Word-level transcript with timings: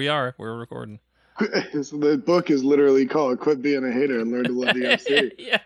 We 0.00 0.08
are. 0.08 0.34
We're 0.38 0.56
recording. 0.56 0.98
the 1.40 2.22
book 2.24 2.48
is 2.50 2.64
literally 2.64 3.04
called 3.04 3.38
"Quit 3.38 3.60
Being 3.60 3.84
a 3.84 3.92
Hater 3.92 4.18
and 4.18 4.32
Learn 4.32 4.44
to 4.44 4.52
Love 4.52 4.74
the 4.74 4.80
FC." 4.96 5.32
yeah. 5.36 5.58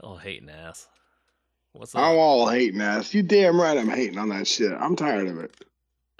Oh, 0.00 0.14
hating 0.14 0.48
ass. 0.48 0.86
What's 1.72 1.92
up? 1.96 2.02
I'm 2.02 2.16
all 2.16 2.46
hating 2.48 2.80
ass. 2.80 3.12
You 3.12 3.24
damn 3.24 3.60
right 3.60 3.76
I'm 3.76 3.88
hating 3.88 4.16
on 4.16 4.28
that 4.28 4.46
shit. 4.46 4.70
I'm 4.70 4.94
tired 4.94 5.26
of 5.26 5.38
it. 5.40 5.56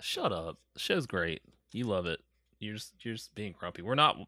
Shut 0.00 0.32
up. 0.32 0.58
The 0.72 0.80
show's 0.80 1.06
great. 1.06 1.42
You 1.70 1.84
love 1.84 2.06
it. 2.06 2.18
You're 2.58 2.74
just 2.74 2.92
you're 3.02 3.14
just 3.14 3.32
being 3.36 3.54
grumpy. 3.56 3.82
We're 3.82 3.94
not. 3.94 4.18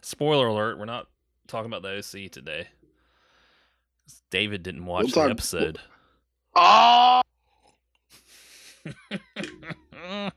Spoiler 0.00 0.46
alert. 0.46 0.78
We're 0.78 0.84
not 0.84 1.08
talking 1.48 1.72
about 1.72 1.82
the 1.82 1.96
OC 1.98 2.30
today. 2.30 2.68
David 4.30 4.62
didn't 4.62 4.86
watch 4.86 5.06
We'll 5.06 5.10
the 5.10 5.20
talk- 5.22 5.30
episode. 5.32 5.78
Oh! 6.54 7.22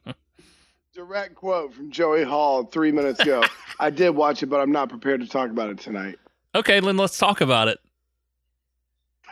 Direct 1.00 1.34
quote 1.34 1.74
from 1.74 1.92
Joey 1.92 2.26
Hall 2.26 2.66
three 2.66 2.92
minutes 2.92 3.22
ago. 3.22 3.42
I 3.80 3.90
did 3.90 4.10
watch 4.10 4.44
it, 4.44 4.48
but 4.48 4.60
I'm 4.60 4.74
not 4.74 4.90
prepared 4.90 5.22
to 5.22 5.28
talk 5.28 5.50
about 5.50 5.70
it 5.70 5.80
tonight. 5.80 6.20
okay, 6.54 6.82
then 6.82 6.98
let's 6.98 7.18
talk 7.18 7.40
about 7.40 7.70
it. 7.70 7.80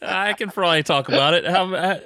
I 0.00 0.32
can 0.38 0.50
probably 0.50 0.84
talk 0.84 1.08
about 1.08 1.34
it. 1.34 1.44
How, 1.44 1.74
uh, 1.74 1.98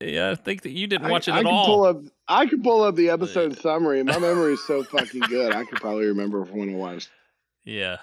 yeah, 0.00 0.30
I 0.30 0.36
think 0.36 0.62
that 0.62 0.70
you 0.70 0.86
didn't 0.86 1.10
watch 1.10 1.28
I, 1.28 1.32
it 1.32 1.34
I 1.34 1.38
at 1.40 1.44
can 1.44 1.52
all. 1.54 1.66
Pull 1.66 1.84
up, 1.84 2.00
I 2.26 2.46
can 2.46 2.62
pull 2.62 2.82
up 2.82 2.96
the 2.96 3.10
episode 3.10 3.58
summary. 3.58 4.02
My 4.02 4.18
memory 4.20 4.54
is 4.54 4.66
so 4.66 4.82
fucking 4.84 5.20
good. 5.28 5.54
I 5.54 5.66
could 5.66 5.82
probably 5.82 6.06
remember 6.06 6.44
when 6.44 6.70
I 6.70 6.76
watched. 6.76 7.10
Yeah. 7.62 7.98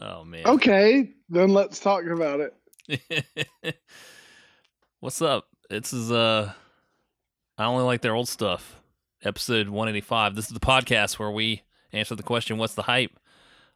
Oh 0.00 0.24
man. 0.24 0.42
Okay, 0.44 1.12
then 1.28 1.50
let's 1.50 1.78
talk 1.78 2.04
about 2.04 2.40
it. 2.40 3.76
What's 4.98 5.22
up? 5.22 5.46
This 5.70 5.92
is 5.92 6.10
uh 6.10 6.52
I 7.56 7.64
only 7.64 7.84
like 7.84 8.00
their 8.00 8.16
old 8.16 8.28
stuff. 8.28 8.82
Episode 9.22 9.68
185. 9.68 10.34
This 10.34 10.46
is 10.46 10.52
the 10.52 10.58
podcast 10.58 11.18
where 11.18 11.30
we 11.30 11.62
answer 11.92 12.16
the 12.16 12.24
question, 12.24 12.58
what's 12.58 12.74
the 12.74 12.82
hype? 12.82 13.12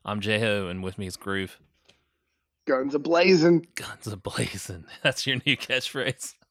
I'm 0.04 0.20
J-Ho 0.20 0.66
and 0.66 0.82
with 0.82 0.98
me 0.98 1.06
is 1.06 1.16
Groove. 1.16 1.60
Guns 2.66 2.96
a 2.96 2.98
blazing. 2.98 3.68
Guns 3.76 4.08
a 4.08 4.16
blazing. 4.16 4.86
That's 5.02 5.24
your 5.26 5.36
new 5.46 5.56
catchphrase. 5.56 6.34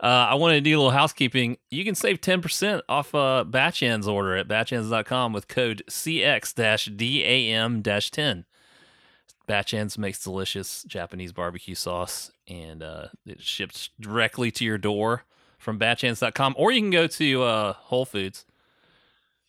Uh, 0.00 0.06
I 0.30 0.34
wanted 0.36 0.54
to 0.54 0.60
do 0.62 0.74
a 0.74 0.78
little 0.78 0.90
housekeeping. 0.90 1.58
You 1.70 1.84
can 1.84 1.94
save 1.94 2.22
10% 2.22 2.80
off 2.88 3.14
uh, 3.14 3.44
Bachan's 3.46 4.08
order 4.08 4.34
at 4.36 4.48
bachans.com 4.48 5.34
with 5.34 5.48
code 5.48 5.82
Bachan's 9.46 9.98
makes 9.98 10.22
delicious 10.22 10.84
Japanese 10.84 11.32
barbecue 11.32 11.74
sauce, 11.74 12.30
and 12.48 12.82
uh, 12.82 13.08
it 13.26 13.42
ships 13.42 13.90
directly 14.00 14.50
to 14.52 14.64
your 14.64 14.78
door 14.78 15.24
from 15.58 15.78
bachans.com. 15.78 16.54
or 16.58 16.70
you 16.72 16.80
can 16.80 16.90
go 16.90 17.06
to 17.06 17.42
uh, 17.42 17.72
Whole 17.74 18.04
Foods, 18.04 18.44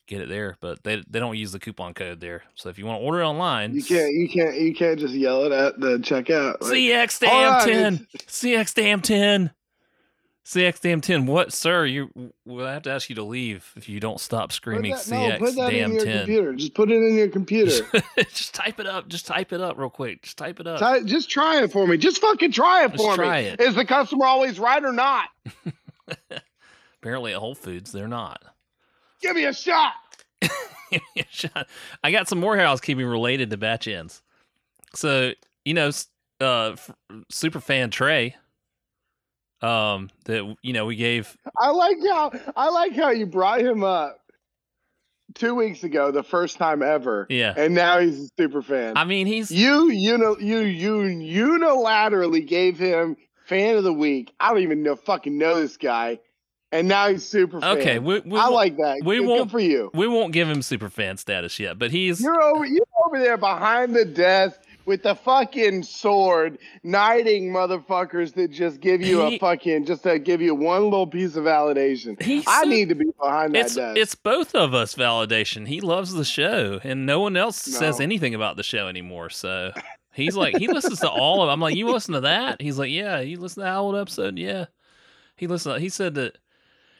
get 0.07 0.21
it 0.21 0.29
there. 0.29 0.57
But 0.59 0.83
they 0.83 1.03
they 1.09 1.19
don't 1.19 1.37
use 1.37 1.51
the 1.51 1.59
coupon 1.59 1.93
code 1.93 2.19
there, 2.19 2.43
so 2.55 2.69
if 2.69 2.77
you 2.77 2.85
want 2.85 2.99
to 2.99 3.05
order 3.05 3.21
it 3.21 3.25
online, 3.25 3.73
you 3.73 3.83
can't 3.83 4.13
you 4.13 4.27
can't 4.29 4.55
you 4.55 4.73
can't 4.73 4.99
just 4.99 5.13
yell 5.13 5.43
it 5.43 5.51
at 5.51 5.79
the 5.79 5.97
checkout. 5.99 6.61
Like, 6.61 6.71
CX 6.73 7.19
damn 7.19 7.65
ten. 7.67 8.07
CX 8.27 8.73
damn 8.73 9.01
ten. 9.01 9.51
CXDM10, 10.45 11.25
what, 11.25 11.51
sir? 11.51 11.85
You 11.85 12.11
I 12.47 12.71
have 12.71 12.83
to 12.83 12.91
ask 12.91 13.09
you 13.09 13.15
to 13.15 13.23
leave 13.23 13.73
if 13.75 13.89
you 13.89 13.99
don't 13.99 14.19
stop 14.19 14.51
screaming 14.51 14.93
CX. 14.93 15.09
No, 15.09 15.37
put 15.39 15.55
that 15.55 15.73
in 15.73 15.93
your 15.93 16.05
10. 16.05 16.17
computer. 16.19 16.53
Just 16.53 16.75
put 16.75 16.91
it 16.91 16.97
in 17.01 17.15
your 17.15 17.29
computer. 17.29 17.83
just 18.29 18.53
type 18.53 18.79
it 18.79 18.85
up. 18.85 19.07
Just 19.07 19.25
type 19.25 19.53
it 19.53 19.61
up 19.61 19.75
real 19.75 19.89
quick. 19.89 20.21
Just 20.21 20.37
type 20.37 20.59
it 20.59 20.67
up. 20.67 20.79
Ty- 20.79 21.01
just 21.03 21.31
try 21.31 21.63
it 21.63 21.71
for 21.71 21.87
me. 21.87 21.97
Just 21.97 22.21
fucking 22.21 22.51
try 22.51 22.85
it 22.85 22.91
just 22.91 23.03
for 23.03 23.15
try 23.15 23.41
me. 23.41 23.47
It. 23.49 23.59
Is 23.59 23.73
the 23.73 23.85
customer 23.85 24.27
always 24.27 24.59
right 24.59 24.83
or 24.83 24.93
not? 24.93 25.29
Apparently 27.01 27.33
at 27.33 27.39
Whole 27.39 27.55
Foods, 27.55 27.91
they're 27.91 28.07
not. 28.07 28.43
Give 29.21 29.35
me 29.35 29.45
a 29.45 29.53
shot. 29.53 29.93
Give 30.41 31.01
me 31.15 31.23
a 31.23 31.25
shot. 31.31 31.67
I 32.03 32.11
got 32.11 32.27
some 32.27 32.39
more 32.39 32.55
housekeeping 32.55 33.07
related 33.07 33.49
to 33.49 33.57
Bachan's. 33.57 34.21
So, 34.93 35.31
you 35.63 35.73
know, 35.73 35.89
uh, 36.39 36.75
super 37.29 37.59
fan 37.59 37.89
Trey 37.89 38.35
um, 39.65 40.09
that, 40.25 40.55
you 40.61 40.73
know, 40.73 40.85
we 40.85 40.95
gave 40.95 41.35
I 41.59 41.69
like 41.69 41.97
how 42.07 42.31
I 42.55 42.69
like 42.69 42.93
how 42.95 43.09
you 43.11 43.25
brought 43.25 43.61
him 43.61 43.83
up 43.83 44.19
two 45.33 45.55
weeks 45.55 45.83
ago, 45.83 46.11
the 46.11 46.23
first 46.23 46.57
time 46.57 46.81
ever, 46.81 47.25
Yeah. 47.29 47.53
and 47.57 47.73
now 47.73 47.99
he's 47.99 48.25
a 48.25 48.27
super 48.39 48.61
fan. 48.61 48.95
I 48.95 49.03
mean, 49.05 49.27
he's 49.27 49.51
you, 49.51 49.89
you 49.89 50.17
know, 50.17 50.37
you, 50.39 50.59
you 50.59 50.99
unilaterally 51.59 52.45
gave 52.45 52.77
him 52.77 53.17
fan 53.45 53.75
of 53.77 53.83
the 53.83 53.93
week. 53.93 54.33
I 54.39 54.49
don't 54.49 54.61
even 54.61 54.83
know 54.83 54.95
fucking 54.95 55.37
know 55.37 55.59
this 55.59 55.77
guy, 55.77 56.19
and 56.71 56.87
now 56.87 57.09
he's 57.09 57.25
super 57.25 57.59
fan. 57.61 57.77
okay. 57.77 57.99
We, 57.99 58.19
we, 58.21 58.39
I 58.39 58.47
like 58.47 58.77
that. 58.77 59.01
we 59.03 59.17
Good- 59.17 59.27
won't- 59.27 59.41
Good 59.43 59.51
for 59.51 59.59
you. 59.59 59.91
we 59.93 60.07
won't 60.07 60.31
give 60.33 60.49
him 60.49 60.61
super 60.61 60.89
fan 60.89 61.17
status 61.17 61.59
yet, 61.59 61.77
but 61.79 61.91
he's 61.91 62.21
You're 62.21 62.41
over. 62.41 62.65
You're 62.65 62.85
over 63.05 63.19
there 63.19 63.37
behind 63.37 63.95
the 63.95 64.05
desk 64.05 64.59
with 64.85 65.03
the 65.03 65.15
fucking 65.15 65.83
sword, 65.83 66.57
knighting 66.83 67.51
motherfuckers 67.51 68.33
that 68.35 68.51
just 68.51 68.79
give 68.79 69.01
you 69.01 69.25
He- 69.25 69.35
a 69.35 69.39
fucking 69.39 69.85
just 69.85 70.03
to 70.03 70.19
give 70.19 70.41
you 70.41 70.53
one 70.55 70.83
little 70.83 71.07
piece 71.07 71.35
of 71.35 71.43
validation. 71.45 72.15
I 72.47 72.63
so- 72.63 72.69
need 72.69 72.89
to 72.89 72.95
be 72.95 73.11
behind 73.19 73.55
that 73.55 73.65
it's 73.65 73.75
desk. 73.75 73.97
it's 73.99 74.15
both 74.15 74.53
of 74.55 74.73
us 74.73 74.95
validation. 74.95 75.67
He 75.67 75.81
loves 75.81 76.13
the 76.13 76.25
show, 76.25 76.79
and 76.83 77.05
no 77.05 77.19
one 77.19 77.35
else 77.35 77.57
says 77.57 77.99
anything 77.99 78.35
about 78.35 78.57
the 78.57 78.63
show 78.63 78.87
anymore. 78.87 79.29
So 79.29 79.71
he's 80.13 80.35
like, 80.35 80.57
he 80.57 80.67
listens 80.67 80.99
to 81.01 81.09
all 81.09 81.41
of. 81.43 81.49
I'm 81.49 81.59
like, 81.59 81.75
you 81.75 81.87
listen 81.91 82.13
to 82.13 82.21
that? 82.21 82.61
He's 82.61 82.77
like, 82.79 82.91
yeah. 82.91 83.19
You 83.19 83.39
listen 83.39 83.61
to 83.61 83.65
that 83.65 83.75
old 83.77 83.95
episode? 83.95 84.37
Yeah. 84.37 84.65
He 85.37 85.47
listened. 85.47 85.81
He 85.81 85.89
said 85.89 86.15
that. 86.15 86.37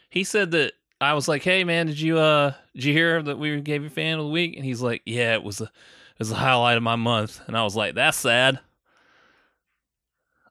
He 0.10 0.24
said 0.24 0.52
that. 0.52 0.74
I 1.02 1.14
was 1.14 1.28
like, 1.28 1.44
hey 1.44 1.66
man, 1.66 1.88
did 1.88 2.00
you 2.00 2.18
uh 2.18 2.54
did 2.74 2.86
you 2.86 2.94
hear 2.94 3.22
that 3.22 3.38
we 3.38 3.60
gave 3.60 3.84
you 3.84 3.90
fan 3.90 4.18
of 4.18 4.26
the 4.26 4.32
week? 4.32 4.56
And 4.56 4.64
he's 4.64 4.82
like, 4.82 5.02
yeah, 5.06 5.34
it 5.34 5.44
was 5.44 5.60
a 5.60 5.70
it 6.16 6.20
was 6.20 6.30
the 6.30 6.36
highlight 6.36 6.78
of 6.78 6.84
my 6.84 6.96
month. 6.96 7.42
And 7.48 7.58
I 7.58 7.64
was 7.64 7.76
like, 7.76 7.96
that's 7.96 8.18
sad. 8.18 8.60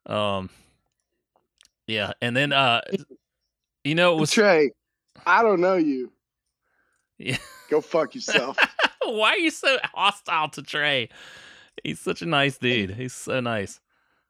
Um. 0.06 0.50
Yeah, 1.86 2.12
and 2.22 2.34
then 2.34 2.52
uh, 2.52 2.80
you 3.84 3.94
know, 3.94 4.16
it 4.16 4.20
was 4.20 4.30
Trey, 4.30 4.70
I 5.26 5.42
don't 5.42 5.60
know 5.60 5.76
you. 5.76 6.12
Yeah. 7.18 7.36
Go 7.70 7.80
fuck 7.80 8.14
yourself. 8.14 8.58
Why 9.02 9.30
are 9.30 9.38
you 9.38 9.50
so 9.50 9.78
hostile 9.92 10.48
to 10.50 10.62
Trey? 10.62 11.10
He's 11.82 12.00
such 12.00 12.22
a 12.22 12.26
nice 12.26 12.58
dude. 12.58 12.90
He's 12.90 13.12
so 13.12 13.40
nice. 13.40 13.80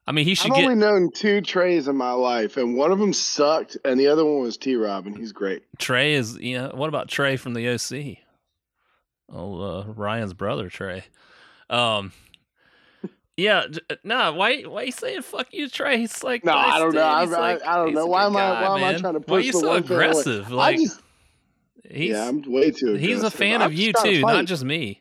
I 0.07 0.13
mean, 0.13 0.25
he 0.27 0.35
should. 0.35 0.51
I've 0.51 0.57
get. 0.59 0.65
only 0.65 0.77
known 0.77 1.11
two 1.13 1.41
Treys 1.41 1.89
in 1.89 1.97
my 1.97 2.13
life, 2.13 2.57
and 2.57 2.77
one 2.77 2.93
of 2.93 2.99
them 2.99 3.13
sucked, 3.13 3.79
and 3.85 3.99
the 3.99 4.09
other 4.09 4.25
one 4.25 4.43
was 4.43 4.57
T. 4.57 4.77
Rob, 4.77 5.07
and 5.07 5.17
he's 5.17 5.33
great. 5.33 5.63
Trey 5.79 6.15
is, 6.15 6.37
you 6.37 6.59
know, 6.59 6.73
what 6.75 6.89
about 6.89 7.09
Trey 7.09 7.37
from 7.37 7.55
the 7.55 7.69
OC? 7.71 8.19
Oh, 9.33 9.61
uh, 9.61 9.85
Ryan's 9.87 10.35
brother, 10.35 10.69
Trey. 10.69 11.05
Um, 11.71 12.13
yeah, 13.37 13.65
no. 14.05 14.33
Why? 14.35 14.63
Why 14.63 14.83
are 14.83 14.85
you 14.87 14.93
saying 14.93 15.23
fuck 15.23 15.49
you, 15.53 15.69
Trey? 15.69 15.99
He's 15.99 16.23
like, 16.23 16.45
No, 16.45 16.55
nice 16.55 16.73
I 16.75 16.79
don't 16.79 16.89
dude. 16.91 16.95
know. 16.97 17.03
I, 17.05 17.23
I, 17.23 17.25
like- 17.25 17.63
I 17.67 17.77
don't 17.77 17.95
know. 17.95 18.07
Why 18.07 18.27
am 18.27 18.37
I? 18.37 18.63
Why 18.69 18.79
am 18.79 18.85
I 18.85 18.99
trying 18.99 19.15
to 19.15 19.21
push 19.21 19.29
Why 19.31 19.37
are 19.39 19.41
you 19.41 19.53
the 19.53 19.59
so 19.59 19.73
aggressive? 19.73 20.47
I 20.53 20.55
Like, 20.55 20.77
just, 20.79 21.01
he's 21.91 22.11
yeah, 22.11 22.29
I'm 22.29 22.43
way 22.51 22.71
too. 22.71 22.95
he's 22.95 23.23
a 23.23 23.31
fan 23.31 23.61
I'm 23.63 23.69
of 23.69 23.75
you 23.75 23.93
trying 23.93 24.05
to 24.05 24.15
too, 24.17 24.21
not 24.21 24.45
just 24.45 24.63
me. 24.65 25.01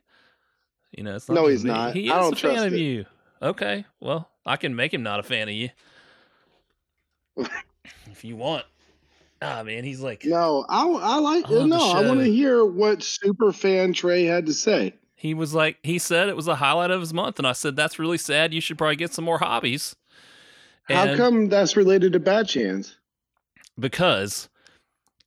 You 0.97 1.03
know, 1.03 1.15
it's 1.15 1.27
not 1.27 1.35
No, 1.35 1.47
he's 1.47 1.63
me. 1.63 1.71
not. 1.71 1.93
He 1.95 2.09
I 2.09 2.17
is 2.19 2.23
don't 2.23 2.33
a 2.33 2.35
fan 2.35 2.51
trust 2.55 2.67
of 2.67 2.73
it. 2.73 2.79
you. 2.79 3.05
Okay, 3.41 3.85
well, 3.99 4.29
I 4.45 4.55
can 4.57 4.75
make 4.75 4.93
him 4.93 5.03
not 5.03 5.19
a 5.19 5.23
fan 5.23 5.49
of 5.49 5.53
you 5.55 5.69
if 8.11 8.23
you 8.23 8.35
want. 8.35 8.65
Ah, 9.43 9.63
man, 9.63 9.83
he's 9.83 10.01
like 10.01 10.25
No, 10.25 10.65
I, 10.69 10.85
I 10.85 11.17
like. 11.17 11.49
I 11.49 11.65
no, 11.65 11.91
I 11.91 12.07
want 12.07 12.19
to 12.21 12.31
hear 12.31 12.65
what 12.65 13.03
super 13.03 13.51
fan 13.51 13.93
Trey 13.93 14.23
had 14.23 14.45
to 14.45 14.53
say. 14.53 14.93
he 15.15 15.33
was 15.33 15.53
like 15.53 15.77
he 15.83 15.99
said 15.99 16.29
it 16.29 16.35
was 16.35 16.47
a 16.47 16.55
highlight 16.55 16.91
of 16.91 17.01
his 17.01 17.13
month, 17.13 17.39
and 17.39 17.47
I 17.47 17.53
said 17.53 17.75
that's 17.75 17.99
really 17.99 18.17
sad. 18.17 18.53
You 18.53 18.61
should 18.61 18.77
probably 18.77 18.95
get 18.95 19.13
some 19.13 19.25
more 19.25 19.39
hobbies. 19.39 19.95
How 20.83 21.15
come 21.15 21.49
that's 21.49 21.77
related 21.77 22.13
to 22.13 22.19
Bachan's? 22.19 22.97
because 23.79 24.49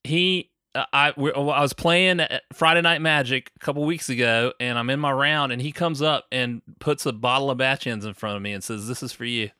he 0.04 0.50
uh, 0.74 0.84
I 0.92 1.12
I 1.16 1.62
was 1.62 1.72
playing 1.72 2.20
Friday 2.52 2.82
Night 2.82 3.00
Magic 3.00 3.50
a 3.56 3.58
couple 3.58 3.84
weeks 3.84 4.08
ago, 4.08 4.52
and 4.60 4.78
I'm 4.78 4.90
in 4.90 5.00
my 5.00 5.12
round, 5.12 5.52
and 5.52 5.60
he 5.60 5.72
comes 5.72 6.02
up 6.02 6.26
and 6.30 6.62
puts 6.78 7.06
a 7.06 7.12
bottle 7.12 7.50
of 7.50 7.58
batch 7.58 7.86
in 7.86 8.00
front 8.14 8.36
of 8.36 8.42
me 8.42 8.52
and 8.52 8.62
says, 8.62 8.86
"This 8.86 9.02
is 9.02 9.12
for 9.12 9.24
you." 9.24 9.50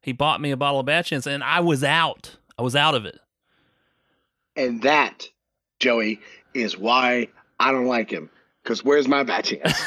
He 0.00 0.12
bought 0.12 0.40
me 0.40 0.52
a 0.52 0.56
bottle 0.56 0.78
of 0.78 0.86
batch 0.86 1.10
and 1.10 1.42
I 1.42 1.58
was 1.58 1.82
out. 1.82 2.36
I 2.56 2.62
was 2.62 2.76
out 2.76 2.94
of 2.94 3.04
it. 3.04 3.18
And 4.56 4.82
that, 4.82 5.28
Joey, 5.80 6.20
is 6.54 6.78
why 6.78 7.28
I 7.60 7.72
don't 7.72 7.86
like 7.86 8.10
him. 8.10 8.30
Because 8.62 8.84
where's 8.84 9.06
my 9.06 9.22
Batch 9.22 9.50
chance? 9.50 9.80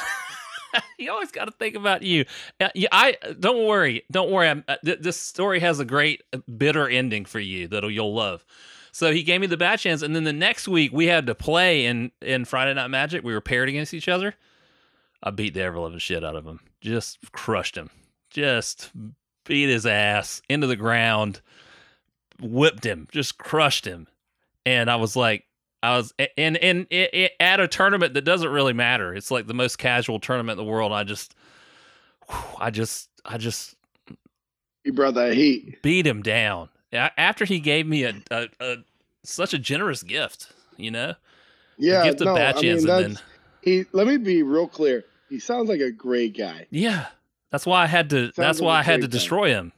you 0.97 1.11
always 1.11 1.31
got 1.31 1.45
to 1.45 1.51
think 1.51 1.75
about 1.75 2.03
you. 2.03 2.25
Uh, 2.61 2.69
yeah, 2.75 2.87
I 2.91 3.17
don't 3.39 3.67
worry, 3.67 4.03
don't 4.11 4.31
worry. 4.31 4.49
Uh, 4.49 4.75
th- 4.85 4.99
this 4.99 5.17
story 5.17 5.59
has 5.59 5.79
a 5.79 5.85
great 5.85 6.23
uh, 6.31 6.37
bitter 6.57 6.87
ending 6.87 7.25
for 7.25 7.39
you 7.39 7.67
that 7.69 7.83
you'll 7.89 8.13
love. 8.13 8.45
So 8.91 9.11
he 9.11 9.23
gave 9.23 9.41
me 9.41 9.47
the 9.47 9.57
batch 9.57 9.83
chance, 9.83 10.01
and 10.01 10.15
then 10.15 10.23
the 10.23 10.33
next 10.33 10.67
week 10.67 10.91
we 10.91 11.07
had 11.07 11.27
to 11.27 11.35
play 11.35 11.85
in 11.85 12.11
in 12.21 12.45
Friday 12.45 12.73
Night 12.73 12.87
Magic. 12.89 13.23
We 13.23 13.33
were 13.33 13.41
paired 13.41 13.69
against 13.69 13.93
each 13.93 14.07
other. 14.07 14.35
I 15.21 15.31
beat 15.31 15.53
the 15.53 15.61
ever 15.61 15.79
loving 15.79 15.99
shit 15.99 16.23
out 16.23 16.35
of 16.35 16.45
him. 16.45 16.59
Just 16.81 17.31
crushed 17.31 17.75
him. 17.77 17.89
Just 18.29 18.91
beat 19.45 19.69
his 19.69 19.85
ass 19.85 20.41
into 20.49 20.67
the 20.67 20.75
ground. 20.75 21.41
whipped 22.39 22.85
him, 22.85 23.07
just 23.11 23.37
crushed 23.37 23.85
him, 23.85 24.07
and 24.65 24.89
I 24.89 24.95
was 24.97 25.15
like, 25.15 25.45
I 25.81 25.95
was, 25.97 26.13
and 26.37 26.57
and 26.57 26.87
it, 26.89 27.13
it, 27.13 27.31
at 27.39 27.59
a 27.59 27.67
tournament 27.67 28.13
that 28.15 28.23
doesn't 28.23 28.49
really 28.49 28.73
matter. 28.73 29.13
It's 29.15 29.31
like 29.31 29.47
the 29.47 29.53
most 29.53 29.77
casual 29.77 30.19
tournament 30.19 30.59
in 30.59 30.65
the 30.65 30.69
world. 30.71 30.91
I 30.91 31.03
just, 31.03 31.35
I 32.59 32.69
just, 32.69 33.09
I 33.25 33.37
just 33.37 33.75
You 34.83 34.93
brought 34.93 35.13
that 35.15 35.33
heat. 35.33 35.81
beat 35.81 36.05
him 36.05 36.21
down 36.21 36.69
after 36.91 37.45
he 37.45 37.59
gave 37.59 37.87
me 37.87 38.03
a, 38.03 38.13
a, 38.31 38.47
a 38.59 38.75
such 39.23 39.53
a 39.53 39.57
generous 39.59 40.03
gift. 40.03 40.51
You 40.77 40.91
know, 40.91 41.13
Yeah, 41.77 41.99
the 42.03 42.09
gift 42.09 42.21
of 42.21 42.25
no, 42.25 42.33
I 42.33 42.37
bat 42.37 42.55
mean, 42.55 42.63
chance, 42.63 42.81
and 42.83 42.89
then 42.89 43.19
he. 43.61 43.85
Let 43.91 44.07
me 44.07 44.17
be 44.17 44.43
real 44.43 44.67
clear. 44.67 45.05
He 45.29 45.39
sounds 45.39 45.69
like 45.69 45.81
a 45.81 45.91
great 45.91 46.37
guy. 46.37 46.67
yeah, 46.71 47.07
that's 47.51 47.65
why 47.65 47.83
I 47.83 47.87
had 47.87 48.09
to. 48.11 48.25
Sounds 48.25 48.35
that's 48.35 48.59
like 48.59 48.65
why 48.65 48.79
I 48.79 48.83
had 48.83 49.01
to 49.01 49.07
great 49.07 49.11
guy. 49.11 49.17
destroy 49.17 49.49
him. 49.49 49.71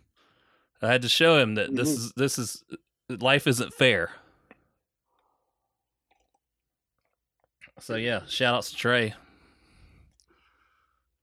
I 0.81 0.87
had 0.91 1.01
to 1.03 1.09
show 1.09 1.37
him 1.37 1.55
that 1.55 1.75
this 1.75 1.89
Mhm. 1.89 1.97
is 1.97 2.13
this 2.15 2.39
is 2.39 2.63
life 3.09 3.45
isn't 3.47 3.73
fair. 3.73 4.09
So 7.81 7.95
yeah, 7.95 8.21
shout 8.27 8.55
outs 8.55 8.71
to 8.71 8.77
Trey. 8.77 9.15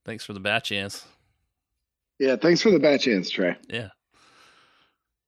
Thanks 0.05 0.25
for 0.25 0.33
the 0.33 0.41
bat 0.41 0.65
chance. 0.65 1.07
Yeah, 2.19 2.35
thanks 2.37 2.61
for 2.63 2.71
the 2.71 2.81
bat 2.81 3.01
chance, 3.01 3.31
Trey. 3.31 3.57
Yeah. 3.69 3.91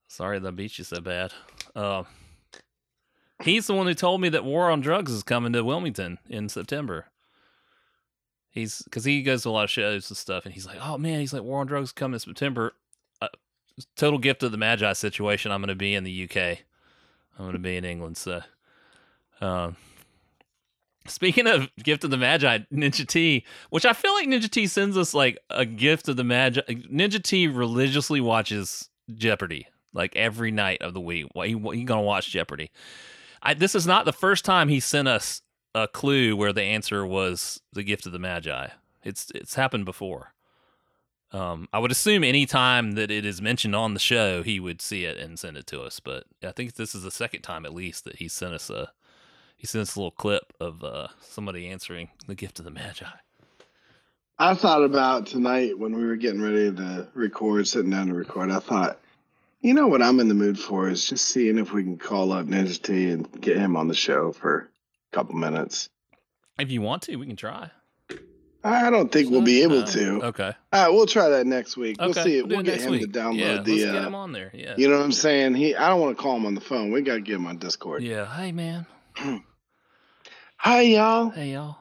Sorry 0.09 0.41
that 0.41 0.49
I 0.49 0.51
beat 0.51 0.77
you 0.77 0.85
so 0.85 1.01
bad. 1.01 1.33
Um, 1.77 2.07
he's 3.45 3.69
the 3.69 3.75
one 3.75 3.87
who 3.87 3.95
told 3.95 4.21
me 4.21 4.29
that 4.31 4.45
War 4.45 4.71
on 4.71 4.81
Drugs 4.81 5.13
is 5.13 5.23
coming 5.23 5.53
to 5.53 5.63
Wilmington 5.63 6.19
in 6.29 6.49
September. 6.49 7.07
He's 8.51 8.83
because 8.83 9.05
he 9.05 9.23
goes 9.23 9.45
to 9.45 9.51
a 9.51 9.53
lot 9.53 9.65
of 9.65 9.71
shows 9.71 10.11
and 10.11 10.17
stuff, 10.17 10.45
and 10.45 10.53
he's 10.53 10.67
like, 10.67 10.79
"Oh 10.83 10.99
man," 10.99 11.21
he's 11.21 11.33
like, 11.33 11.43
"War 11.43 11.61
on 11.61 11.69
Drugs 11.69 11.93
coming 11.93 12.15
in 12.15 12.21
September." 12.21 12.73
Uh, 13.23 13.29
total 13.95 14.19
gift 14.19 14.43
of 14.43 14.51
the 14.51 14.59
Magi 14.59 14.93
situation. 14.95 15.53
I'm 15.53 15.61
going 15.61 15.69
to 15.69 15.77
be 15.77 15.95
in 15.95 16.03
the 16.03 16.25
UK. 16.25 16.59
I'm 17.39 17.45
going 17.45 17.53
to 17.53 17.61
be 17.61 17.77
in 17.77 17.85
England. 17.85 18.17
So, 18.17 18.41
um, 19.41 19.77
speaking 21.07 21.47
of 21.47 21.69
gift 21.83 22.05
of 22.05 22.11
the 22.11 22.17
Magi, 22.17 22.59
Ninja 22.73 23.07
T, 23.07 23.45
which 23.71 23.85
I 23.85 23.93
feel 23.93 24.13
like 24.15 24.29
Ninja 24.29 24.51
T 24.51 24.67
sends 24.67 24.97
us 24.97 25.15
like 25.15 25.39
a 25.51 25.65
gift 25.65 26.09
of 26.09 26.17
the 26.17 26.25
Magi. 26.25 26.61
Ninja 26.69 27.23
T 27.23 27.47
religiously 27.47 28.21
watches 28.21 28.89
Jeopardy 29.15 29.67
like 29.93 30.15
every 30.17 30.51
night 30.51 30.83
of 30.83 30.95
the 30.95 31.01
week. 31.01 31.27
He 31.35 31.59
he 31.73 31.85
gonna 31.85 32.03
watch 32.03 32.31
Jeopardy. 32.31 32.71
I, 33.43 33.55
this 33.55 33.75
is 33.75 33.87
not 33.87 34.05
the 34.05 34.13
first 34.13 34.45
time 34.45 34.69
he 34.69 34.81
sent 34.81 35.09
us 35.09 35.43
a 35.75 35.89
clue 35.89 36.37
where 36.37 36.53
the 36.53 36.63
answer 36.63 37.07
was 37.07 37.61
the 37.73 37.83
gift 37.83 38.07
of 38.07 38.13
the 38.13 38.19
Magi. 38.19 38.69
It's 39.03 39.31
it's 39.35 39.55
happened 39.55 39.85
before. 39.85 40.35
Um, 41.33 41.69
I 41.73 41.79
would 41.79 41.93
assume 41.93 42.25
any 42.25 42.45
time 42.45 42.93
that 42.93 43.11
it 43.11 43.25
is 43.25 43.41
mentioned 43.41 43.77
on 43.77 43.95
the 43.95 44.01
show, 44.01 44.43
he 44.43 44.59
would 44.59 44.83
see 44.83 45.05
it 45.05 45.17
and 45.17 45.39
send 45.39 45.57
it 45.57 45.67
to 45.69 45.81
us. 45.81 46.01
But 46.01 46.25
I 46.43 46.51
think 46.51 46.75
this 46.75 46.93
is 46.93 47.05
the 47.05 47.11
second 47.11 47.43
time 47.43 47.65
at 47.65 47.73
least 47.73 48.05
that 48.05 48.17
he 48.17 48.27
sent 48.27 48.53
us 48.53 48.69
a 48.69 48.91
he 49.61 49.67
sent 49.67 49.83
us 49.83 49.95
a 49.95 49.99
little 49.99 50.11
clip 50.11 50.55
of 50.59 50.83
uh, 50.83 51.09
somebody 51.21 51.69
answering 51.69 52.09
the 52.27 52.35
gift 52.35 52.59
of 52.61 52.65
the 52.65 52.71
Magi. 52.71 53.05
I 54.39 54.55
thought 54.55 54.83
about 54.83 55.27
tonight 55.27 55.79
when 55.79 55.95
we 55.95 56.03
were 56.07 56.17
getting 56.17 56.41
ready 56.41 56.73
to 56.75 57.07
record, 57.13 57.69
sitting 57.69 57.91
down 57.91 58.07
to 58.07 58.15
record. 58.15 58.51
I 58.51 58.59
thought, 58.61 58.99
you 59.61 59.75
know 59.75 59.87
what 59.87 60.01
I'm 60.01 60.19
in 60.19 60.29
the 60.29 60.35
mood 60.35 60.59
for 60.59 60.89
is 60.89 61.07
just 61.07 61.29
seeing 61.29 61.59
if 61.59 61.75
we 61.75 61.83
can 61.83 61.99
call 61.99 62.33
up 62.33 62.47
Ninja 62.47 62.81
T 62.81 63.11
and 63.11 63.31
get 63.43 63.59
him 63.59 63.77
on 63.77 63.87
the 63.89 63.95
show 63.95 64.33
for 64.33 64.71
a 65.13 65.15
couple 65.15 65.35
minutes. 65.35 65.91
If 66.59 66.71
you 66.71 66.81
want 66.81 67.03
to, 67.03 67.17
we 67.17 67.27
can 67.27 67.37
try. 67.37 67.71
I 68.65 68.89
don't 68.89 69.13
think 69.13 69.31
we'll 69.31 69.43
be 69.43 69.63
able 69.63 69.81
Uh, 69.81 69.87
to. 69.89 70.23
Okay. 70.25 70.53
All 70.73 70.83
right, 70.87 70.89
we'll 70.91 71.05
try 71.07 71.29
that 71.29 71.47
next 71.47 71.77
week. 71.77 71.99
Okay. 72.01 72.07
We'll 72.07 72.15
see. 72.25 72.41
do 72.41 72.47
We'll, 72.47 72.63
get 72.63 72.81
him 72.81 72.93
week. 72.93 73.03
to 73.03 73.09
download 73.09 73.39
yeah, 73.39 73.61
the. 73.63 73.73
let's 73.73 73.85
get 73.93 73.95
uh, 73.95 74.07
him 74.07 74.15
on 74.15 74.33
there. 74.33 74.51
Yeah. 74.55 74.75
You 74.79 74.89
know 74.89 74.97
what 74.97 75.05
I'm 75.05 75.13
saying? 75.13 75.55
He. 75.55 75.75
I 75.77 75.91
don't 75.91 76.01
want 76.01 76.17
to 76.17 76.23
call 76.23 76.37
him 76.37 76.47
on 76.47 76.55
the 76.55 76.61
phone. 76.63 76.91
We 76.91 77.03
gotta 77.03 77.21
get 77.21 77.35
him 77.37 77.47
on 77.47 77.59
Discord. 77.59 78.03
Yeah. 78.03 78.25
Hey, 78.35 78.53
man. 78.53 78.87
Hi 80.63 80.83
y'all. 80.83 81.31
Hey, 81.31 81.53
y'all. 81.53 81.79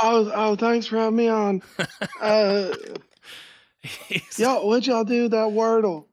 Oh, 0.00 0.30
oh, 0.34 0.54
thanks 0.56 0.86
for 0.86 0.96
having 0.98 1.16
me 1.16 1.28
on. 1.28 1.62
Uh, 2.20 2.74
y'all, 4.36 4.66
what 4.66 4.86
y'all 4.86 5.04
do 5.04 5.28
that 5.28 5.36
Wordle? 5.48 6.06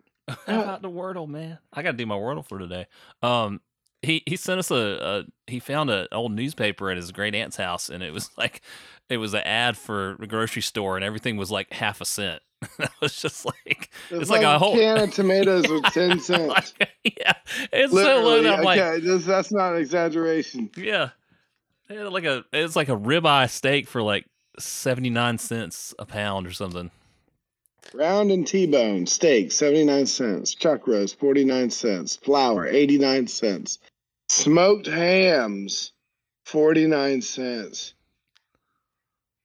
How 0.45 0.62
about 0.62 0.81
the 0.83 0.89
Wordle, 0.89 1.27
man? 1.27 1.57
I 1.73 1.81
got 1.81 1.91
to 1.91 1.97
do 1.97 2.06
my 2.06 2.15
Wordle 2.15 2.45
for 2.47 2.59
today. 2.59 2.85
Um, 3.23 3.59
he 4.01 4.21
he 4.27 4.35
sent 4.35 4.59
us 4.59 4.69
a, 4.71 4.75
a 4.77 5.23
he 5.51 5.59
found 5.59 5.89
an 5.89 6.07
old 6.12 6.31
newspaper 6.31 6.89
at 6.91 6.97
his 6.97 7.12
great 7.12 7.33
aunt's 7.35 7.57
house, 7.57 7.89
and 7.89 8.01
it 8.03 8.13
was 8.13 8.29
like 8.38 8.62
it 9.09 9.17
was 9.17 9.33
an 9.33 9.41
ad 9.41 9.77
for 9.77 10.12
a 10.21 10.27
grocery 10.27 10.62
store, 10.62 10.95
and 10.95 11.03
everything 11.03 11.38
was 11.38 11.51
like 11.51 11.73
half 11.73 12.01
a 12.01 12.06
cent. 12.06 12.41
that 12.77 12.91
was 13.01 13.19
just 13.19 13.45
like 13.45 13.89
It's 14.12 14.29
like 14.29 14.44
a 14.44 14.57
whole- 14.59 14.75
can 14.75 15.00
of 15.00 15.13
tomatoes 15.13 15.67
with 15.67 15.83
ten 15.85 16.19
cents. 16.19 16.73
yeah, 17.03 17.33
it's 17.73 17.91
so 17.91 17.97
low 17.97 18.23
Literally, 18.39 18.44
that 18.44 18.59
I'm 18.59 18.63
like 18.65 18.79
okay, 18.79 19.00
this, 19.06 19.25
that's 19.25 19.51
not 19.51 19.73
an 19.73 19.81
exaggeration. 19.81 20.69
yeah, 20.77 21.09
Eh, 21.89 22.03
like 22.07 22.25
a 22.25 22.43
it's 22.51 22.75
like 22.75 22.89
a 22.89 22.97
ribeye 22.97 23.49
steak 23.49 23.87
for 23.87 24.01
like 24.01 24.25
seventy 24.59 25.09
nine 25.09 25.37
cents 25.37 25.93
a 25.99 26.05
pound 26.05 26.47
or 26.47 26.51
something. 26.51 26.91
Round 27.93 28.31
and 28.31 28.47
T-bone 28.47 29.05
steak, 29.05 29.51
seventy-nine 29.51 30.07
cents. 30.07 30.55
Chuck 30.55 30.87
roast, 30.87 31.19
forty-nine 31.19 31.69
cents. 31.69 32.15
Flour, 32.15 32.65
eighty-nine 32.65 33.27
cents. 33.27 33.77
Smoked 34.27 34.87
hams, 34.87 35.91
forty-nine 36.45 37.21
cents. 37.21 37.93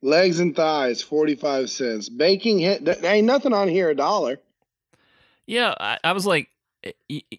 Legs 0.02 0.40
and 0.40 0.56
thighs, 0.56 1.02
forty-five 1.02 1.68
cents. 1.68 2.08
Baking 2.08 2.60
hit. 2.60 2.84
There 2.84 2.96
ain't 3.04 3.26
nothing 3.26 3.52
on 3.52 3.68
here 3.68 3.90
a 3.90 3.94
dollar. 3.94 4.38
Yeah, 5.46 5.74
I, 5.78 5.98
I 6.02 6.12
was 6.12 6.24
like, 6.26 6.48
eh, 6.82 6.92
y- 7.10 7.22
y- 7.30 7.38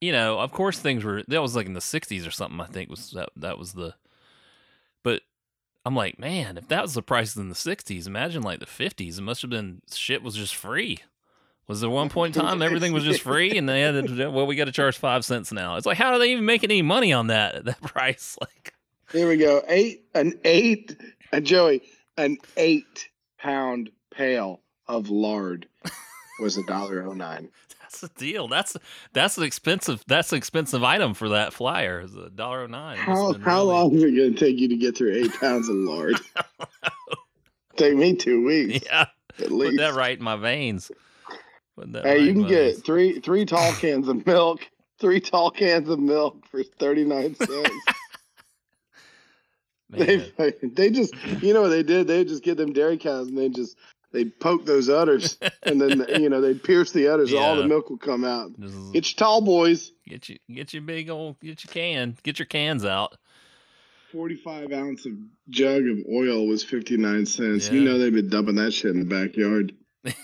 you 0.00 0.10
know, 0.12 0.40
of 0.40 0.50
course 0.50 0.80
things 0.80 1.04
were 1.04 1.22
that 1.28 1.40
was 1.40 1.54
like 1.54 1.66
in 1.66 1.74
the 1.74 1.80
'60s 1.80 2.26
or 2.26 2.32
something. 2.32 2.60
I 2.60 2.66
think 2.66 2.90
was 2.90 3.12
that 3.12 3.28
that 3.36 3.56
was 3.56 3.74
the, 3.74 3.94
but 5.02 5.22
I'm 5.84 5.94
like, 5.94 6.18
man, 6.18 6.58
if 6.58 6.68
that 6.68 6.82
was 6.82 6.94
the 6.94 7.02
price 7.02 7.36
in 7.36 7.48
the 7.48 7.54
'60s, 7.54 8.06
imagine 8.06 8.42
like 8.42 8.60
the 8.60 8.66
'50s. 8.66 9.18
It 9.18 9.22
must 9.22 9.42
have 9.42 9.50
been 9.50 9.82
shit 9.92 10.22
was 10.22 10.34
just 10.34 10.54
free. 10.54 10.98
Was 11.66 11.80
there 11.80 11.90
one 11.90 12.08
point 12.08 12.36
in 12.36 12.42
time 12.42 12.62
everything 12.62 12.92
was 12.92 13.04
just 13.04 13.22
free 13.22 13.56
and 13.56 13.68
they 13.68 13.82
had 13.82 14.06
to, 14.06 14.28
well, 14.30 14.46
we 14.46 14.56
got 14.56 14.64
to 14.64 14.72
charge 14.72 14.98
five 14.98 15.24
cents 15.24 15.52
now. 15.52 15.76
It's 15.76 15.86
like, 15.86 15.96
how 15.96 16.12
do 16.12 16.18
they 16.18 16.32
even 16.32 16.44
make 16.44 16.64
any 16.64 16.82
money 16.82 17.12
on 17.12 17.28
that 17.28 17.54
at 17.54 17.64
that 17.66 17.80
price? 17.80 18.36
Like, 18.40 18.74
Here 19.12 19.28
we 19.28 19.36
go. 19.36 19.62
Eight 19.68 20.04
an 20.14 20.38
eight 20.44 20.96
uh, 21.32 21.40
Joey, 21.40 21.82
an 22.16 22.38
eight 22.56 23.08
pound 23.38 23.90
pail 24.10 24.60
of 24.88 25.10
lard 25.10 25.68
was 26.40 26.56
a 26.56 26.64
dollar 26.64 27.04
oh 27.06 27.12
nine. 27.12 27.48
That's 27.90 28.02
a 28.02 28.08
deal. 28.18 28.48
That's 28.48 28.76
that's 29.12 29.36
an 29.38 29.44
expensive. 29.44 30.02
That's 30.06 30.32
an 30.32 30.38
expensive 30.38 30.82
item 30.84 31.14
for 31.14 31.30
that 31.30 31.52
flyer. 31.52 32.00
Is 32.00 32.14
a 32.14 32.30
dollar 32.30 32.62
oh 32.62 32.66
nine. 32.66 32.96
How 32.98 33.32
how 33.44 33.60
really- 33.62 33.66
long 33.72 33.94
is 33.94 34.02
it 34.04 34.10
gonna 34.16 34.32
take 34.38 34.58
you 34.58 34.68
to 34.68 34.76
get 34.76 34.96
through 34.96 35.12
eight 35.14 35.32
pounds 35.34 35.68
of 35.68 35.76
lard? 35.76 36.16
take 37.76 37.96
me 37.96 38.14
two 38.14 38.44
weeks 38.44 38.84
Yeah. 38.86 39.00
at 39.02 39.08
Put 39.38 39.52
least. 39.52 39.78
that 39.78 39.94
right 39.94 40.16
in 40.16 40.24
my 40.24 40.36
veins. 40.36 40.90
Hey, 41.76 42.00
right 42.04 42.20
you 42.20 42.32
can 42.34 42.42
get 42.46 42.72
veins. 42.72 42.80
three 42.82 43.20
three 43.20 43.44
tall 43.44 43.72
cans 43.72 44.06
of 44.08 44.24
milk. 44.26 44.60
Three 45.00 45.18
tall 45.20 45.50
cans 45.50 45.88
of 45.88 45.98
milk 45.98 46.44
for 46.46 46.62
thirty 46.62 47.04
nine 47.04 47.34
cents. 47.36 47.70
Man, 49.90 50.24
they 50.36 50.52
they 50.62 50.90
just 50.90 51.14
you 51.42 51.52
know 51.52 51.62
what 51.62 51.70
they 51.70 51.82
did? 51.82 52.06
They 52.06 52.24
just 52.24 52.44
get 52.44 52.56
them 52.56 52.72
dairy 52.72 52.96
cows 52.98 53.28
and 53.28 53.36
they 53.36 53.48
just 53.48 53.76
they 54.12 54.24
poke 54.24 54.64
those 54.64 54.88
udders 54.88 55.38
and 55.62 55.80
then 55.80 56.04
you 56.20 56.28
know 56.28 56.40
they 56.40 56.54
pierce 56.54 56.92
the 56.92 57.08
udders. 57.08 57.32
All 57.32 57.56
the 57.56 57.66
milk 57.66 57.90
will 57.90 57.98
come 57.98 58.24
out. 58.24 58.50
Get 58.92 59.10
your 59.12 59.16
tall 59.16 59.40
boys. 59.40 59.92
get 60.06 60.28
you 60.28 60.38
get 60.52 60.72
your 60.72 60.82
big 60.82 61.10
old 61.10 61.38
get 61.40 61.64
your 61.64 61.72
can 61.72 62.16
get 62.22 62.38
your 62.38 62.46
cans 62.46 62.84
out. 62.84 63.16
45 64.12 64.72
ounce 64.72 65.06
of 65.06 65.12
jug 65.50 65.86
of 65.86 65.98
oil 66.12 66.46
was 66.48 66.64
59 66.64 67.26
cents. 67.26 67.70
You 67.70 67.82
know 67.82 67.98
they've 67.98 68.12
been 68.12 68.28
dumping 68.28 68.56
that 68.56 68.72
shit 68.72 68.90
in 68.90 68.98
the 68.98 69.04
backyard. 69.04 69.72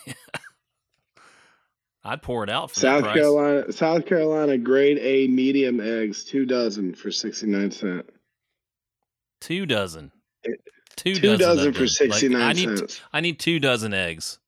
I'd 2.04 2.22
pour 2.22 2.44
it 2.44 2.50
out 2.50 2.70
for 2.70 2.78
South. 2.80 3.02
Carolina, 3.04 3.72
South 3.72 4.06
Carolina 4.06 4.58
grade 4.58 4.98
A 5.00 5.26
medium 5.26 5.80
eggs, 5.80 6.22
two 6.24 6.46
dozen 6.46 6.94
for 6.94 7.10
69 7.10 7.70
cents. 7.72 8.10
Two 9.40 9.66
dozen. 9.66 10.12
It- 10.44 10.60
Two, 10.96 11.14
Two 11.14 11.36
dozen, 11.36 11.38
dozen 11.38 11.72
for 11.74 11.78
them. 11.80 11.88
69 11.88 12.40
Like, 12.40 12.48
I 12.48 12.52
need 12.54 12.78
cents. 12.78 13.00
I 13.12 13.20
need 13.20 13.38
two 13.38 13.58
dozen 13.60 13.92
eggs. 13.94 14.38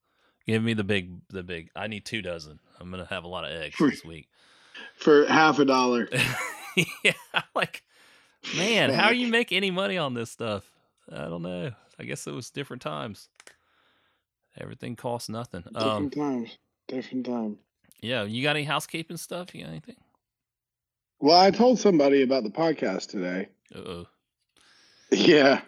Give 0.47 0.63
me 0.63 0.73
the 0.75 0.85
big 0.85 1.11
the 1.29 1.43
big. 1.43 1.71
I 1.77 1.87
need 1.89 2.05
two 2.07 2.23
dozen. 2.23 2.59
I'm 2.81 2.91
gonna 2.91 3.05
have 3.07 3.25
a 3.25 3.29
lot 3.29 3.45
of 3.45 3.51
eggs 3.51 3.75
For- 3.77 3.91
this 3.91 4.05
week. 4.05 4.29
For 4.97 5.27
half 5.27 5.59
a 5.59 5.65
dollar. 5.65 6.09
yeah, 7.05 7.13
like 7.55 7.83
man, 8.57 8.91
how 8.91 9.11
do 9.11 9.17
you 9.17 9.29
make 9.29 9.53
any 9.53 9.71
money 9.71 9.99
on 9.99 10.15
this 10.15 10.31
stuff? 10.31 10.65
I 11.13 11.25
don't 11.25 11.43
know. 11.43 11.73
I 11.99 12.05
guess 12.05 12.27
it 12.27 12.33
was 12.33 12.51
different 12.51 12.83
times. 12.83 13.29
Everything 14.61 14.97
costs 14.97 15.29
nothing. 15.29 15.65
Um, 15.75 16.09
Different 16.09 16.15
times. 16.15 16.59
Different 16.89 17.27
time. 17.27 17.59
yeah, 18.01 18.25
you 18.25 18.43
got 18.43 18.57
any 18.57 18.65
housekeeping 18.65 19.17
stuff? 19.17 19.55
You 19.55 19.63
got 19.63 19.71
anything? 19.71 19.97
Well, 21.21 21.39
I 21.39 21.51
told 21.51 21.79
somebody 21.79 22.23
about 22.23 22.45
the 22.45 22.51
podcast 22.51 23.09
today. 23.09 23.49
Uh 23.75 23.79
oh. 23.79 24.07
Yeah. 25.11 25.61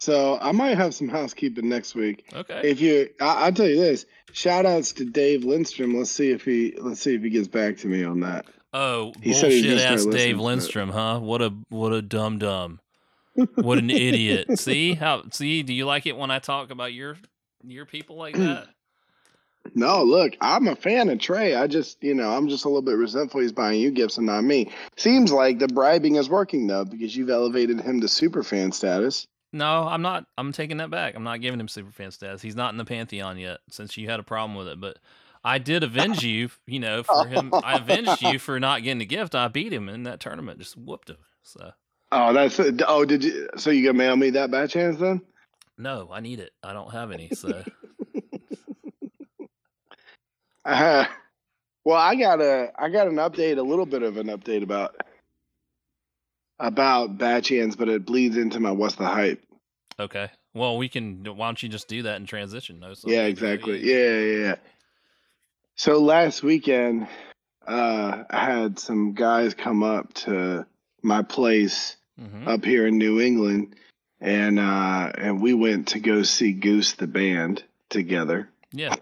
So 0.00 0.38
I 0.40 0.52
might 0.52 0.78
have 0.78 0.94
some 0.94 1.08
housekeeping 1.08 1.68
next 1.68 1.94
week. 1.94 2.24
Okay. 2.34 2.62
If 2.64 2.80
you, 2.80 3.10
I, 3.20 3.44
I'll 3.44 3.52
tell 3.52 3.68
you 3.68 3.76
this. 3.76 4.06
Shout 4.32 4.64
outs 4.64 4.92
to 4.92 5.04
Dave 5.04 5.44
Lindstrom. 5.44 5.96
Let's 5.96 6.10
see 6.10 6.30
if 6.30 6.44
he, 6.44 6.74
let's 6.80 7.00
see 7.00 7.14
if 7.14 7.22
he 7.22 7.30
gets 7.30 7.48
back 7.48 7.76
to 7.78 7.86
me 7.86 8.02
on 8.04 8.20
that. 8.20 8.46
Oh, 8.72 9.12
He 9.20 9.32
bullshit 9.32 9.78
ass 9.78 10.04
Dave 10.04 10.06
listening 10.06 10.12
to 10.12 10.30
it. 10.30 10.36
Lindstrom, 10.38 10.88
huh? 10.90 11.18
What 11.20 11.42
a 11.42 11.52
what 11.68 11.92
a 11.92 12.02
dum 12.02 12.38
dum. 12.38 12.80
What 13.54 13.78
an 13.78 13.90
idiot. 13.90 14.58
See 14.58 14.94
how 14.94 15.22
see, 15.30 15.62
do 15.62 15.72
you 15.72 15.86
like 15.86 16.06
it 16.06 16.16
when 16.16 16.30
I 16.30 16.40
talk 16.40 16.70
about 16.70 16.92
your 16.92 17.16
your 17.64 17.86
people 17.86 18.16
like 18.16 18.36
that? 18.36 18.68
No, 19.74 20.02
look, 20.02 20.36
I'm 20.40 20.68
a 20.68 20.74
fan 20.74 21.10
of 21.10 21.18
Trey. 21.18 21.54
I 21.54 21.66
just, 21.66 22.02
you 22.02 22.14
know, 22.14 22.34
I'm 22.34 22.48
just 22.48 22.64
a 22.64 22.68
little 22.68 22.82
bit 22.82 22.96
resentful 22.96 23.40
he's 23.42 23.52
buying 23.52 23.78
you 23.78 23.90
gifts 23.90 24.16
and 24.16 24.26
not 24.26 24.42
me. 24.42 24.72
Seems 24.96 25.32
like 25.32 25.58
the 25.58 25.68
bribing 25.68 26.16
is 26.16 26.30
working 26.30 26.66
though, 26.66 26.86
because 26.86 27.14
you've 27.14 27.28
elevated 27.28 27.78
him 27.80 28.00
to 28.00 28.08
super 28.08 28.42
fan 28.42 28.72
status. 28.72 29.26
No, 29.52 29.88
I'm 29.88 30.02
not 30.02 30.26
I'm 30.38 30.52
taking 30.52 30.76
that 30.78 30.90
back. 30.90 31.14
I'm 31.16 31.24
not 31.24 31.40
giving 31.40 31.58
him 31.60 31.66
superfan 31.66 32.12
status. 32.12 32.42
He's 32.42 32.56
not 32.56 32.72
in 32.72 32.78
the 32.78 32.84
pantheon 32.84 33.38
yet 33.38 33.58
since 33.68 33.96
you 33.96 34.08
had 34.08 34.20
a 34.20 34.24
problem 34.24 34.56
with 34.56 34.68
it. 34.68 34.80
But 34.80 34.98
I 35.42 35.58
did 35.58 35.82
avenge 35.82 36.22
you, 36.24 36.50
you 36.66 36.78
know, 36.80 37.02
for 37.02 37.26
him. 37.26 37.50
I 37.52 37.76
avenged 37.76 38.22
you 38.22 38.38
for 38.40 38.60
not 38.60 38.82
getting 38.82 39.00
a 39.00 39.06
gift. 39.06 39.34
I 39.34 39.48
beat 39.48 39.72
him 39.72 39.88
in 39.88 40.04
that 40.04 40.20
tournament, 40.20 40.58
just 40.58 40.76
whooped 40.76 41.10
him. 41.10 41.16
So 41.42 41.72
Oh, 42.12 42.32
that's 42.32 42.60
oh, 42.86 43.04
did 43.04 43.24
you? 43.24 43.48
So 43.56 43.70
you 43.70 43.84
gonna 43.84 43.98
mail 43.98 44.16
me 44.16 44.30
that 44.30 44.50
by 44.50 44.66
chance 44.66 44.96
then? 44.98 45.20
no, 45.78 46.08
I 46.12 46.20
need 46.20 46.40
it. 46.40 46.52
I 46.62 46.72
don't 46.72 46.92
have 46.92 47.10
any. 47.10 47.30
So 47.30 47.64
Uh, 50.64 51.06
well, 51.84 51.96
I 51.96 52.14
got 52.14 52.40
a, 52.40 52.70
I 52.78 52.90
got 52.90 53.08
an 53.08 53.16
update, 53.16 53.58
a 53.58 53.62
little 53.62 53.86
bit 53.86 54.02
of 54.02 54.18
an 54.18 54.26
update 54.26 54.62
about 54.62 54.94
about 56.60 57.18
Bachan's, 57.18 57.74
but 57.74 57.88
it 57.88 58.04
bleeds 58.04 58.36
into 58.36 58.60
my 58.60 58.70
what's 58.70 58.94
the 58.94 59.06
hype. 59.06 59.42
okay. 59.98 60.30
Well, 60.52 60.76
we 60.78 60.88
can. 60.88 61.24
Why 61.24 61.46
don't 61.46 61.62
you 61.62 61.68
just 61.68 61.86
do 61.86 62.02
that 62.02 62.16
in 62.16 62.26
transition? 62.26 62.80
No, 62.80 62.94
so 62.94 63.08
yeah, 63.08 63.22
exactly. 63.22 63.78
Yeah, 63.84 64.18
yeah, 64.18 64.46
yeah. 64.46 64.54
So 65.76 66.00
last 66.00 66.42
weekend, 66.42 67.06
uh, 67.66 68.24
I 68.28 68.44
had 68.46 68.78
some 68.80 69.14
guys 69.14 69.54
come 69.54 69.82
up 69.84 70.12
to 70.14 70.66
my 71.02 71.22
place 71.22 71.96
hmm 72.18 72.48
up 72.48 72.64
here 72.64 72.86
in 72.86 72.98
New 72.98 73.20
England, 73.20 73.76
and 74.20 74.58
uh, 74.58 75.12
and 75.16 75.40
we 75.40 75.54
went 75.54 75.88
to 75.88 76.00
go 76.00 76.24
see 76.24 76.52
Goose 76.52 76.94
the 76.94 77.06
band 77.06 77.62
together. 77.88 78.48
Yeah. 78.72 78.96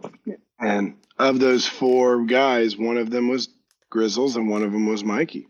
And 0.60 0.96
of 1.18 1.40
those 1.40 1.66
four 1.66 2.26
guys, 2.26 2.76
one 2.76 2.98
of 2.98 3.10
them 3.10 3.28
was 3.28 3.48
Grizzles, 3.90 4.36
and 4.36 4.50
one 4.50 4.62
of 4.62 4.72
them 4.72 4.86
was 4.86 5.02
Mikey. 5.02 5.48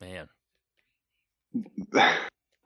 Man. 0.00 0.28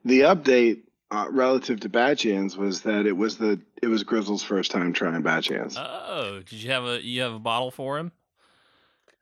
the 0.05 0.21
update 0.21 0.83
uh, 1.11 1.27
relative 1.31 1.81
to 1.81 1.89
Bachan's 1.89 2.57
was 2.57 2.83
that 2.83 3.07
it 3.07 3.17
was 3.17 3.39
the 3.39 3.61
it 3.83 3.89
was 3.89 4.03
Grizzle's 4.03 4.43
first 4.43 4.71
time 4.71 4.93
trying 4.93 5.23
Bachan's. 5.23 5.77
Oh, 5.79 6.43
did 6.45 6.63
you 6.63 6.71
have 6.71 6.85
a 6.85 7.05
you 7.05 7.23
have 7.23 7.35
a 7.35 7.39
bottle 7.39 7.71
for 7.71 7.99
him? 7.99 8.13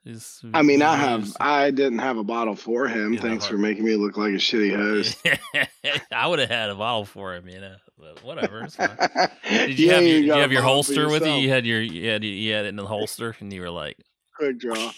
Is, 0.07 0.43
I 0.53 0.61
mean, 0.61 0.83
I 0.83 0.97
have 0.97 1.35
I 1.41 1.71
didn't 1.71 2.01
have 2.01 2.19
a 2.19 2.25
bottle 2.25 2.57
for 2.57 2.87
him. 2.87 3.15
You 3.15 3.19
Thanks 3.19 3.47
for 3.47 3.57
making 3.57 3.85
me 3.85 3.97
look 3.97 4.19
like 4.19 4.35
a 4.35 4.37
shitty 4.37 4.77
host. 4.77 5.19
I 6.13 6.27
would 6.27 6.41
have 6.41 6.51
had 6.51 6.69
a 6.69 6.75
bottle 6.75 7.07
for 7.07 7.35
him, 7.35 7.49
you 7.49 7.59
know. 7.59 7.77
But 7.99 8.23
whatever, 8.23 8.61
it's 8.63 8.77
fine. 8.77 8.99
Did 9.49 9.79
you 9.79 9.87
Yeah, 9.87 9.95
have 9.95 10.05
your, 10.05 10.27
got 10.27 10.35
you 10.37 10.43
have 10.43 10.53
your 10.53 10.61
holster 10.61 11.09
with 11.09 11.25
you? 11.25 11.33
You 11.33 11.49
had 11.49 11.65
your 11.65 11.81
you 11.81 12.11
had 12.11 12.23
you 12.23 12.53
had 12.53 12.67
it 12.67 12.69
in 12.69 12.77
the 12.77 12.87
holster, 12.87 13.35
and 13.41 13.51
you 13.51 13.63
were 13.63 13.71
like, 13.71 13.97
Quick 14.37 14.59
draw. 14.59 14.93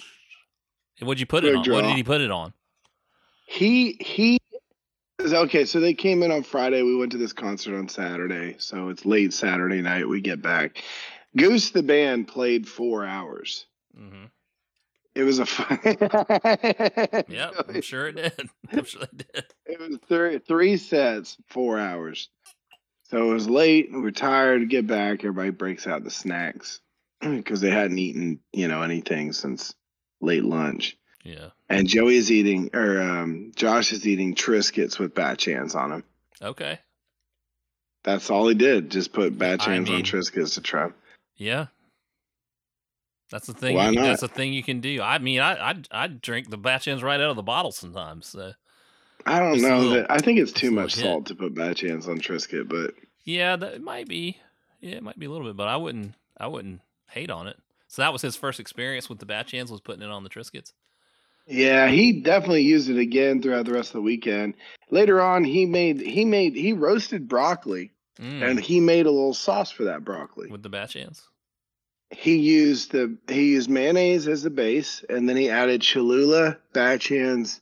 "What'd 1.00 1.20
you 1.20 1.26
put 1.26 1.44
it 1.44 1.52
Good 1.52 1.68
on? 1.68 1.72
What 1.72 1.82
did 1.82 1.96
he 1.96 2.02
put 2.02 2.20
it 2.20 2.32
on?" 2.32 2.52
He 3.46 3.96
he. 4.00 4.40
Okay, 5.20 5.64
so 5.64 5.80
they 5.80 5.94
came 5.94 6.22
in 6.22 6.30
on 6.30 6.42
Friday. 6.42 6.82
We 6.82 6.94
went 6.96 7.12
to 7.12 7.18
this 7.18 7.32
concert 7.32 7.76
on 7.78 7.88
Saturday, 7.88 8.56
so 8.58 8.90
it's 8.90 9.06
late 9.06 9.32
Saturday 9.32 9.80
night. 9.80 10.08
We 10.08 10.20
get 10.20 10.42
back. 10.42 10.82
Goose 11.36 11.70
the 11.70 11.82
band 11.82 12.28
played 12.28 12.68
four 12.68 13.04
hours. 13.04 13.66
hmm 13.96 14.24
It 15.14 15.24
was 15.24 15.38
a 15.38 15.46
fun. 15.46 15.78
Yep, 17.28 17.54
I'm 17.68 17.80
sure 17.80 18.08
it 18.08 18.16
did. 18.16 18.50
I'm 18.72 18.84
sure 18.84 19.02
it 19.02 19.32
did. 19.32 19.44
It 19.64 19.80
was 19.80 19.98
three 20.08 20.38
three 20.38 20.76
sets, 20.76 21.36
four 21.48 21.78
hours. 21.78 22.28
So 23.04 23.30
it 23.30 23.34
was 23.34 23.48
late. 23.48 23.88
We're 23.92 24.10
tired 24.10 24.68
get 24.68 24.86
back. 24.86 25.20
Everybody 25.20 25.50
breaks 25.50 25.86
out 25.86 26.04
the 26.04 26.10
snacks 26.10 26.80
because 27.20 27.60
they 27.60 27.70
hadn't 27.70 27.98
eaten, 27.98 28.40
you 28.52 28.68
know, 28.68 28.82
anything 28.82 29.32
since 29.32 29.74
late 30.20 30.44
lunch. 30.44 30.96
Yeah. 31.26 31.48
And 31.68 31.88
Joey 31.88 32.16
is 32.16 32.30
eating, 32.30 32.70
or 32.72 33.00
um, 33.00 33.52
Josh 33.56 33.92
is 33.92 34.06
eating 34.06 34.34
Triscuits 34.34 34.98
with 34.98 35.14
Bachan's 35.14 35.74
on 35.74 35.90
them. 35.90 36.04
Okay. 36.40 36.78
That's 38.04 38.30
all 38.30 38.46
he 38.46 38.54
did. 38.54 38.90
Just 38.90 39.12
put 39.12 39.36
Bachan's 39.36 39.90
I 39.90 39.94
on 39.94 40.02
Triscuits 40.02 40.54
to 40.54 40.60
try. 40.60 40.90
Yeah. 41.36 41.66
That's 43.30 43.48
the 43.48 43.54
thing. 43.54 43.74
Why 43.74 43.90
you- 43.90 43.96
not? 43.96 44.04
That's 44.04 44.20
the 44.20 44.28
thing 44.28 44.52
you 44.52 44.62
can 44.62 44.80
do. 44.80 45.02
I 45.02 45.18
mean, 45.18 45.40
I 45.40 45.70
I 45.70 45.74
I 45.90 46.06
drink 46.06 46.48
the 46.50 46.58
Bachan's 46.58 47.02
right 47.02 47.18
out 47.20 47.30
of 47.30 47.36
the 47.36 47.42
bottle 47.42 47.72
sometimes. 47.72 48.28
So 48.28 48.52
I 49.24 49.40
don't 49.40 49.60
know 49.60 49.78
little- 49.80 49.90
that. 49.94 50.10
I 50.10 50.18
think 50.18 50.38
it's 50.38 50.52
too 50.52 50.70
much 50.70 50.94
hit. 50.94 51.02
salt 51.02 51.26
to 51.26 51.34
put 51.34 51.54
Bachan's 51.54 52.06
on 52.06 52.20
Triscuit, 52.20 52.68
but 52.68 52.94
yeah, 53.24 53.56
that 53.56 53.74
it 53.74 53.82
might 53.82 54.06
be. 54.06 54.38
Yeah, 54.80 54.96
it 54.96 55.02
might 55.02 55.18
be 55.18 55.26
a 55.26 55.30
little 55.30 55.46
bit, 55.48 55.56
but 55.56 55.66
I 55.66 55.76
wouldn't. 55.76 56.14
I 56.38 56.46
wouldn't 56.46 56.82
hate 57.10 57.30
on 57.30 57.48
it. 57.48 57.56
So 57.88 58.02
that 58.02 58.12
was 58.12 58.22
his 58.22 58.36
first 58.36 58.60
experience 58.60 59.08
with 59.08 59.18
the 59.18 59.26
Bachan's 59.26 59.72
was 59.72 59.80
putting 59.80 60.02
it 60.02 60.10
on 60.10 60.22
the 60.22 60.30
Triscuits. 60.30 60.72
Yeah, 61.46 61.88
he 61.88 62.20
definitely 62.20 62.62
used 62.62 62.88
it 62.90 62.98
again 62.98 63.40
throughout 63.40 63.66
the 63.66 63.72
rest 63.72 63.90
of 63.90 63.94
the 63.94 64.02
weekend. 64.02 64.54
Later 64.90 65.20
on, 65.20 65.44
he 65.44 65.64
made 65.66 66.00
he 66.00 66.24
made 66.24 66.54
he 66.54 66.72
roasted 66.72 67.28
broccoli 67.28 67.92
Mm, 68.18 68.42
and 68.50 68.58
he 68.58 68.80
made 68.80 69.04
a 69.04 69.10
little 69.10 69.34
sauce 69.34 69.70
for 69.70 69.84
that 69.84 70.02
broccoli. 70.02 70.48
with 70.50 70.62
the 70.62 70.70
Bachan's. 70.70 71.28
He 72.10 72.36
used 72.36 72.92
the 72.92 73.14
he 73.28 73.50
used 73.52 73.68
mayonnaise 73.68 74.26
as 74.26 74.42
the 74.42 74.48
base, 74.48 75.04
and 75.10 75.28
then 75.28 75.36
he 75.36 75.50
added 75.50 75.82
Cholula, 75.82 76.56
Bachan's, 76.72 77.60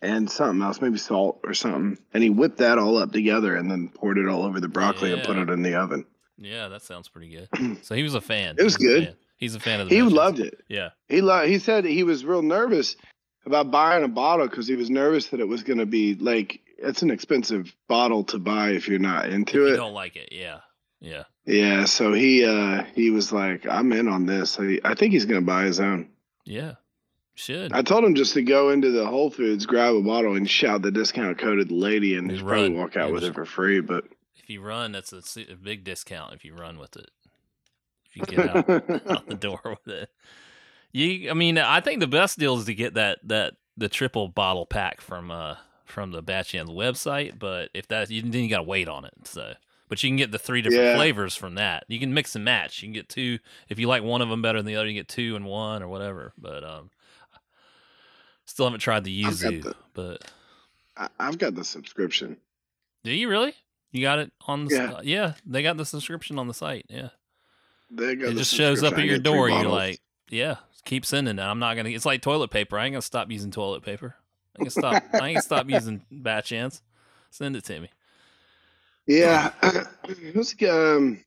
and 0.00 0.30
something 0.30 0.62
else, 0.62 0.80
maybe 0.80 0.96
salt 0.96 1.40
or 1.44 1.52
something. 1.52 1.98
And 2.14 2.22
he 2.22 2.30
whipped 2.30 2.56
that 2.58 2.78
all 2.78 2.96
up 2.96 3.12
together 3.12 3.54
and 3.56 3.70
then 3.70 3.90
poured 3.90 4.16
it 4.16 4.26
all 4.26 4.42
over 4.44 4.58
the 4.58 4.68
broccoli 4.68 5.12
and 5.12 5.22
put 5.22 5.36
it 5.36 5.50
in 5.50 5.60
the 5.60 5.74
oven. 5.74 6.06
Yeah, 6.38 6.68
that 6.68 6.80
sounds 6.80 7.08
pretty 7.08 7.28
good. 7.28 7.78
So 7.82 7.94
he 7.94 8.02
was 8.02 8.14
a 8.14 8.22
fan. 8.22 8.56
It 8.58 8.62
was 8.64 8.76
a 8.76 8.78
good. 8.78 9.16
He's 9.36 9.54
a 9.54 9.60
fan 9.60 9.80
of 9.80 9.88
the. 9.90 9.94
He 9.96 10.00
loved 10.02 10.40
it. 10.40 10.62
Yeah. 10.68 10.90
He 11.08 11.20
lo- 11.20 11.46
he 11.46 11.58
said 11.58 11.84
he 11.84 12.04
was 12.04 12.24
real 12.24 12.40
nervous 12.42 12.96
about 13.46 13.70
buying 13.70 14.04
a 14.04 14.08
bottle 14.08 14.46
because 14.48 14.66
he 14.68 14.76
was 14.76 14.90
nervous 14.90 15.28
that 15.28 15.40
it 15.40 15.48
was 15.48 15.62
going 15.62 15.78
to 15.78 15.86
be 15.86 16.14
like 16.14 16.60
it's 16.78 17.02
an 17.02 17.10
expensive 17.10 17.74
bottle 17.88 18.24
to 18.24 18.38
buy 18.38 18.70
if 18.70 18.88
you're 18.88 18.98
not 18.98 19.28
into 19.28 19.58
you 19.58 19.74
it. 19.74 19.76
don't 19.76 19.92
like 19.94 20.16
it, 20.16 20.30
yeah, 20.32 20.60
yeah, 21.00 21.24
Yeah, 21.44 21.84
so 21.84 22.12
he 22.12 22.44
uh 22.44 22.84
he 22.94 23.10
was 23.10 23.32
like, 23.32 23.66
I'm 23.66 23.92
in 23.92 24.08
on 24.08 24.26
this. 24.26 24.58
I, 24.58 24.78
I 24.84 24.94
think 24.94 25.12
he's 25.12 25.26
gonna 25.26 25.40
buy 25.42 25.64
his 25.64 25.80
own. 25.80 26.10
yeah. 26.44 26.74
Should. 27.36 27.72
I 27.72 27.80
told 27.80 28.04
him 28.04 28.14
just 28.14 28.34
to 28.34 28.42
go 28.42 28.68
into 28.68 28.90
the 28.90 29.06
Whole 29.06 29.30
Foods, 29.30 29.64
grab 29.64 29.94
a 29.94 30.02
bottle, 30.02 30.36
and 30.36 30.50
shout 30.50 30.82
the 30.82 30.90
discount 30.90 31.38
code 31.38 31.58
at 31.58 31.68
the 31.68 31.74
lady, 31.74 32.16
and 32.16 32.30
he'd 32.30 32.40
probably 32.44 32.68
walk 32.74 32.96
out 32.96 33.04
And 33.04 33.14
with 33.14 33.24
it 33.24 33.34
for 33.34 33.46
free. 33.46 33.80
But 33.80 34.04
if 34.36 34.50
you 34.50 34.60
run, 34.60 34.92
that's 34.92 35.10
a, 35.14 35.22
a 35.50 35.54
big 35.54 35.82
discount. 35.82 36.34
If 36.34 36.44
you 36.44 36.54
run 36.54 36.78
with 36.78 36.96
it, 36.96 37.08
if 38.04 38.16
you 38.16 38.22
get 38.26 38.50
out. 38.50 38.68
out 39.10 39.26
the 39.26 39.36
door 39.36 39.60
with 39.64 39.88
it. 39.88 40.10
You, 40.92 41.30
I 41.30 41.34
mean, 41.34 41.56
I 41.58 41.80
think 41.80 42.00
the 42.00 42.06
best 42.06 42.38
deal 42.38 42.56
is 42.58 42.64
to 42.64 42.74
get 42.74 42.94
that 42.94 43.18
that 43.24 43.54
the 43.76 43.88
triple 43.88 44.28
bottle 44.28 44.66
pack 44.66 45.00
from 45.00 45.30
uh 45.30 45.56
from 45.84 46.10
the 46.12 46.22
Bachan's 46.22 46.70
website. 46.70 47.38
But 47.38 47.70
if 47.74 47.88
that, 47.88 48.10
you, 48.10 48.22
then 48.22 48.42
you 48.42 48.48
got 48.48 48.58
to 48.58 48.62
wait 48.64 48.88
on 48.88 49.04
it. 49.04 49.12
So, 49.24 49.54
but 49.88 50.02
you 50.02 50.08
can 50.10 50.16
get 50.16 50.30
the 50.32 50.38
three 50.38 50.62
different 50.62 50.84
Yeah. 50.84 50.94
flavors 50.96 51.34
from 51.36 51.54
that. 51.56 51.84
You 51.88 51.98
can 52.00 52.12
mix 52.14 52.34
and 52.36 52.44
match. 52.44 52.82
You 52.82 52.86
can 52.86 52.92
get 52.92 53.08
two 53.08 53.38
if 53.68 53.78
you 53.78 53.86
like 53.88 54.02
one 54.02 54.20
of 54.22 54.28
them 54.28 54.42
better 54.42 54.58
than 54.58 54.66
the 54.66 54.76
other. 54.76 54.86
You 54.88 54.94
get 54.94 55.08
two 55.08 55.36
and 55.36 55.44
one 55.46 55.82
or 55.82 55.88
whatever. 55.88 56.32
But 56.38 56.64
um, 56.64 56.90
still 58.46 58.66
haven't 58.66 58.80
tried 58.80 59.04
the 59.04 59.22
yuzu. 59.24 59.62
the- 59.62 59.74
But 59.94 60.30
I, 60.96 61.08
I've 61.18 61.38
got 61.38 61.54
the 61.54 61.64
subscription. 61.64 62.36
do 63.04 63.12
you 63.12 63.28
really? 63.28 63.54
You 63.92 64.02
got 64.02 64.18
it 64.20 64.32
on 64.46 64.66
the 64.66 64.74
Yeah. 64.74 64.90
yeah. 64.90 65.00
yeah, 65.02 65.32
they 65.46 65.62
got 65.62 65.76
the 65.76 65.84
subscription 65.84 66.38
on 66.38 66.46
the 66.48 66.54
site. 66.54 66.86
Yeah. 66.88 67.08
They 67.90 68.14
got 68.14 68.28
it 68.28 68.34
the 68.34 68.40
just 68.40 68.54
shows 68.54 68.82
up 68.84 68.94
at 68.98 69.04
your 69.04 69.18
door. 69.18 69.48
You're 69.48 69.64
like, 69.64 70.00
yeah, 70.28 70.56
keep 70.84 71.04
sending 71.04 71.38
it. 71.38 71.42
I'm 71.42 71.58
not 71.58 71.76
gonna. 71.76 71.90
It's 71.90 72.06
like 72.06 72.22
toilet 72.22 72.50
paper. 72.50 72.78
I 72.78 72.86
ain't 72.86 72.94
gonna 72.94 73.02
stop 73.02 73.30
using 73.30 73.50
toilet 73.50 73.82
paper. 73.82 74.16
I 74.58 74.62
can 74.62 74.70
stop. 74.70 75.02
I 75.12 75.28
ain't 75.28 75.36
gonna 75.36 75.42
stop 75.42 75.68
using 75.68 76.02
Bachan's. 76.10 76.82
Send 77.30 77.56
it 77.56 77.64
to 77.64 77.80
me. 77.80 77.90
yeah, 79.06 79.52
it 80.08 80.34
was 80.34 80.54
um, 80.68 81.24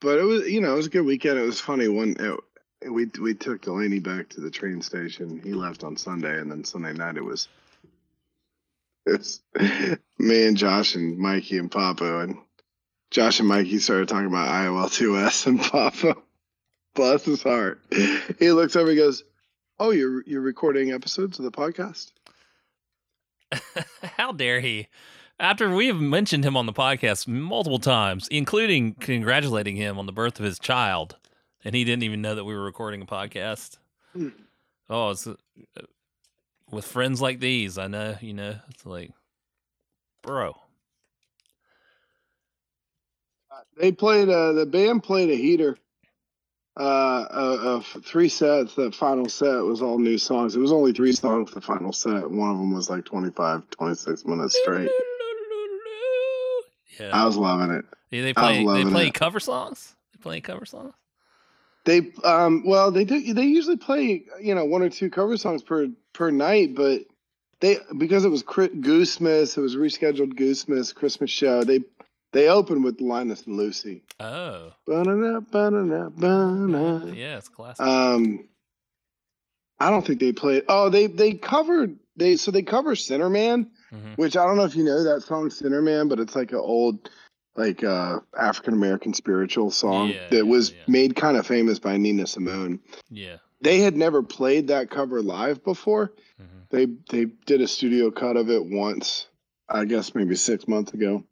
but 0.00 0.18
it 0.18 0.24
was 0.24 0.48
you 0.48 0.60
know 0.60 0.72
it 0.72 0.76
was 0.76 0.86
a 0.86 0.90
good 0.90 1.06
weekend. 1.06 1.38
It 1.38 1.42
was 1.42 1.60
funny 1.60 1.88
when 1.88 2.16
it, 2.18 2.90
we 2.90 3.06
we 3.20 3.34
took 3.34 3.62
Delaney 3.62 4.00
back 4.00 4.28
to 4.30 4.40
the 4.40 4.50
train 4.50 4.82
station. 4.82 5.40
He 5.42 5.52
left 5.52 5.84
on 5.84 5.96
Sunday, 5.96 6.38
and 6.38 6.50
then 6.50 6.64
Sunday 6.64 6.92
night 6.92 7.16
it 7.16 7.24
was. 7.24 7.48
It's 9.06 9.40
me 10.18 10.46
and 10.46 10.56
Josh 10.56 10.94
and 10.94 11.18
Mikey 11.18 11.58
and 11.58 11.70
Papa 11.70 12.20
and 12.20 12.36
Josh 13.10 13.40
and 13.40 13.48
Mikey 13.48 13.78
started 13.78 14.08
talking 14.08 14.26
about 14.26 14.48
IOL 14.48 14.86
2S 14.86 15.46
and 15.46 15.60
Papa, 15.60 16.16
bless 16.94 17.24
his 17.24 17.42
heart. 17.42 17.80
He 18.38 18.52
looks 18.52 18.76
over 18.76 18.90
and 18.90 18.98
goes, 18.98 19.24
"Oh, 19.78 19.90
you're 19.90 20.22
you're 20.26 20.40
recording 20.40 20.92
episodes 20.92 21.38
of 21.38 21.44
the 21.44 21.50
podcast." 21.50 22.12
How 24.16 24.32
dare 24.32 24.60
he? 24.60 24.88
After 25.38 25.74
we 25.74 25.86
have 25.86 26.00
mentioned 26.00 26.44
him 26.44 26.56
on 26.56 26.66
the 26.66 26.72
podcast 26.72 27.26
multiple 27.26 27.78
times, 27.78 28.28
including 28.28 28.94
congratulating 28.94 29.76
him 29.76 29.98
on 29.98 30.06
the 30.06 30.12
birth 30.12 30.38
of 30.38 30.44
his 30.44 30.58
child, 30.58 31.16
and 31.64 31.74
he 31.74 31.84
didn't 31.84 32.02
even 32.02 32.20
know 32.20 32.34
that 32.34 32.44
we 32.44 32.54
were 32.54 32.62
recording 32.62 33.02
a 33.02 33.06
podcast. 33.06 33.78
Hmm. 34.12 34.28
Oh, 34.88 35.10
it's 35.10 35.26
uh, 35.26 35.34
with 36.70 36.84
friends 36.84 37.20
like 37.20 37.40
these, 37.40 37.78
I 37.78 37.86
know, 37.86 38.16
you 38.20 38.34
know, 38.34 38.56
it's 38.68 38.84
like, 38.84 39.12
bro. 40.22 40.56
They 43.76 43.92
played. 43.92 44.28
Uh, 44.28 44.52
the 44.52 44.66
band 44.66 45.02
played 45.02 45.30
a 45.30 45.36
heater. 45.36 45.78
Uh, 46.80 47.26
of, 47.76 47.86
three 48.06 48.30
sets. 48.30 48.74
The 48.74 48.90
final 48.90 49.28
set 49.28 49.58
was 49.64 49.82
all 49.82 49.98
new 49.98 50.16
songs. 50.16 50.56
It 50.56 50.60
was 50.60 50.72
only 50.72 50.94
three 50.94 51.12
songs. 51.12 51.50
The 51.50 51.60
final 51.60 51.92
set. 51.92 52.30
One 52.30 52.50
of 52.50 52.56
them 52.56 52.72
was 52.72 52.88
like 52.88 53.04
25, 53.04 53.68
26 53.68 54.24
minutes 54.24 54.58
straight. 54.62 54.90
Yeah, 56.98 57.10
I 57.12 57.26
was 57.26 57.36
loving 57.36 57.70
it. 57.76 57.84
yeah 58.10 58.22
they 58.22 58.32
play 58.32 58.64
they 58.64 58.84
play 58.84 59.06
it. 59.08 59.14
cover 59.14 59.40
songs. 59.40 59.94
They 60.12 60.22
play 60.22 60.40
cover 60.40 60.64
songs. 60.64 60.94
They 61.84 62.12
um 62.24 62.62
well 62.64 62.90
they 62.90 63.04
do 63.04 63.34
they 63.34 63.44
usually 63.44 63.76
play 63.76 64.24
you 64.40 64.54
know 64.54 64.64
one 64.64 64.80
or 64.80 64.88
two 64.88 65.10
cover 65.10 65.36
songs 65.36 65.62
per 65.62 65.88
per 66.14 66.30
night, 66.30 66.74
but 66.74 67.02
they 67.60 67.76
because 67.98 68.24
it 68.24 68.30
was 68.30 68.42
Chri- 68.42 68.80
Goosemas, 68.80 69.58
it 69.58 69.60
was 69.60 69.76
rescheduled 69.76 70.34
Goosemas 70.34 70.94
Christmas 70.94 71.30
show. 71.30 71.62
They 71.62 71.80
they 72.32 72.48
opened 72.48 72.84
with 72.84 73.00
Linus 73.00 73.46
and 73.46 73.56
Lucy. 73.56 74.02
Oh, 74.18 74.72
Ba-na-na, 74.86 75.40
ba-na-na, 75.40 76.08
ba-na. 76.10 77.12
yeah, 77.12 77.38
it's 77.38 77.48
classic. 77.48 77.84
Um, 77.84 78.48
I 79.78 79.90
don't 79.90 80.06
think 80.06 80.20
they 80.20 80.32
played. 80.32 80.64
Oh, 80.68 80.90
they 80.90 81.06
they 81.06 81.34
covered 81.34 81.98
they 82.16 82.36
so 82.36 82.50
they 82.50 82.62
cover 82.62 82.94
Sinner 82.96 83.30
Man, 83.30 83.70
Mhm. 83.92 84.16
which 84.16 84.36
I 84.36 84.44
don't 84.46 84.56
know 84.56 84.64
if 84.64 84.76
you 84.76 84.84
know 84.84 85.02
that 85.04 85.22
song 85.22 85.50
Sinner 85.50 85.80
Man, 85.82 86.08
but 86.08 86.20
it's 86.20 86.36
like 86.36 86.52
an 86.52 86.58
old 86.58 87.08
like 87.56 87.82
uh 87.82 88.20
African 88.38 88.74
American 88.74 89.14
spiritual 89.14 89.70
song 89.70 90.10
Yeah, 90.10 90.28
that 90.30 90.36
yeah, 90.36 90.42
was 90.42 90.72
yeah. 90.72 90.84
made 90.86 91.16
kind 91.16 91.36
of 91.36 91.46
famous 91.46 91.78
by 91.78 91.96
Nina 91.96 92.26
Simone. 92.26 92.80
Yeah. 93.08 93.36
They 93.62 93.80
had 93.80 93.96
never 93.96 94.22
played 94.22 94.68
that 94.68 94.90
cover 94.90 95.22
live 95.22 95.62
before. 95.64 96.12
hmm 96.38 96.44
They 96.70 96.86
they 97.10 97.24
did 97.46 97.60
a 97.62 97.68
studio 97.68 98.10
cut 98.10 98.36
of 98.36 98.50
it 98.50 98.64
once, 98.66 99.28
I 99.68 99.84
guess 99.86 100.14
maybe 100.14 100.36
six 100.36 100.68
months 100.68 100.92
ago. 100.92 101.24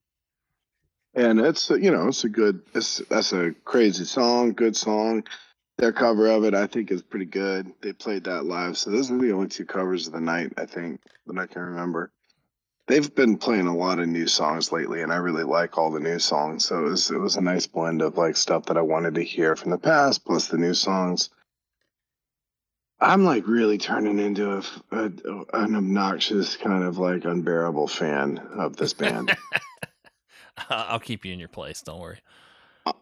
And 1.19 1.41
it's 1.41 1.69
you 1.71 1.91
know 1.91 2.07
it's 2.07 2.23
a 2.23 2.29
good 2.29 2.63
it's 2.75 2.99
that's 3.11 3.33
a 3.33 3.53
crazy 3.65 4.05
song, 4.05 4.53
good 4.53 4.77
song. 4.77 5.25
Their 5.77 5.93
cover 5.93 6.29
of 6.29 6.45
it 6.45 6.55
I 6.55 6.69
think 6.69 6.93
is 6.93 7.03
pretty 7.03 7.25
good. 7.25 7.73
They 7.81 7.93
played 7.93 8.23
that 8.25 8.45
live, 8.45 8.79
so 8.79 8.91
those 8.91 9.11
are 9.11 9.19
the 9.19 9.33
only 9.33 9.49
two 9.49 9.65
covers 9.67 10.07
of 10.07 10.13
the 10.13 10.21
night 10.21 10.53
I 10.57 10.67
think 10.67 11.01
that 11.27 11.37
I 11.37 11.49
can 11.49 11.63
remember. 11.63 12.13
They've 12.87 13.13
been 13.13 13.37
playing 13.37 13.67
a 13.67 13.77
lot 13.77 13.99
of 13.99 14.07
new 14.07 14.29
songs 14.29 14.71
lately, 14.71 15.03
and 15.03 15.13
I 15.13 15.17
really 15.17 15.43
like 15.43 15.77
all 15.77 15.91
the 15.91 15.99
new 15.99 16.21
songs. 16.21 16.65
So 16.67 16.87
it 16.87 16.91
was 16.91 17.11
it 17.11 17.19
was 17.19 17.35
a 17.35 17.41
nice 17.41 17.67
blend 17.67 18.01
of 18.01 18.17
like 18.17 18.37
stuff 18.37 18.67
that 18.67 18.77
I 18.79 18.83
wanted 18.83 19.17
to 19.17 19.25
hear 19.25 19.57
from 19.57 19.73
the 19.73 19.79
past 19.79 20.25
plus 20.25 20.47
the 20.47 20.57
new 20.57 20.73
songs. 20.73 21.31
I'm 23.01 23.25
like 23.25 23.49
really 23.49 23.79
turning 23.79 24.21
into 24.21 24.53
a, 24.53 24.63
a- 24.93 25.45
an 25.65 25.75
obnoxious 25.75 26.57
kind 26.57 26.85
of 26.85 26.99
like 26.99 27.25
unbearable 27.25 27.89
fan 27.89 28.39
of 28.39 28.77
this 28.77 28.93
band. 28.95 29.37
I'll 30.71 31.01
keep 31.01 31.25
you 31.25 31.33
in 31.33 31.39
your 31.39 31.49
place. 31.49 31.83
Don't 31.83 32.01
worry. 32.01 32.19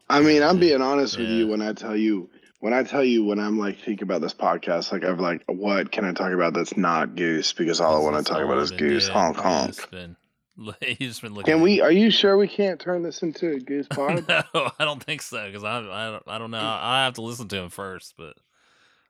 I 0.08 0.20
mean, 0.20 0.42
I'm 0.42 0.58
being 0.58 0.82
honest 0.82 1.16
with 1.18 1.28
you 1.28 1.46
when 1.46 1.62
I 1.62 1.72
tell 1.72 1.96
you 1.96 2.28
when 2.60 2.72
I 2.72 2.82
tell 2.82 3.04
you 3.04 3.24
when 3.24 3.38
I'm 3.38 3.58
like 3.58 3.78
thinking 3.78 4.02
about 4.02 4.20
this 4.20 4.34
podcast, 4.34 4.90
like 4.90 5.04
I'm 5.04 5.18
like, 5.18 5.44
what 5.46 5.92
can 5.92 6.04
I 6.04 6.12
talk 6.12 6.32
about 6.32 6.54
that's 6.54 6.76
not 6.76 7.14
Goose? 7.14 7.52
Because 7.52 7.80
all 7.80 7.96
I 7.96 8.00
want 8.00 8.24
to 8.24 8.32
talk 8.32 8.42
about 8.42 8.58
is 8.58 8.70
Goose, 8.70 9.04
doing. 9.04 9.16
honk 9.16 9.36
honk. 9.36 9.74
just 10.98 11.22
been, 11.22 11.34
looking. 11.34 11.52
Can 11.52 11.60
we? 11.60 11.80
Are 11.80 11.92
you 11.92 12.10
sure 12.10 12.36
we 12.36 12.48
can't 12.48 12.80
turn 12.80 13.02
this 13.02 13.22
into 13.22 13.52
a 13.52 13.60
Goose 13.60 13.86
pod? 13.90 14.26
no, 14.28 14.70
I 14.78 14.84
don't 14.84 15.02
think 15.02 15.22
so 15.22 15.46
because 15.46 15.64
I, 15.64 15.78
I 15.78 16.10
don't 16.10 16.22
I 16.26 16.38
don't 16.38 16.50
know. 16.50 16.58
I 16.58 17.04
have 17.04 17.14
to 17.14 17.22
listen 17.22 17.48
to 17.48 17.56
him 17.56 17.70
first, 17.70 18.14
but 18.16 18.34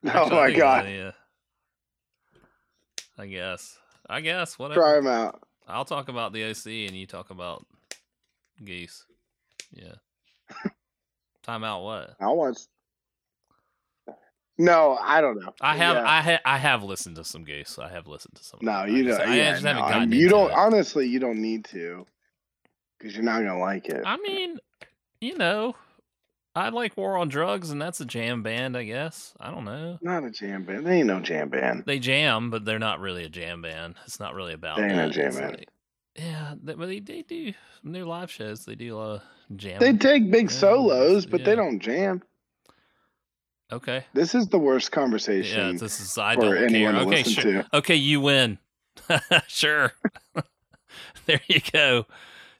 oh 0.04 0.30
my 0.30 0.50
god, 0.50 0.88
yeah. 0.88 1.12
I 3.18 3.26
guess. 3.26 3.78
I 4.08 4.20
guess 4.20 4.58
whatever. 4.58 4.80
try 4.80 4.98
him 4.98 5.06
out. 5.06 5.42
I'll 5.66 5.84
talk 5.84 6.08
about 6.08 6.32
the 6.32 6.44
OC 6.44 6.66
and 6.88 6.96
you 6.96 7.06
talk 7.06 7.30
about 7.30 7.66
geese. 8.64 9.04
Yeah. 9.72 9.94
Time 11.42 11.64
out. 11.64 11.82
What? 11.84 12.14
I'll 12.20 12.36
watch. 12.36 12.58
No, 14.58 14.96
I 15.02 15.20
don't 15.20 15.38
know. 15.38 15.52
I 15.60 15.76
have 15.76 15.96
Yeah. 15.96 16.08
I 16.10 16.20
ha- 16.22 16.40
I 16.46 16.56
have 16.58 16.82
listened 16.82 17.16
to 17.16 17.24
some 17.24 17.44
geese. 17.44 17.78
I 17.78 17.90
have 17.90 18.06
listened 18.06 18.36
to 18.36 18.44
some. 18.44 18.60
No, 18.62 18.84
you 18.84 19.04
don't. 19.04 19.20
I 19.20 19.36
yeah, 19.36 19.52
just 19.52 19.64
no, 19.64 19.74
gotten 19.74 20.12
you 20.12 20.28
don't. 20.30 20.50
it. 20.50 20.54
Honestly, 20.56 21.06
you 21.06 21.18
don't 21.20 21.42
need 21.42 21.66
to, 21.66 22.06
because 22.98 23.14
you're 23.14 23.22
not 23.24 23.40
gonna 23.42 23.58
like 23.58 23.86
it. 23.90 24.02
I 24.06 24.16
mean, 24.16 24.56
you 25.20 25.36
know, 25.36 25.74
I 26.54 26.70
like 26.70 26.96
War 26.96 27.18
on 27.18 27.28
Drugs, 27.28 27.70
and 27.70 27.82
that's 27.82 28.00
a 28.00 28.06
jam 28.06 28.42
band, 28.42 28.78
I 28.78 28.84
guess. 28.84 29.34
I 29.38 29.50
don't 29.50 29.66
know. 29.66 29.98
not 30.00 30.24
a 30.24 30.30
jam 30.30 30.64
band. 30.64 30.86
They 30.86 30.98
ain't 31.00 31.06
no 31.08 31.20
jam 31.20 31.50
band. 31.50 31.84
They 31.86 31.98
jam, 31.98 32.48
but 32.48 32.64
they're 32.64 32.78
not 32.78 32.98
really 33.00 33.24
a 33.24 33.28
jam 33.28 33.60
band. 33.60 33.96
It's 34.06 34.18
not 34.18 34.34
really 34.34 34.54
about 34.54 34.78
They 34.78 34.84
ain't 34.84 34.92
a 34.92 34.96
that. 34.96 35.10
jam 35.12 35.26
It's 35.26 35.36
band. 35.38 35.56
like- 35.58 35.68
yeah, 36.18 36.54
they, 36.62 36.74
but 36.74 36.86
they, 36.86 37.00
they 37.00 37.22
do 37.22 37.52
in 37.84 37.92
their 37.92 38.04
live 38.04 38.30
shows. 38.30 38.64
They 38.64 38.74
do 38.74 38.94
a 38.94 38.98
lot 38.98 39.10
of 39.50 39.56
jam. 39.56 39.78
They 39.80 39.92
take 39.92 40.30
big 40.30 40.50
Yeah, 40.50 40.56
solos, 40.56 41.26
but 41.26 41.44
they 41.44 41.54
don't 41.54 41.78
jam. 41.80 42.22
okay. 43.72 44.04
This 44.14 44.34
is 44.34 44.48
the 44.48 44.58
worst 44.58 44.92
conversation. 44.92 45.72
Yeah, 45.74 45.78
this 45.78 46.00
is 46.00 46.16
I 46.18 46.34
for 46.34 46.54
don't 46.54 46.70
care. 46.70 46.96
Okay, 46.96 47.22
sure. 47.22 47.62
to. 47.62 47.66
Okay, 47.74 47.96
you 47.96 48.20
win. 48.20 48.58
sure. 49.46 49.92
there 51.26 51.40
you 51.48 51.60
go. 51.72 52.06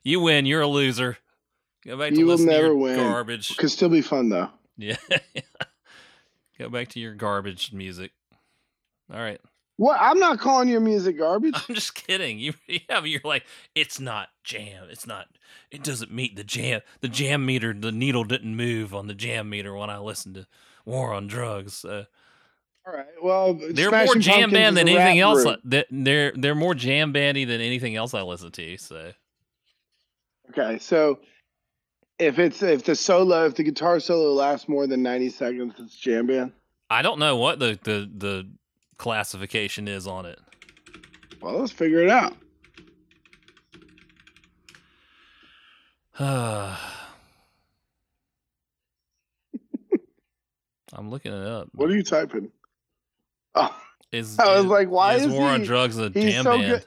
You 0.03 0.21
win. 0.21 0.47
You're 0.47 0.61
a 0.63 0.67
loser. 0.67 1.19
Go 1.85 1.97
back 1.97 2.13
to 2.13 2.19
You 2.19 2.27
will 2.27 2.39
never 2.39 2.67
your 2.67 2.77
win. 2.77 2.97
garbage. 2.97 3.57
Could 3.57 3.71
still 3.71 3.89
be 3.89 4.03
fun 4.03 4.29
though. 4.29 4.51
Yeah. 4.77 4.97
Go 6.59 6.69
back 6.69 6.89
to 6.89 7.01
your 7.01 7.15
garbage 7.15 7.73
music. 7.73 8.13
All 9.13 9.21
right. 9.21 9.41
What? 9.77 9.99
I'm 10.01 10.19
not 10.19 10.39
calling 10.39 10.69
your 10.69 10.81
music 10.81 11.19
garbage. 11.19 11.55
I'm 11.69 11.75
just 11.75 11.95
kidding. 11.95 12.39
You 12.39 12.55
yeah, 12.67 13.01
but 13.01 13.09
you're 13.09 13.21
like, 13.25 13.45
it's 13.75 14.01
not 14.01 14.29
jam. 14.43 14.87
It's 14.91 15.07
not 15.07 15.27
it 15.71 15.83
doesn't 15.83 16.13
meet 16.13 16.37
the 16.37 16.45
jam 16.45 16.81
the 17.01 17.09
jam 17.09 17.45
meter, 17.45 17.75
the 17.75 17.93
needle 17.93 18.25
didn't 18.25 18.57
move 18.57 18.95
on 18.95 19.07
the 19.07 19.15
jam 19.15 19.51
meter 19.51 19.75
when 19.77 19.91
I 19.91 19.99
listened 19.99 20.37
to 20.37 20.47
War 20.85 21.13
on 21.13 21.27
Drugs. 21.27 21.75
So 21.75 22.07
All 22.87 22.93
right. 22.95 23.07
Well, 23.23 23.59
they're 23.73 23.91
more 23.91 24.15
jam 24.15 24.51
band 24.51 24.77
than 24.77 24.89
anything 24.89 25.21
else. 25.21 25.43
group. 25.45 25.61
That- 25.65 25.87
They're 25.91 26.33
they're 26.35 26.55
more 26.55 26.75
jam 26.75 27.13
bandy 27.13 27.45
than 27.45 27.61
anything 27.61 27.97
else 27.97 28.15
I 28.15 28.23
listen 28.23 28.51
to. 28.53 28.79
So 28.79 29.13
Okay, 30.51 30.79
so 30.79 31.19
if 32.19 32.39
it's 32.39 32.63
if 32.63 32.85
the 32.85 32.95
solo, 32.95 33.47
if 33.47 33.57
the 33.57 33.63
guitar 33.63 34.01
solo 34.01 34.33
lasts 34.33 34.69
more 34.69 34.87
than 34.87 35.03
90 35.03 35.31
seconds, 35.31 35.75
it's 35.79 35.97
jam 35.97 36.27
band. 36.29 36.53
I 36.89 37.03
don't 37.03 37.19
know 37.19 37.37
what 37.37 37.59
the 37.59 37.79
the, 37.83 38.11
the 38.17 38.49
classification 38.99 39.89
is 39.89 40.07
on 40.07 40.27
it. 40.27 40.39
Well, 41.41 41.59
let's 41.59 41.73
figure 41.73 42.01
it 42.03 42.11
out. 42.11 42.37
I'm 50.93 51.11
looking 51.11 51.33
it 51.33 51.47
up. 51.47 51.69
What 51.75 51.91
are 51.91 51.97
you 51.97 52.03
typing? 52.03 52.51
Oh, 53.59 53.75
Is 54.13 54.39
I 54.39 54.55
was 54.57 54.65
is- 54.67 54.71
like, 54.71 54.91
why 54.91 55.15
is 55.15 55.25
is 55.25 55.33
War 55.33 55.49
on 55.49 55.63
Drugs 55.63 55.97
a 55.97 56.11
jam 56.11 56.45
so 56.45 56.59
band? 56.59 56.67
good- 56.71 56.87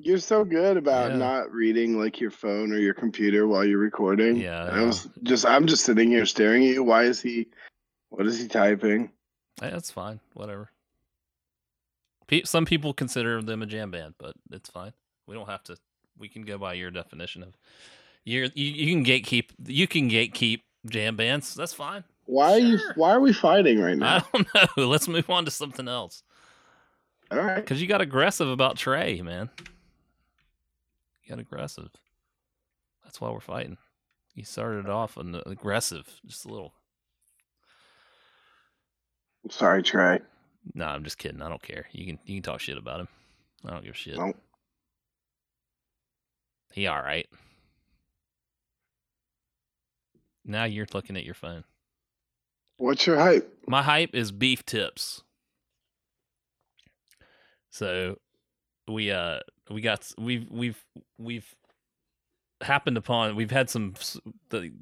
you're 0.00 0.18
so 0.18 0.44
good 0.44 0.76
about 0.76 1.12
Yeah. 1.12 1.16
not 1.18 1.52
reading 1.52 1.96
like 1.96 2.20
your 2.20 2.32
phone 2.32 2.72
or 2.72 2.78
your 2.78 2.92
computer 2.92 3.46
while 3.46 3.64
you're 3.64 3.78
recording. 3.78 4.34
Yeah, 4.34 4.64
I 4.64 4.80
I 4.80 4.82
was 4.82 5.08
just 5.22 5.46
I'm 5.46 5.68
just 5.68 5.84
sitting 5.84 6.10
here 6.10 6.26
staring 6.26 6.64
at 6.64 6.74
you. 6.74 6.82
Why 6.82 7.04
is 7.04 7.22
he? 7.22 7.46
What 8.10 8.26
is 8.26 8.40
he 8.40 8.48
typing? 8.48 9.12
That's 9.60 9.92
fine. 9.92 10.18
Whatever. 10.32 10.72
Some 12.44 12.64
people 12.64 12.92
consider 12.92 13.42
them 13.42 13.62
a 13.62 13.66
jam 13.66 13.90
band, 13.90 14.14
but 14.18 14.34
it's 14.50 14.70
fine. 14.70 14.92
We 15.26 15.34
don't 15.34 15.48
have 15.48 15.62
to. 15.64 15.76
We 16.18 16.28
can 16.28 16.42
go 16.42 16.58
by 16.58 16.74
your 16.74 16.90
definition 16.90 17.42
of. 17.42 17.56
Your, 18.24 18.44
you, 18.54 18.66
you 18.66 18.94
can 18.94 19.04
gatekeep. 19.04 19.50
You 19.66 19.86
can 19.86 20.08
gatekeep 20.08 20.62
jam 20.86 21.16
bands. 21.16 21.54
That's 21.54 21.74
fine. 21.74 22.04
Why 22.26 22.52
are 22.52 22.58
you? 22.58 22.78
Why 22.94 23.10
are 23.12 23.20
we 23.20 23.32
fighting 23.32 23.80
right 23.80 23.96
now? 23.98 24.16
I 24.16 24.22
don't 24.32 24.48
know. 24.76 24.86
Let's 24.88 25.08
move 25.08 25.28
on 25.28 25.44
to 25.44 25.50
something 25.50 25.88
else. 25.88 26.22
All 27.30 27.38
right. 27.38 27.56
Because 27.56 27.80
you 27.80 27.88
got 27.88 28.00
aggressive 28.00 28.48
about 28.48 28.76
Trey, 28.76 29.20
man. 29.22 29.50
You 31.22 31.30
got 31.30 31.38
aggressive. 31.38 31.88
That's 33.02 33.20
why 33.20 33.30
we're 33.30 33.40
fighting. 33.40 33.76
You 34.34 34.44
started 34.44 34.88
off 34.88 35.16
on 35.16 35.32
the 35.32 35.48
aggressive, 35.48 36.20
just 36.26 36.44
a 36.44 36.48
little. 36.48 36.74
Sorry, 39.50 39.82
Trey. 39.82 40.20
No, 40.72 40.86
I'm 40.86 41.04
just 41.04 41.18
kidding. 41.18 41.42
I 41.42 41.48
don't 41.48 41.62
care. 41.62 41.86
You 41.92 42.06
can 42.06 42.18
you 42.24 42.36
can 42.36 42.42
talk 42.42 42.60
shit 42.60 42.78
about 42.78 43.00
him. 43.00 43.08
I 43.66 43.70
don't 43.70 43.84
give 43.84 43.94
a 43.94 43.96
shit. 43.96 44.16
Nope. 44.16 44.36
He 46.72 46.86
all 46.86 47.02
right. 47.02 47.26
Now 50.44 50.64
you're 50.64 50.86
looking 50.92 51.16
at 51.16 51.24
your 51.24 51.34
phone. 51.34 51.64
What's 52.76 53.06
your 53.06 53.16
hype? 53.16 53.50
My 53.66 53.82
hype 53.82 54.14
is 54.14 54.32
beef 54.32 54.64
tips. 54.64 55.22
So 57.70 58.18
we 58.88 59.10
uh 59.10 59.40
we 59.70 59.80
got 59.80 60.10
we've 60.18 60.50
we've 60.50 60.84
we've 61.18 61.54
happened 62.60 62.96
upon 62.96 63.36
we've 63.36 63.50
had 63.50 63.68
some 63.68 63.94
the 64.50 64.72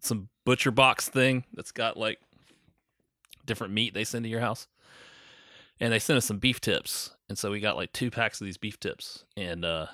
some 0.00 0.28
butcher 0.44 0.70
box 0.70 1.08
thing 1.08 1.44
that's 1.52 1.72
got 1.72 1.96
like 1.96 2.18
different 3.44 3.72
meat 3.72 3.94
they 3.94 4.04
send 4.04 4.24
to 4.24 4.28
your 4.28 4.40
house. 4.40 4.66
And 5.80 5.92
they 5.92 5.98
sent 5.98 6.16
us 6.16 6.26
some 6.26 6.38
beef 6.38 6.60
tips, 6.60 7.14
and 7.28 7.38
so 7.38 7.50
we 7.50 7.60
got 7.60 7.76
like 7.76 7.92
two 7.92 8.10
packs 8.10 8.40
of 8.40 8.46
these 8.46 8.56
beef 8.56 8.80
tips, 8.80 9.24
and 9.36 9.64
uh, 9.64 9.86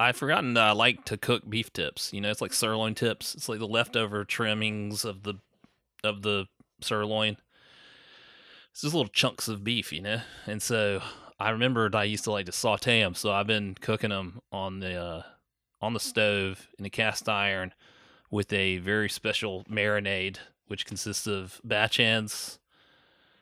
I'd 0.00 0.16
forgotten 0.16 0.54
that 0.54 0.64
I 0.64 0.72
like 0.72 1.04
to 1.06 1.16
cook 1.16 1.48
beef 1.48 1.72
tips. 1.72 2.12
You 2.12 2.20
know, 2.20 2.30
it's 2.30 2.40
like 2.40 2.52
sirloin 2.52 2.94
tips. 2.94 3.34
It's 3.34 3.48
like 3.48 3.58
the 3.58 3.68
leftover 3.68 4.24
trimmings 4.24 5.04
of 5.04 5.22
the 5.22 5.34
of 6.02 6.22
the 6.22 6.46
sirloin. 6.80 7.36
It's 8.72 8.82
just 8.82 8.94
little 8.94 9.10
chunks 9.10 9.48
of 9.48 9.64
beef, 9.64 9.92
you 9.92 10.00
know. 10.00 10.20
And 10.46 10.62
so 10.62 11.02
I 11.40 11.50
remembered 11.50 11.94
I 11.94 12.04
used 12.04 12.24
to 12.24 12.32
like 12.32 12.46
to 12.46 12.52
saute 12.52 13.00
them, 13.00 13.14
so 13.14 13.32
I've 13.32 13.46
been 13.46 13.74
cooking 13.80 14.10
them 14.10 14.40
on 14.52 14.80
the 14.80 14.94
uh, 14.94 15.22
on 15.80 15.94
the 15.94 16.00
stove 16.00 16.68
in 16.78 16.84
a 16.84 16.90
cast 16.90 17.28
iron 17.28 17.74
with 18.30 18.52
a 18.52 18.78
very 18.78 19.08
special 19.08 19.64
marinade, 19.64 20.38
which 20.66 20.86
consists 20.86 21.26
of 21.26 21.60
batch 21.64 21.98
Bachan's, 21.98 22.58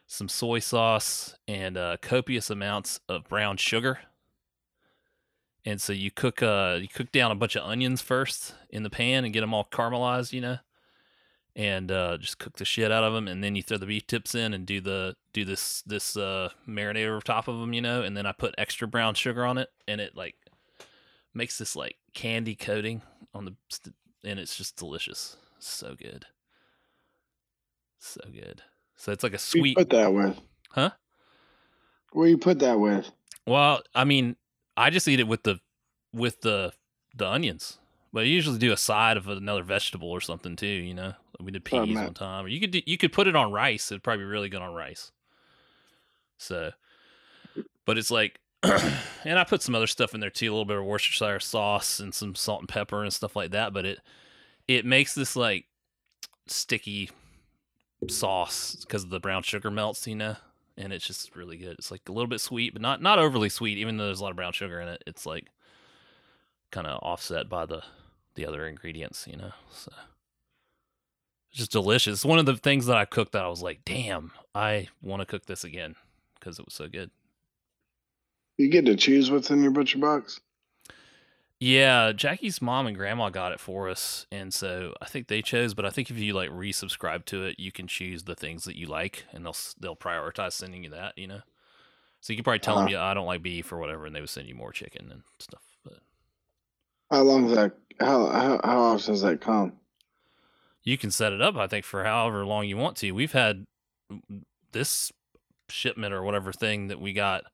some 0.07 0.29
soy 0.29 0.61
sauce, 0.61 1.37
and 1.49 1.77
uh, 1.77 1.97
copious 2.01 2.51
amounts 2.51 3.01
of 3.09 3.29
brown 3.29 3.57
sugar. 3.57 3.99
And 5.65 5.81
so 5.81 5.93
you 5.93 6.13
cook 6.13 6.43
uh 6.43 6.79
you 6.81 6.87
cook 6.87 7.11
down 7.11 7.33
a 7.33 7.35
bunch 7.35 7.57
of 7.57 7.69
onions 7.69 8.01
first 8.01 8.55
in 8.71 8.85
the 8.85 8.91
pan 8.91 9.25
and 9.25 9.35
get 9.35 9.41
them 9.41 9.53
all 9.53 9.69
caramelized, 9.71 10.33
you 10.33 10.41
know, 10.41 10.59
and 11.57 11.91
uh, 11.91 12.19
just 12.19 12.39
cook 12.39 12.57
the 12.57 12.65
shit 12.65 12.93
out 12.93 13.03
of 13.03 13.13
them, 13.15 13.27
and 13.27 13.43
then 13.43 13.57
you 13.57 13.63
throw 13.63 13.79
the 13.79 13.87
beef 13.87 14.07
tips 14.07 14.35
in 14.35 14.55
and 14.55 14.65
do 14.65 14.81
the 14.81 15.17
do 15.33 15.45
this 15.45 15.83
this 15.83 16.17
uh, 16.17 16.51
marinade 16.69 17.09
over 17.09 17.21
top 17.21 17.49
of 17.49 17.59
them, 17.59 17.73
you 17.73 17.81
know, 17.81 18.03
and 18.03 18.17
then 18.17 18.27
I 18.27 18.33
put 18.33 18.55
extra 18.57 18.87
brown 18.87 19.15
sugar 19.15 19.45
on 19.45 19.59
it, 19.59 19.71
and 19.89 20.01
it 20.01 20.15
like 20.15 20.37
makes 21.35 21.59
this 21.59 21.75
like 21.75 21.97
candy 22.15 22.55
coating 22.55 23.03
on 23.35 23.45
the 23.45 23.57
and 24.23 24.39
it's 24.39 24.57
just 24.57 24.77
delicious. 24.77 25.37
So 25.59 25.97
good. 25.99 26.27
So 27.99 28.21
good. 28.33 28.63
So 28.97 29.13
it's 29.13 29.23
like 29.23 29.33
a 29.33 29.35
you 29.35 29.39
sweet 29.39 29.77
put 29.77 29.91
that 29.91 30.13
with? 30.13 30.39
Huh? 30.71 30.91
Where 32.13 32.29
you 32.29 32.39
put 32.39 32.59
that 32.61 32.79
with? 32.81 33.11
Well, 33.47 33.83
I 33.95 34.05
mean, 34.05 34.37
I 34.77 34.91
just 34.91 35.07
eat 35.09 35.21
it 35.21 35.29
with 35.29 35.43
the 35.43 35.61
with 36.13 36.41
the 36.41 36.73
the 37.15 37.27
onions. 37.29 37.79
But 38.13 38.21
I 38.21 38.27
usually 38.27 38.59
do 38.59 38.73
a 38.73 38.77
side 38.79 39.17
of 39.19 39.29
another 39.29 39.63
vegetable 39.63 40.11
or 40.11 40.21
something 40.23 40.57
too, 40.57 40.67
you 40.67 40.95
know. 40.95 41.13
We 41.39 41.51
did 41.51 41.63
Oh, 41.73 41.85
peas 41.85 41.95
man. 41.95 42.05
one 42.05 42.15
time. 42.15 42.45
Or 42.47 42.49
you 42.49 42.61
could 42.61 42.71
do, 42.71 42.81
you 42.87 42.97
could 42.97 43.13
put 43.13 43.27
it 43.27 43.37
on 43.37 43.53
rice. 43.53 43.93
It'd 43.93 44.03
probably 44.03 44.25
be 44.25 44.29
really 44.31 44.49
good 44.49 44.63
on 44.63 44.73
rice. 44.73 45.13
So 46.39 46.73
but 47.85 47.99
it's 47.99 48.11
like 48.11 48.41
and 48.63 49.39
I 49.39 49.45
put 49.45 49.63
some 49.63 49.75
other 49.75 49.87
stuff 49.87 50.15
in 50.15 50.21
there 50.21 50.31
too, 50.31 50.47
a 50.47 50.53
little 50.53 50.65
bit 50.65 50.79
of 50.79 50.85
Worcestershire 50.85 51.41
sauce 51.41 52.01
and 52.01 52.15
some 52.15 52.35
salt 52.35 52.61
and 52.61 52.69
pepper 52.69 53.03
and 53.03 53.13
stuff 53.13 53.37
like 53.37 53.51
that, 53.53 53.73
but 53.73 53.85
it 53.85 53.99
it 54.67 54.85
makes 54.85 55.15
this 55.15 55.37
like 55.37 55.67
sticky 56.47 57.11
sauce 58.09 58.77
because 58.77 59.07
the 59.07 59.21
brown 59.21 59.43
sugar 59.43 59.71
melts, 59.71 60.07
you 60.07 60.15
know, 60.15 60.37
and 60.77 60.93
it's 60.93 61.07
just 61.07 61.35
really 61.35 61.57
good. 61.57 61.77
It's 61.79 61.91
like 61.91 62.03
a 62.09 62.13
little 62.13 62.29
bit 62.29 62.41
sweet, 62.41 62.73
but 62.73 62.83
not 62.83 63.03
not 63.03 63.19
overly 63.19 63.49
sweet. 63.49 63.79
Even 63.79 63.97
though 63.97 64.07
there's 64.07 64.21
a 64.21 64.23
lot 64.23 64.31
of 64.31 64.37
brown 64.37 64.53
sugar 64.53 64.81
in 64.81 64.89
it, 64.89 65.03
it's 65.07 65.27
like 65.27 65.47
kind 66.71 66.87
of 66.87 66.99
offset 67.03 67.49
by 67.49 67.67
the 67.67 67.83
the 68.35 68.47
other 68.47 68.67
ingredients, 68.67 69.27
you 69.29 69.37
know. 69.37 69.53
So 69.73 69.93
it's 71.51 71.59
just 71.59 71.73
delicious. 71.73 72.25
One 72.25 72.39
of 72.39 72.47
the 72.47 72.57
things 72.57 72.87
that 72.87 72.97
I 72.97 73.05
cooked 73.05 73.33
that 73.33 73.45
I 73.45 73.49
was 73.49 73.63
like, 73.63 73.81
damn, 73.85 74.33
I 74.55 74.89
want 75.03 75.21
to 75.21 75.27
cook 75.27 75.47
this 75.47 75.65
again 75.65 75.97
because 76.39 76.59
it 76.59 76.65
was 76.65 76.75
so 76.75 76.89
good. 76.89 77.11
You 78.59 78.69
get 78.69 78.87
to 78.87 78.97
choose 78.97 79.31
what's 79.31 79.51
in 79.51 79.63
your 79.63 79.71
butcher 79.71 79.99
box. 79.99 80.41
Yeah, 81.59 82.13
Jackie's 82.13 82.61
mom 82.61 82.87
and 82.87 82.95
grandma 82.97 83.31
got 83.31 83.53
it 83.53 83.61
for 83.61 83.89
us, 83.89 84.27
and 84.31 84.53
so 84.53 84.93
I 85.01 85.07
think 85.07 85.29
they 85.29 85.41
chose. 85.41 85.73
But 85.73 85.87
I 85.87 85.91
think 85.91 86.11
if 86.11 86.19
you 86.19 86.35
like 86.35 86.51
resubscribe 86.51 87.25
to 87.27 87.45
it, 87.45 87.59
you 87.59 87.73
can 87.73 87.87
choose 87.87 88.25
the 88.25 88.35
things 88.35 88.65
that 88.65 88.77
you 88.77 88.87
like, 88.87 89.25
and 89.33 89.45
they'll 89.45 89.57
they'll 89.81 89.97
prioritize 89.97 90.53
sending 90.53 90.85
you 90.85 90.91
that. 90.91 91.17
You 91.17 91.29
know, 91.29 91.41
so 92.21 92.33
you 92.33 92.37
can 92.37 92.45
probably 92.45 92.59
tell 92.59 92.77
them, 92.77 92.87
Uh-huh. 92.87 92.93
yeah, 92.93 93.05
I 93.05 93.15
don't 93.15 93.27
like 93.27 93.43
beef 93.43 93.73
or 93.73 93.79
whatever, 93.79 94.05
and 94.07 94.15
they 94.15 94.21
would 94.21 94.29
send 94.29 94.49
you 94.49 94.55
more 94.55 94.73
chicken 94.73 95.11
and 95.11 95.23
stuff. 95.39 95.63
But 95.83 96.01
How 97.11 97.23
long 97.23 97.47
does 97.49 97.57
that? 97.57 97.73
How 98.01 98.27
how 98.29 98.61
how 98.63 98.79
often 98.81 99.15
does 99.15 99.23
that 99.23 99.41
come? 99.41 99.73
you 100.85 100.97
can 100.99 101.11
set 101.11 101.33
it 101.33 101.41
up, 101.43 101.57
I 101.57 101.67
think, 101.67 101.85
for 101.85 102.05
however 102.05 102.45
long 102.47 102.67
you 102.67 102.77
want 102.77 102.97
to. 102.99 103.11
We've 103.13 103.33
had 103.33 103.67
this 104.73 105.11
shipment 105.69 106.15
or 106.15 106.23
whatever 106.23 106.53
thing 106.53 106.89
that 106.89 107.01
we 107.01 107.13
got. 107.13 107.45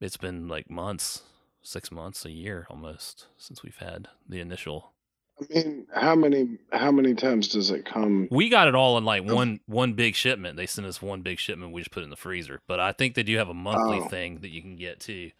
It's 0.00 0.16
been 0.16 0.46
like 0.48 0.70
months, 0.70 1.22
six 1.64 1.90
months, 1.90 2.24
a 2.24 2.30
year 2.30 2.66
almost 2.70 3.26
since 3.36 3.62
we've 3.64 3.78
had 3.78 4.08
the 4.28 4.40
initial 4.40 4.94
I 5.40 5.46
mean, 5.52 5.86
how 5.92 6.14
many 6.14 6.58
how 6.72 6.92
many 6.92 7.14
times 7.14 7.48
does 7.48 7.70
it 7.70 7.84
come? 7.84 8.28
We 8.30 8.48
got 8.48 8.68
it 8.68 8.74
all 8.76 8.96
in 8.98 9.04
like 9.04 9.24
Oh. 9.28 9.34
one 9.34 9.60
one 9.66 9.94
big 9.94 10.14
shipment. 10.14 10.56
They 10.56 10.66
sent 10.66 10.86
us 10.86 11.02
one 11.02 11.22
big 11.22 11.40
shipment. 11.40 11.72
We 11.72 11.80
just 11.80 11.90
put 11.90 12.02
it 12.02 12.04
in 12.04 12.10
the 12.10 12.16
freezer. 12.16 12.60
But 12.68 12.78
I 12.80 12.92
think 12.92 13.14
they 13.14 13.24
do 13.24 13.36
have 13.38 13.48
a 13.48 13.54
monthly 13.54 13.98
Oh. 13.98 14.08
thing 14.08 14.40
that 14.40 14.50
you 14.50 14.62
can 14.62 14.76
get 14.76 15.00
too. 15.00 15.32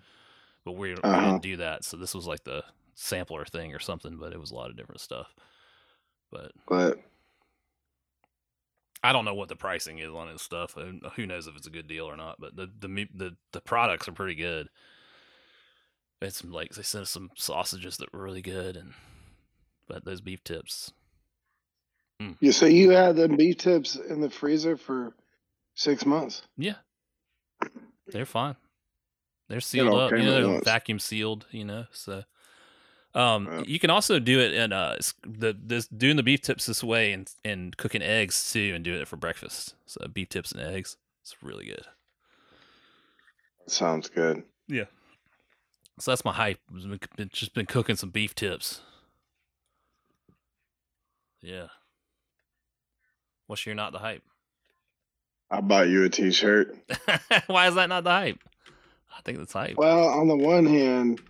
But 0.64 0.72
we, 0.72 0.94
we 0.94 1.00
Uh-huh. 1.02 1.20
didn't 1.20 1.42
do 1.42 1.56
that, 1.58 1.84
so 1.84 1.96
this 1.96 2.14
was 2.14 2.26
like 2.26 2.44
the 2.44 2.64
sampler 2.94 3.44
thing 3.44 3.74
or 3.74 3.78
something. 3.78 4.16
But 4.18 4.32
it 4.32 4.40
was 4.40 4.50
a 4.50 4.54
lot 4.56 4.70
of 4.70 4.76
different 4.76 5.00
stuff. 5.00 5.34
But 6.30 6.52
But 6.66 6.98
I 9.02 9.12
don't 9.12 9.24
know 9.26 9.34
what 9.34 9.48
the 9.48 9.56
pricing 9.56 9.98
is 9.98 10.10
on 10.10 10.32
this 10.32 10.42
stuff. 10.42 10.74
Who 11.16 11.26
knows 11.26 11.46
if 11.46 11.56
it's 11.56 11.66
a 11.66 11.70
good 11.70 11.86
deal 11.86 12.06
or 12.06 12.16
not? 12.16 12.40
But 12.40 12.56
the 12.56 12.66
the 12.80 13.08
the 13.14 13.36
the 13.52 13.60
products 13.60 14.08
are 14.08 14.12
pretty 14.12 14.34
good. 14.34 14.68
It's 16.20 16.44
like 16.44 16.70
they 16.74 16.82
sent 16.82 17.02
us 17.02 17.10
some 17.10 17.30
sausages 17.36 17.98
that 17.98 18.12
were 18.12 18.22
really 18.22 18.42
good, 18.42 18.76
and 18.76 18.94
but 19.88 20.04
those 20.04 20.20
beef 20.20 20.42
tips, 20.42 20.92
you 22.40 22.52
say 22.52 22.70
you 22.70 22.90
had 22.90 23.16
them 23.16 23.36
beef 23.36 23.58
tips 23.58 23.96
in 23.96 24.20
the 24.20 24.30
freezer 24.30 24.76
for 24.76 25.14
six 25.74 26.06
months. 26.06 26.42
Yeah. 26.56 26.76
They're 28.06 28.26
fine. 28.26 28.56
They're 29.48 29.60
sealed 29.60 29.94
up. 29.94 30.12
You 30.12 30.18
know, 30.18 30.52
they're 30.52 30.60
vacuum 30.62 30.98
sealed, 30.98 31.46
you 31.50 31.64
know. 31.64 31.86
So 31.92 32.24
um 33.14 33.46
Yeah. 33.46 33.62
you 33.66 33.78
can 33.78 33.90
also 33.90 34.18
do 34.18 34.40
it 34.40 34.54
in 34.54 34.72
uh 34.72 34.96
the 35.22 35.56
this 35.60 35.86
doing 35.88 36.16
the 36.16 36.22
beef 36.22 36.40
tips 36.42 36.66
this 36.66 36.82
way 36.82 37.12
and 37.12 37.30
and 37.44 37.76
cooking 37.76 38.02
eggs 38.02 38.52
too 38.52 38.72
and 38.74 38.84
doing 38.84 39.00
it 39.00 39.08
for 39.08 39.16
breakfast. 39.16 39.74
So 39.86 40.06
beef 40.08 40.28
tips 40.30 40.52
and 40.52 40.60
eggs. 40.60 40.96
It's 41.22 41.36
really 41.42 41.66
good. 41.66 41.84
Sounds 43.66 44.08
good. 44.08 44.42
Yeah. 44.68 44.84
So 45.98 46.10
that's 46.10 46.24
my 46.24 46.32
hype. 46.32 46.58
Been- 47.16 47.30
Just 47.32 47.54
been 47.54 47.66
cooking 47.66 47.96
some 47.96 48.10
beef 48.10 48.34
tips. 48.34 48.80
Yeah. 51.40 51.66
What's 53.46 53.64
your 53.66 53.74
not 53.74 53.92
the 53.92 53.98
hype? 53.98 54.22
I 55.50 55.60
bought 55.60 55.88
you 55.88 56.04
a 56.04 56.08
T-shirt. 56.08 56.74
Why 57.46 57.68
is 57.68 57.74
that 57.74 57.88
not 57.90 58.02
the 58.04 58.10
hype? 58.10 58.38
I 59.16 59.20
think 59.22 59.38
that's 59.38 59.52
hype. 59.52 59.76
Well, 59.76 60.08
on 60.08 60.26
the 60.26 60.36
one 60.36 60.64
hand, 60.66 61.20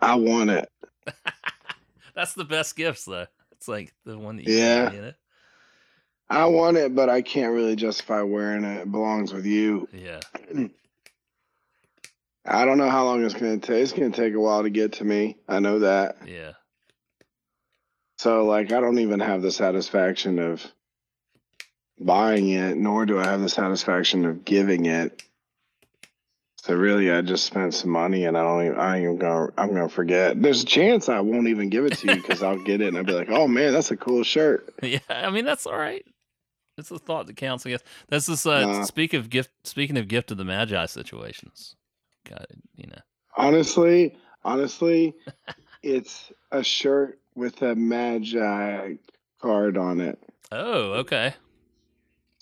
I 0.00 0.14
want 0.16 0.50
it. 0.50 0.68
That's 2.14 2.34
the 2.34 2.44
best 2.44 2.76
gifts, 2.76 3.04
though. 3.04 3.26
It's 3.52 3.66
like 3.66 3.92
the 4.04 4.16
one 4.18 4.36
that 4.36 4.46
you 4.46 4.54
Yeah. 4.56 4.92
you 4.92 5.00
know? 5.00 5.12
I 6.30 6.44
want 6.46 6.76
it, 6.76 6.94
but 6.94 7.08
I 7.08 7.22
can't 7.22 7.52
really 7.52 7.76
justify 7.76 8.22
wearing 8.22 8.64
it. 8.64 8.82
It 8.82 8.92
belongs 8.92 9.32
with 9.32 9.46
you. 9.46 9.88
Yeah. 9.92 10.20
I 12.46 12.64
don't 12.64 12.78
know 12.78 12.90
how 12.90 13.04
long 13.04 13.24
it's 13.24 13.34
going 13.34 13.60
to 13.60 13.66
take. 13.66 13.82
It's 13.82 13.92
going 13.92 14.12
to 14.12 14.16
take 14.16 14.34
a 14.34 14.40
while 14.40 14.62
to 14.62 14.70
get 14.70 14.94
to 14.94 15.04
me. 15.04 15.36
I 15.48 15.58
know 15.60 15.80
that. 15.80 16.16
Yeah. 16.26 16.52
So, 18.18 18.44
like, 18.44 18.72
I 18.72 18.80
don't 18.80 18.98
even 18.98 19.20
have 19.20 19.42
the 19.42 19.50
satisfaction 19.50 20.38
of 20.38 20.64
buying 21.98 22.48
it, 22.48 22.76
nor 22.76 23.04
do 23.06 23.18
I 23.18 23.24
have 23.24 23.40
the 23.40 23.48
satisfaction 23.48 24.24
of 24.24 24.44
giving 24.44 24.86
it. 24.86 25.22
So, 26.62 26.74
really, 26.74 27.12
I 27.12 27.20
just 27.20 27.44
spent 27.44 27.74
some 27.74 27.90
money, 27.90 28.24
and 28.24 28.36
I 28.36 28.42
don't 28.42 28.66
even. 28.66 28.78
I 28.78 28.98
ain't 29.04 29.18
gonna. 29.18 29.52
I'm 29.56 29.68
gonna 29.68 29.88
forget. 29.88 30.40
There's 30.40 30.62
a 30.62 30.66
chance 30.66 31.08
I 31.08 31.20
won't 31.20 31.48
even 31.48 31.68
give 31.68 31.84
it 31.84 31.98
to 31.98 32.08
you 32.08 32.16
because 32.20 32.42
I'll 32.42 32.62
get 32.64 32.80
it, 32.80 32.88
and 32.88 32.96
I'll 32.96 33.04
be 33.04 33.12
like, 33.12 33.30
"Oh 33.30 33.46
man, 33.46 33.72
that's 33.72 33.90
a 33.90 33.96
cool 33.96 34.24
shirt." 34.24 34.72
Yeah. 34.82 34.98
I 35.08 35.30
mean, 35.30 35.44
that's 35.44 35.66
all 35.66 35.76
right. 35.76 36.04
It's 36.78 36.90
a 36.90 36.98
thought 36.98 37.26
that 37.26 37.36
counts, 37.36 37.64
I 37.66 37.70
guess. 37.70 37.82
That's 38.08 38.26
just 38.26 38.46
uh 38.46 38.60
Nah. 38.66 38.84
speak 38.84 39.14
of 39.14 39.30
gift 39.30 39.50
speaking 39.64 39.96
of 39.96 40.08
gift 40.08 40.30
of 40.30 40.38
the 40.38 40.44
magi 40.44 40.86
situations. 40.86 41.76
You 42.76 42.86
know. 42.88 43.02
Honestly, 43.36 44.16
honestly, 44.44 45.14
it's 45.82 46.32
a 46.50 46.62
shirt 46.62 47.18
with 47.34 47.62
a 47.62 47.74
magi 47.74 48.94
card 49.40 49.76
on 49.76 50.00
it. 50.00 50.18
Oh, 50.52 50.92
okay. 50.94 51.34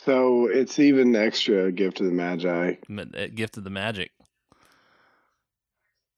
So 0.05 0.47
it's 0.47 0.79
even 0.79 1.17
extra 1.17 1.73
gift 1.73 2.01
of 2.01 2.07
the 2.07 2.13
magi. 2.13 2.75
Ma- 2.89 3.05
uh, 3.17 3.27
Gift 3.35 3.57
of 3.57 3.65
the 3.65 3.71
magic. 3.71 4.13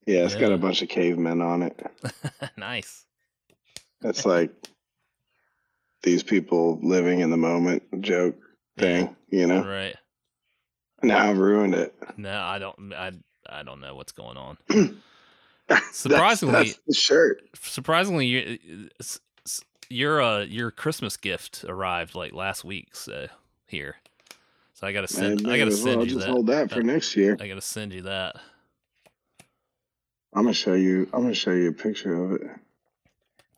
Yeah, 0.05 0.25
it's 0.25 0.35
got 0.35 0.53
a 0.53 0.57
bunch 0.57 0.81
of 0.81 0.89
cavemen 0.89 1.41
on 1.41 1.63
it. 1.63 1.85
nice. 2.57 3.05
It's 4.01 4.25
like 4.25 4.51
these 6.03 6.23
people 6.23 6.79
living 6.81 7.19
in 7.19 7.29
the 7.29 7.37
moment 7.37 7.83
joke 8.01 8.37
thing, 8.77 9.15
you 9.29 9.47
know. 9.47 9.65
Right. 9.65 9.95
Now 11.03 11.29
I've 11.29 11.37
ruined 11.37 11.75
it. 11.75 11.93
No, 12.15 12.39
I 12.39 12.59
don't 12.59 12.93
I 12.93 13.11
I 13.49 13.63
don't 13.63 13.79
know 13.81 13.95
what's 13.95 14.11
going 14.11 14.37
on. 14.37 14.57
Surprisingly- 15.91 16.53
that's 16.53 16.79
the 16.87 16.93
shirt. 16.93 17.41
surprisingly 17.55 18.25
you, 18.27 18.89
your 19.89 20.21
uh 20.21 20.39
your 20.43 20.71
Christmas 20.71 21.17
gift 21.17 21.65
arrived 21.67 22.15
like 22.15 22.33
last 22.33 22.63
week 22.63 22.95
so 22.95 23.27
here. 23.67 23.95
So 24.73 24.87
I 24.87 24.91
gotta 24.93 25.07
send. 25.07 25.43
may 25.43 25.53
I 25.53 25.57
gotta 25.57 25.71
as 25.71 25.83
well 25.83 25.93
send 25.95 26.03
you 26.03 26.07
just 26.15 26.25
that. 26.25 26.31
hold 26.31 26.47
that 26.47 26.71
for 26.71 26.79
Uh, 26.79 26.83
next 26.83 27.15
year. 27.15 27.35
I 27.39 27.47
gotta 27.47 27.61
send 27.61 27.93
you 27.93 28.03
that. 28.03 28.35
I'm 30.33 30.43
gonna 30.43 30.53
show 30.53 30.73
you. 30.73 31.09
I'm 31.13 31.21
gonna 31.23 31.33
show 31.33 31.51
you 31.51 31.69
a 31.69 31.73
picture 31.73 32.13
of 32.13 32.31
it. 32.33 32.41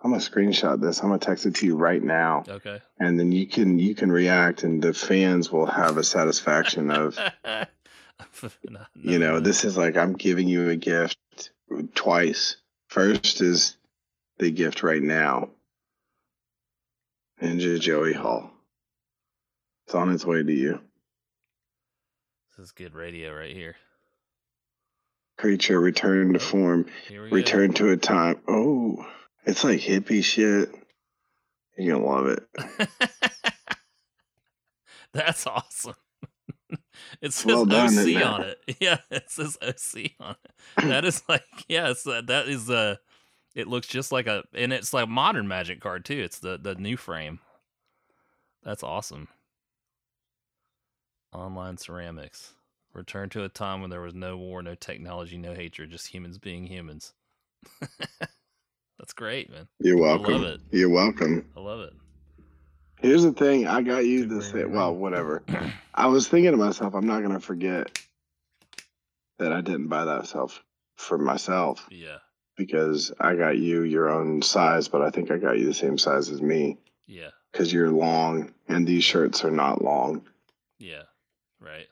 I'm 0.02 0.12
gonna 0.12 0.21
screenshot 0.23 0.80
this. 0.82 0.99
I'm 1.02 1.10
gonna 1.10 1.19
text 1.19 1.45
it 1.45 1.56
to 1.56 1.65
you 1.65 1.75
right 1.75 2.02
now, 2.02 2.43
Okay. 2.47 2.80
and 2.99 3.19
then 3.19 3.32
you 3.34 3.45
can 3.45 3.78
you 3.80 3.93
can 3.93 4.10
react, 4.12 4.63
and 4.63 4.82
the 4.82 4.93
fans 4.93 5.52
will 5.52 5.65
have 5.65 5.97
a 5.97 6.04
satisfaction 6.04 6.89
of 6.89 7.19
No- 8.69 8.86
you 8.95 9.19
know 9.19 9.34
no. 9.34 9.39
this 9.39 9.65
is 9.65 9.77
like 9.77 9.97
I'm 9.97 10.13
giving 10.13 10.47
you 10.47 10.69
a 10.69 10.75
gift 10.75 11.17
twice. 11.93 12.58
First 12.88 13.41
is 13.41 13.77
the 14.38 14.51
gift 14.51 14.82
right 14.84 15.01
now, 15.01 15.49
Ninja 17.41 17.79
Joey 17.79 18.13
Hall. 18.13 18.51
It's 19.86 19.95
on 19.95 20.12
its 20.12 20.25
way 20.25 20.43
to 20.43 20.53
you. 20.53 20.79
This 22.58 22.65
is 22.65 22.71
good 22.71 22.93
radio 22.93 23.34
right 23.34 23.55
here. 23.55 23.75
Creature 25.38 25.79
return 25.79 26.34
to 26.34 26.39
oh, 26.39 26.43
form. 26.43 26.86
Here 27.08 27.23
we 27.23 27.29
go. 27.29 27.36
Return 27.36 27.73
to 27.73 27.89
a 27.89 27.97
time. 27.97 28.39
Oh, 28.47 29.05
it's 29.45 29.63
like 29.63 29.79
hippie 29.79 30.23
shit. 30.23 30.69
You're 31.77 31.97
gonna 31.97 32.05
love 32.05 32.27
it. 32.27 32.43
That's 35.13 35.47
awesome. 35.47 35.95
it 37.22 37.34
says 37.34 37.46
Well 37.46 37.66
done, 37.66 37.98
OC 37.98 38.24
on 38.26 38.42
it. 38.44 38.60
Yeah, 38.80 38.98
it 39.12 39.30
says 39.30 39.58
OC 39.62 40.12
on 40.20 40.36
it. 40.44 40.52
That 40.88 41.06
is 41.06 41.24
like, 41.28 41.44
yeah, 41.68 41.94
uh, 42.06 42.22
that 42.22 42.48
is 42.48 42.70
uh 42.70 42.96
It 43.56 43.68
looks 43.68 43.88
just 43.88 44.12
like 44.12 44.28
a, 44.28 44.44
and 44.54 44.72
it's 44.74 44.94
like 44.94 45.10
modern 45.10 45.48
Magic 45.48 45.82
card 45.82 46.06
too. 46.06 46.20
It's 46.20 46.40
the 46.40 46.58
the 46.58 46.76
new 46.76 46.98
frame. 46.98 47.40
That's 48.64 48.84
awesome. 48.84 49.28
Online 51.34 51.78
ceramics. 51.78 52.54
Return 52.94 53.30
to 53.30 53.44
a 53.44 53.50
time 53.50 53.82
when 53.82 53.90
there 53.92 54.02
was 54.02 54.16
no 54.16 54.36
war, 54.38 54.62
no 54.64 54.76
technology, 54.76 55.38
no 55.38 55.54
hatred, 55.54 55.92
just 55.92 56.08
humans 56.08 56.38
being 56.40 56.66
humans. 56.66 57.14
That's 59.00 59.14
great, 59.14 59.50
man. 59.50 59.68
You're 59.80 59.98
I 59.98 60.12
love 60.12 60.22
welcome. 60.22 60.44
it. 60.44 60.62
You're 60.72 60.90
welcome. 60.90 61.46
I 61.56 61.60
love 61.60 61.82
it. 61.82 61.94
Here's 63.02 63.24
the 63.24 63.32
thing. 63.32 63.66
I 63.68 63.82
got 63.82 64.06
you 64.06 64.28
very 64.28 64.42
same. 64.42 64.72
Well, 64.74 64.94
whatever. 64.96 65.42
I 65.94 66.08
was 66.08 66.28
thinking 66.28 66.52
to 66.52 66.58
myself, 66.58 66.94
I'm 66.94 67.08
not 67.08 67.22
gonna 67.22 67.40
forget 67.40 68.00
that 69.38 69.54
I 69.54 69.62
didn't 69.62 69.88
buy 69.88 70.06
that 70.06 70.28
self 70.28 70.62
for 70.96 71.18
myself 71.18 71.88
Yeah, 71.90 72.18
because 72.58 73.12
I 73.20 73.36
got 73.36 73.58
you 73.58 73.84
your 73.84 74.10
own 74.10 74.42
size, 74.42 74.90
but 74.90 75.02
I 75.02 75.10
think 75.12 75.32
I 75.32 75.38
got 75.38 75.58
you 75.58 75.66
the 75.66 75.74
same 75.74 75.98
size 75.98 76.30
as 76.30 76.42
me 76.42 76.78
yeah, 77.08 77.30
because 77.52 77.72
you're 77.72 77.90
long 77.92 78.54
and 78.68 78.86
these 78.86 79.04
shirts 79.06 79.46
are 79.46 79.52
not 79.52 79.82
long. 79.84 80.22
yeah. 80.78 81.04
Right. 81.62 81.88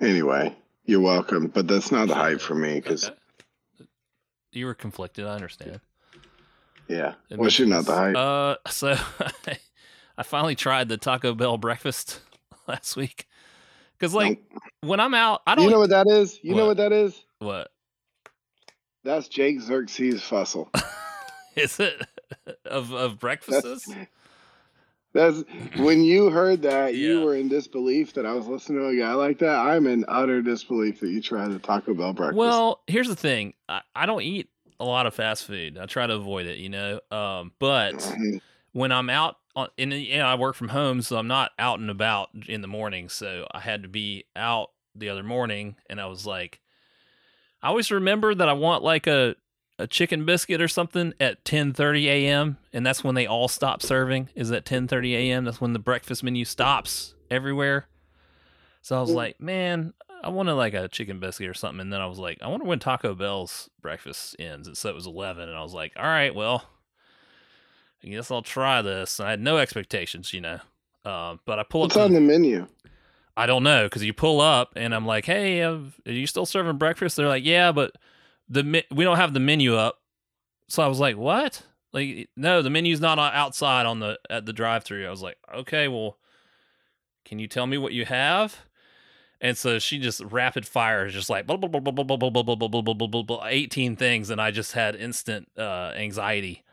Anyway, 0.00 0.54
you're 0.84 1.00
welcome, 1.00 1.46
but 1.48 1.66
that's 1.68 1.90
not 1.92 2.08
the 2.08 2.14
hype 2.14 2.40
for 2.40 2.54
me 2.54 2.74
because 2.80 3.06
Okay. 3.06 3.14
You 4.52 4.64
were 4.66 4.74
conflicted. 4.74 5.26
I 5.26 5.34
understand. 5.34 5.80
yeah, 6.88 7.14
It 7.28 7.38
well, 7.38 7.50
you're 7.50 7.68
not 7.68 7.84
the 7.84 7.92
hype. 7.94 8.16
Uh, 8.16 8.56
so 8.70 8.96
I 10.18 10.22
finally 10.22 10.54
tried 10.54 10.88
the 10.88 10.96
Taco 10.96 11.34
Bell 11.34 11.58
breakfast 11.58 12.20
last 12.68 12.96
week. 12.96 13.26
Cause 13.98 14.12
like 14.12 14.42
when 14.82 15.00
I'm 15.00 15.14
out, 15.14 15.40
I 15.46 15.54
don't 15.54 15.64
you 15.64 15.70
know 15.70 15.78
what 15.78 15.90
that 15.90 16.06
is? 16.06 16.38
You 16.42 16.54
know 16.54 16.66
What? 16.66 16.76
what 16.78 16.90
that 16.90 16.92
is? 16.92 17.24
what 17.38 17.68
That's 19.04 19.28
Jake 19.28 19.60
Xerxes 19.60 20.20
Fussell. 20.20 20.68
is 21.56 21.80
it 21.80 22.02
of 22.66 22.92
of 22.92 23.18
breakfasts? 23.18 23.88
That's 25.14 25.44
when 25.78 26.02
you 26.02 26.28
heard 26.28 26.60
that, 26.62 26.94
Yeah. 26.94 27.08
you 27.08 27.20
were 27.22 27.34
in 27.34 27.48
disbelief 27.48 28.12
that 28.14 28.26
I 28.26 28.34
was 28.34 28.46
listening 28.46 28.80
to 28.80 28.88
a 28.88 28.96
guy 28.98 29.14
like 29.14 29.38
that. 29.38 29.58
I'm 29.60 29.86
in 29.86 30.04
utter 30.08 30.42
disbelief 30.42 31.00
that 31.00 31.08
you 31.08 31.22
tried 31.22 31.48
the 31.52 31.58
Taco 31.58 31.94
Bell 31.94 32.12
breakfast. 32.12 32.36
Well, 32.36 32.82
here's 32.86 33.08
the 33.08 33.16
thing. 33.16 33.54
I, 33.66 33.80
I 33.94 34.04
don't 34.04 34.20
eat 34.20 34.50
a 34.78 34.84
lot 34.84 35.06
of 35.06 35.14
fast 35.14 35.44
food. 35.46 35.78
I 35.78 35.86
try 35.86 36.06
to 36.06 36.12
avoid 36.12 36.44
it, 36.44 36.58
you 36.58 36.68
know. 36.68 37.00
Um, 37.10 37.52
but 37.58 38.14
when 38.72 38.92
I'm 38.92 39.08
out 39.08 39.36
and 39.78 39.92
you 39.92 40.18
know, 40.18 40.26
I 40.26 40.34
work 40.34 40.54
from 40.56 40.68
home, 40.68 41.02
so 41.02 41.16
I'm 41.16 41.26
not 41.28 41.52
out 41.58 41.78
and 41.80 41.90
about 41.90 42.30
in 42.48 42.60
the 42.60 42.68
morning. 42.68 43.08
So 43.08 43.46
I 43.52 43.60
had 43.60 43.82
to 43.82 43.88
be 43.88 44.24
out 44.36 44.70
the 44.94 45.08
other 45.08 45.22
morning, 45.22 45.76
and 45.88 46.00
I 46.00 46.06
was 46.06 46.26
like, 46.26 46.60
I 47.62 47.68
always 47.68 47.90
remember 47.90 48.34
that 48.34 48.48
I 48.48 48.52
want 48.52 48.82
like 48.82 49.06
a 49.06 49.36
a 49.78 49.86
chicken 49.86 50.24
biscuit 50.24 50.60
or 50.62 50.68
something 50.68 51.12
at 51.20 51.44
10:30 51.44 52.06
a.m. 52.06 52.56
and 52.72 52.86
that's 52.86 53.04
when 53.04 53.14
they 53.14 53.26
all 53.26 53.46
stop 53.48 53.82
serving. 53.82 54.30
Is 54.34 54.50
at 54.50 54.64
10:30 54.64 55.12
a.m. 55.14 55.44
That's 55.44 55.60
when 55.60 55.72
the 55.74 55.78
breakfast 55.78 56.22
menu 56.22 56.44
stops 56.46 57.14
everywhere. 57.30 57.86
So 58.80 58.96
I 58.96 59.00
was 59.00 59.10
Mm. 59.10 59.14
like, 59.16 59.40
man, 59.40 59.92
I 60.22 60.28
wanted 60.30 60.54
like 60.54 60.72
a 60.74 60.88
chicken 60.88 61.18
biscuit 61.20 61.48
or 61.50 61.54
something, 61.54 61.80
and 61.80 61.92
then 61.92 62.00
I 62.00 62.06
was 62.06 62.18
like, 62.18 62.38
I 62.40 62.48
wonder 62.48 62.64
when 62.64 62.78
Taco 62.78 63.14
Bell's 63.14 63.68
breakfast 63.82 64.36
ends. 64.38 64.66
And 64.68 64.76
so 64.78 64.88
it 64.88 64.94
was 64.94 65.06
11, 65.06 65.48
and 65.48 65.58
I 65.58 65.62
was 65.62 65.74
like, 65.74 65.92
all 65.96 66.04
right, 66.04 66.34
well, 66.34 66.64
I 68.04 68.08
guess 68.08 68.30
I'll 68.30 68.42
try 68.42 68.82
this. 68.82 69.20
I 69.20 69.30
had 69.30 69.40
no 69.40 69.58
expectations, 69.58 70.32
you 70.32 70.40
know. 70.40 70.60
Uh, 71.04 71.36
but 71.44 71.58
I 71.58 71.62
pull 71.62 71.82
up. 71.82 71.90
What's 71.90 71.96
on 71.96 72.12
the 72.12 72.20
menu? 72.20 72.66
I 73.36 73.46
don't 73.46 73.62
know 73.62 73.84
because 73.84 74.02
you 74.02 74.12
pull 74.12 74.40
up 74.40 74.72
and 74.76 74.94
I'm 74.94 75.06
like, 75.06 75.26
"Hey, 75.26 75.62
uh, 75.62 75.78
are 76.06 76.12
you 76.12 76.26
still 76.26 76.46
serving 76.46 76.78
breakfast?" 76.78 77.16
They're 77.16 77.28
like, 77.28 77.44
"Yeah, 77.44 77.72
but 77.72 77.92
the 78.48 78.62
me- 78.64 78.84
we 78.90 79.04
don't 79.04 79.16
have 79.18 79.34
the 79.34 79.40
menu 79.40 79.76
up." 79.76 80.00
So 80.68 80.82
I 80.82 80.86
was 80.86 81.00
like, 81.00 81.16
"What?" 81.16 81.62
Like, 81.92 82.28
no, 82.36 82.62
the 82.62 82.70
menu's 82.70 83.00
not 83.00 83.18
outside 83.18 83.86
on 83.86 84.00
the 84.00 84.18
at 84.30 84.46
the 84.46 84.52
drive-through. 84.52 85.06
I 85.06 85.10
was 85.10 85.22
like, 85.22 85.36
"Okay, 85.54 85.86
well, 85.88 86.18
can 87.24 87.38
you 87.38 87.46
tell 87.46 87.66
me 87.66 87.78
what 87.78 87.92
you 87.92 88.04
have?" 88.06 88.56
And 89.40 89.56
so 89.56 89.78
she 89.78 89.98
just 89.98 90.20
rapid 90.22 90.66
fires, 90.66 91.12
just 91.12 91.28
like 91.28 91.46
blah, 91.46 91.56
blah, 91.58 91.68
blah, 91.68 91.80
blah, 91.80 91.92
blah, 91.92 92.04
blah, 92.16 92.30
blah, 92.30 92.42
blah, 92.42 92.42
blah, 92.56 92.68
blah, 92.68 92.82
blah, 92.82 92.94
blah, 92.94 93.06
blah, 93.06 93.22
blah, 93.22 93.44
18 93.46 93.94
things, 93.96 94.30
and 94.30 94.40
I 94.40 94.50
just 94.50 94.72
had 94.72 94.96
instant 94.96 95.48
uh, 95.58 95.92
anxiety, 95.94 96.64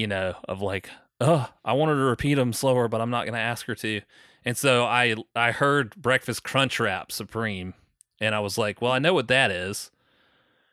you 0.00 0.06
know, 0.06 0.34
of 0.48 0.62
like, 0.62 0.88
oh, 1.20 1.46
I 1.62 1.74
wanted 1.74 1.96
to 1.96 2.00
repeat 2.00 2.34
them 2.34 2.54
slower, 2.54 2.88
but 2.88 3.02
I'm 3.02 3.10
not 3.10 3.24
going 3.24 3.34
to 3.34 3.38
ask 3.38 3.66
her 3.66 3.74
to. 3.74 4.00
And 4.46 4.56
so 4.56 4.84
I 4.84 5.14
I 5.36 5.52
heard 5.52 5.94
breakfast 5.96 6.42
crunch 6.42 6.80
wrap 6.80 7.12
supreme, 7.12 7.74
and 8.18 8.34
I 8.34 8.40
was 8.40 8.56
like, 8.56 8.80
well, 8.80 8.92
I 8.92 8.98
know 8.98 9.12
what 9.12 9.28
that 9.28 9.50
is, 9.50 9.90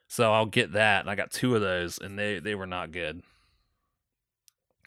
so 0.07 0.31
I'll 0.31 0.45
get 0.45 0.71
that. 0.71 1.01
And 1.01 1.09
I 1.09 1.15
got 1.15 1.31
two 1.31 1.55
of 1.55 1.61
those, 1.61 1.99
and 1.99 2.17
they 2.17 2.39
they 2.39 2.55
were 2.55 2.65
not 2.65 2.93
good. 2.93 3.21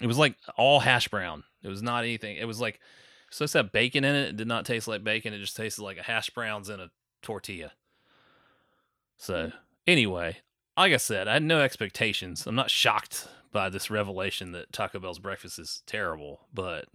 It 0.01 0.07
was 0.07 0.17
like 0.17 0.37
all 0.57 0.81
hash 0.81 1.09
brown. 1.09 1.45
It 1.63 1.69
was 1.69 1.83
not 1.83 2.05
anything. 2.05 2.37
It 2.37 2.47
was 2.47 2.59
like 2.59 2.81
so 3.31 3.45
it's 3.45 3.53
have 3.53 3.73
bacon 3.73 4.05
in 4.05 4.15
it. 4.15 4.29
It 4.31 4.37
did 4.39 4.49
not 4.49 4.65
taste 4.65 4.89
like 4.89 5.05
bacon. 5.05 5.35
It 5.35 5.41
just 5.41 5.57
tasted 5.57 5.83
like 5.83 5.99
a 5.99 6.03
hash 6.03 6.31
browns 6.31 6.71
in 6.71 6.81
a 6.81 6.91
tortilla. 7.21 7.73
So 9.19 9.53
anyway, 9.87 10.39
like 10.79 10.95
I 10.95 10.97
said, 10.97 11.29
I 11.29 11.35
had 11.35 11.43
no 11.43 11.61
expectations. 11.61 12.47
I'm 12.47 12.55
not 12.55 12.71
shocked 12.71 13.29
by 13.53 13.69
this 13.69 13.91
revelation 13.91 14.53
that 14.53 14.73
Taco 14.73 14.99
Bell's 14.99 15.19
breakfast 15.19 15.59
is 15.59 15.83
terrible, 15.87 16.41
but 16.53 16.87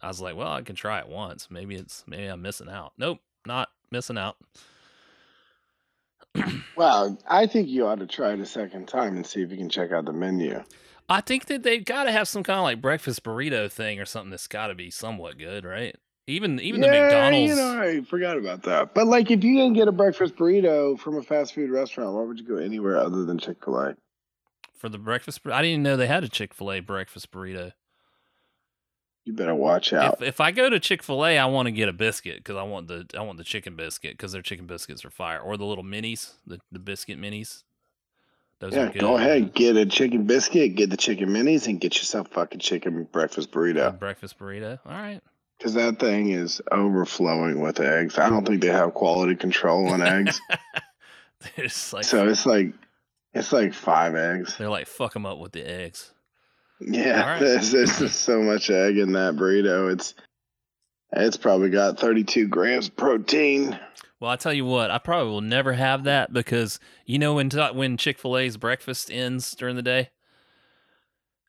I 0.00 0.08
was 0.08 0.20
like, 0.20 0.36
well, 0.36 0.52
I 0.52 0.62
can 0.62 0.76
try 0.76 1.00
it 1.00 1.08
once. 1.08 1.48
Maybe 1.50 1.74
it's 1.74 2.04
maybe 2.06 2.26
I'm 2.26 2.42
missing 2.42 2.68
out. 2.68 2.92
Nope, 2.98 3.18
not 3.46 3.68
missing 3.90 4.18
out. 4.18 4.36
well, 6.76 7.18
I 7.28 7.46
think 7.46 7.68
you 7.68 7.86
ought 7.86 7.98
to 7.98 8.06
try 8.06 8.32
it 8.32 8.40
a 8.40 8.46
second 8.46 8.86
time 8.86 9.16
and 9.16 9.26
see 9.26 9.42
if 9.42 9.50
you 9.50 9.56
can 9.56 9.70
check 9.70 9.90
out 9.92 10.04
the 10.04 10.12
menu. 10.12 10.62
I 11.08 11.22
think 11.22 11.46
that 11.46 11.62
they've 11.62 11.84
got 11.84 12.04
to 12.04 12.12
have 12.12 12.28
some 12.28 12.42
kind 12.42 12.58
of 12.58 12.64
like 12.64 12.82
breakfast 12.82 13.24
burrito 13.24 13.70
thing 13.70 13.98
or 13.98 14.04
something 14.04 14.30
that's 14.30 14.46
got 14.46 14.66
to 14.66 14.74
be 14.74 14.90
somewhat 14.90 15.38
good, 15.38 15.64
right? 15.64 15.96
Even 16.26 16.60
even 16.60 16.82
the 16.82 16.88
McDonald's. 16.88 17.50
You 17.50 17.56
know, 17.56 17.80
I 17.80 18.02
forgot 18.02 18.36
about 18.36 18.62
that. 18.64 18.92
But 18.92 19.06
like, 19.06 19.30
if 19.30 19.42
you 19.42 19.56
can 19.56 19.72
get 19.72 19.88
a 19.88 19.92
breakfast 19.92 20.36
burrito 20.36 20.98
from 20.98 21.16
a 21.16 21.22
fast 21.22 21.54
food 21.54 21.70
restaurant, 21.70 22.14
why 22.14 22.22
would 22.22 22.38
you 22.38 22.46
go 22.46 22.56
anywhere 22.56 22.98
other 22.98 23.24
than 23.24 23.38
Chick 23.38 23.64
Fil 23.64 23.78
A? 23.78 23.96
For 24.78 24.88
the 24.88 24.98
breakfast. 24.98 25.40
I 25.44 25.62
didn't 25.62 25.70
even 25.70 25.82
know 25.82 25.96
they 25.96 26.06
had 26.06 26.24
a 26.24 26.28
Chick 26.28 26.54
Fil 26.54 26.72
A 26.72 26.80
breakfast 26.80 27.30
burrito. 27.30 27.72
You 29.24 29.34
better 29.34 29.54
watch 29.54 29.92
out. 29.92 30.14
If 30.14 30.28
if 30.28 30.40
I 30.40 30.52
go 30.52 30.70
to 30.70 30.80
Chick 30.80 31.02
Fil 31.02 31.26
A, 31.26 31.38
I 31.38 31.44
want 31.46 31.66
to 31.66 31.72
get 31.72 31.88
a 31.88 31.92
biscuit 31.92 32.38
because 32.38 32.56
I 32.56 32.62
want 32.62 32.88
the 32.88 33.06
I 33.16 33.20
want 33.20 33.38
the 33.38 33.44
chicken 33.44 33.76
biscuit 33.76 34.12
because 34.12 34.32
their 34.32 34.42
chicken 34.42 34.66
biscuits 34.66 35.04
are 35.04 35.10
fire, 35.10 35.40
or 35.40 35.56
the 35.56 35.66
little 35.66 35.84
minis, 35.84 36.32
the 36.46 36.60
the 36.72 36.78
biscuit 36.78 37.20
minis. 37.20 37.62
Those 38.60 38.74
yeah, 38.74 38.84
are 38.84 38.90
good. 38.90 39.00
go 39.00 39.16
ahead, 39.16 39.54
get 39.54 39.76
a 39.76 39.86
chicken 39.86 40.24
biscuit, 40.24 40.74
get 40.74 40.90
the 40.90 40.96
chicken 40.96 41.28
minis, 41.28 41.68
and 41.68 41.80
get 41.80 41.96
yourself 41.96 42.28
fucking 42.28 42.58
chicken 42.58 43.04
breakfast 43.12 43.52
burrito. 43.52 43.96
breakfast 43.98 44.38
burrito. 44.38 44.80
All 44.84 44.92
right. 44.92 45.20
Because 45.56 45.74
that 45.74 45.98
thing 45.98 46.30
is 46.30 46.60
overflowing 46.72 47.60
with 47.60 47.80
eggs. 47.80 48.18
I 48.18 48.28
don't 48.28 48.46
think 48.46 48.62
they 48.62 48.68
have 48.68 48.94
quality 48.94 49.34
control 49.36 49.88
on 49.88 50.02
eggs. 50.02 50.40
It's 51.56 51.92
like 51.92 52.04
so 52.04 52.28
it's 52.28 52.46
like, 52.46 52.72
it's 53.38 53.52
like 53.52 53.74
five 53.74 54.14
eggs. 54.14 54.56
they're 54.56 54.70
like 54.70 54.86
fuck 54.86 55.12
them 55.12 55.26
up 55.26 55.38
with 55.38 55.52
the 55.52 55.68
eggs. 55.68 56.12
Yeah, 56.80 57.32
right. 57.32 57.40
there's, 57.40 57.72
there's 57.72 57.98
just 57.98 58.20
so 58.22 58.40
much 58.40 58.70
egg 58.70 58.98
in 58.98 59.12
that 59.12 59.34
burrito. 59.34 59.92
It's 59.92 60.14
it's 61.12 61.36
probably 61.36 61.70
got 61.70 61.98
32 61.98 62.48
grams 62.48 62.88
of 62.88 62.96
protein. 62.96 63.78
Well, 64.20 64.30
I 64.30 64.36
tell 64.36 64.52
you 64.52 64.64
what, 64.64 64.90
I 64.90 64.98
probably 64.98 65.30
will 65.30 65.40
never 65.40 65.72
have 65.72 66.04
that 66.04 66.32
because 66.32 66.78
you 67.06 67.18
know 67.18 67.34
when 67.34 67.50
when 67.50 67.96
Chick 67.96 68.18
Fil 68.18 68.36
A's 68.36 68.56
breakfast 68.56 69.10
ends 69.10 69.54
during 69.54 69.76
the 69.76 69.82
day, 69.82 70.10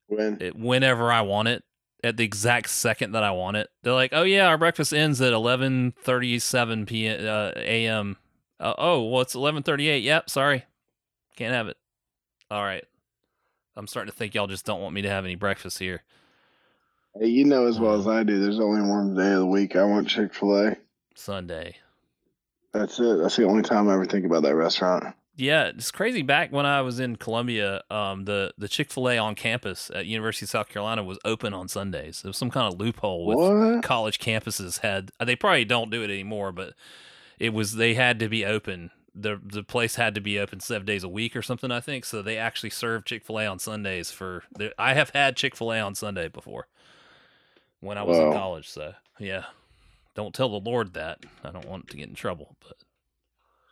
When 0.08 0.38
it, 0.40 0.56
whenever 0.56 1.12
I 1.12 1.22
want 1.22 1.48
it, 1.48 1.64
at 2.04 2.18
the 2.18 2.24
exact 2.24 2.70
second 2.70 3.12
that 3.12 3.24
I 3.24 3.32
want 3.32 3.58
it. 3.58 3.70
They're 3.84 3.94
like, 3.94 4.12
"Oh 4.14 4.24
yeah, 4.24 4.48
our 4.48 4.58
breakfast 4.58 4.94
ends 4.94 5.20
at 5.22 5.34
11:37 5.34 6.88
p.m. 6.88 7.28
Uh, 7.28 7.52
a.m." 7.56 8.18
Uh, 8.60 8.74
oh, 8.78 9.04
well, 9.04 9.22
it's 9.22 9.36
11:38. 9.36 10.04
Yep, 10.04 10.30
sorry, 10.30 10.66
can't 11.36 11.54
have 11.54 11.68
it. 11.68 11.78
All 12.52 12.64
right, 12.64 12.84
I'm 13.76 13.88
starting 13.88 14.12
to 14.12 14.18
think 14.18 14.34
y'all 14.34 14.48
just 14.48 14.66
don't 14.66 14.82
want 14.82 14.96
me 14.96 15.02
to 15.04 15.10
have 15.10 15.24
any 15.26 15.36
breakfast 15.36 15.78
here. 15.80 16.04
Hey, 17.20 17.28
you 17.28 17.46
know 17.46 17.68
as 17.68 17.80
well 17.80 17.94
as 17.96 18.08
I 18.08 18.24
do. 18.24 18.40
There's 18.40 18.60
only 18.60 18.82
one 18.88 19.16
day 19.16 19.32
of 19.34 19.40
the 19.40 19.46
week 19.46 19.76
I 19.76 19.84
want 19.84 20.08
Chick 20.08 20.34
Fil 20.34 20.68
A. 20.68 20.78
Sunday. 21.16 21.78
That's 22.72 23.00
it. 23.00 23.18
That's 23.20 23.36
the 23.36 23.46
only 23.46 23.64
time 23.64 23.90
I 23.90 23.94
ever 23.94 24.06
think 24.06 24.26
about 24.26 24.44
that 24.44 24.56
restaurant. 24.56 25.16
Yeah, 25.36 25.66
it's 25.68 25.92
crazy. 25.92 26.22
Back 26.22 26.52
when 26.52 26.66
I 26.66 26.82
was 26.82 27.00
in 27.00 27.16
Columbia, 27.16 27.82
um, 27.90 28.26
the 28.26 28.54
the 28.58 28.68
Chick 28.68 28.92
Fil 28.92 29.10
A 29.10 29.18
on 29.18 29.36
campus 29.36 29.92
at 29.94 30.06
University 30.06 30.46
of 30.46 30.50
South 30.50 30.70
Carolina 30.70 31.04
was 31.04 31.18
open 31.24 31.54
on 31.54 31.68
Sundays. 31.68 32.22
It 32.24 32.28
was 32.28 32.38
some 32.38 32.50
kind 32.52 32.72
of 32.72 32.80
loophole 32.80 33.26
with 33.26 33.38
What? 33.38 33.84
college 33.84 34.20
campuses 34.20 34.80
had. 34.80 35.12
They 35.24 35.36
probably 35.36 35.66
don't 35.66 35.90
do 35.92 36.02
it 36.04 36.10
anymore, 36.10 36.52
but 36.52 36.74
it 37.38 37.54
was 37.54 37.76
they 37.76 37.94
had 37.94 38.20
to 38.20 38.28
be 38.28 38.46
open. 38.46 38.92
The 39.16 39.40
The 39.44 39.64
place 39.64 39.96
had 39.96 40.16
to 40.16 40.22
be 40.22 40.38
open 40.40 40.60
seven 40.60 40.86
days 40.86 41.04
a 41.04 41.10
week 41.10 41.36
or 41.36 41.42
something. 41.42 41.72
I 41.72 41.80
think 41.80 42.06
so. 42.06 42.22
They 42.22 42.38
actually 42.38 42.70
served 42.70 43.08
Chick 43.08 43.24
Fil 43.26 43.40
A 43.40 43.46
on 43.48 43.60
Sundays 43.60 44.12
for. 44.12 44.44
the- 44.56 44.74
I 44.82 44.94
have 44.94 45.10
had 45.12 45.36
Chick 45.36 45.56
Fil 45.56 45.74
A 45.74 45.80
on 45.80 45.96
Sunday 45.96 46.28
before 46.28 46.68
when 47.80 47.98
I 47.98 48.04
was 48.04 48.18
in 48.18 48.32
college. 48.34 48.70
So 48.70 48.94
yeah, 49.20 49.46
don't 50.16 50.34
tell 50.34 50.50
the 50.50 50.60
Lord 50.70 50.94
that. 50.94 51.20
I 51.44 51.52
don't 51.52 51.66
want 51.68 51.90
to 51.90 51.98
get 51.98 52.10
in 52.10 52.16
trouble, 52.16 52.56
but. 52.66 52.78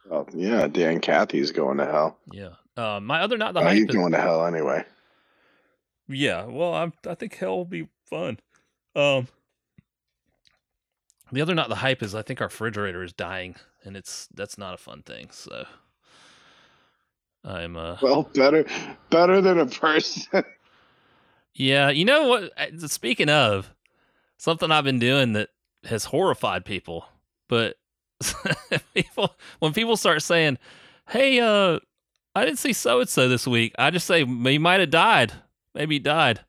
Oh, 0.10 0.26
yeah, 0.34 0.68
Dan 0.68 1.02
Cathy's 1.02 1.52
going 1.52 1.78
to 1.80 1.86
hell. 1.86 2.18
Yeah. 2.32 2.52
Uh, 2.78 3.02
my 3.02 3.22
other 3.22 3.38
not 3.38 3.54
the 3.54 3.60
Oh, 3.60 3.64
hype. 3.64 3.74
he's 3.74 3.90
is- 3.90 3.96
going 3.96 4.14
to 4.14 4.22
hell 4.22 4.46
anyway. 4.46 4.86
Yeah. 6.08 6.46
Well, 6.46 6.74
I 6.74 6.92
I 7.10 7.16
think 7.16 7.36
hell 7.36 7.58
will 7.58 7.66
be 7.66 7.90
fun. 8.10 8.40
Um. 8.96 9.28
The 11.32 11.42
other 11.42 11.54
not 11.54 11.68
the 11.68 11.76
hype 11.76 12.02
is 12.02 12.16
I 12.16 12.22
think 12.22 12.40
our 12.40 12.48
refrigerator 12.48 13.04
is 13.04 13.12
dying, 13.12 13.56
and 13.88 13.98
it's 13.98 14.28
that's 14.34 14.58
not 14.58 14.74
a 14.74 14.78
fun 14.78 15.02
thing. 15.02 15.30
So. 15.32 15.66
I'm 17.44 17.78
uh 17.78 17.96
Well, 18.02 18.24
better, 18.34 18.66
better 19.10 19.40
than 19.42 19.58
a 19.60 19.66
person. 19.68 20.44
yeah 21.58 21.90
you 21.90 22.06
know 22.06 22.28
what 22.28 22.52
speaking 22.90 23.30
of 23.30 23.74
something 24.38 24.72
I've 24.72 24.84
been 24.84 25.00
doing 25.00 25.34
that 25.34 25.50
has 25.86 26.06
horrified 26.06 26.66
people 26.66 27.06
but 27.48 27.78
people 28.94 29.36
when 29.60 29.74
people 29.74 29.98
start 29.98 30.22
saying 30.22 30.58
hey 31.10 31.40
uh 31.40 31.80
I 32.36 32.46
didn't 32.46 32.60
see 32.60 32.74
so 32.74 33.00
and 33.00 33.10
so 33.10 33.28
this 33.28 33.48
week 33.48 33.74
I 33.80 33.90
just 33.90 34.06
say 34.06 34.24
he 34.24 34.58
might 34.58 34.80
have 34.80 34.92
died 34.92 35.34
maybe 35.74 35.96
he 35.96 36.00
died 36.00 36.42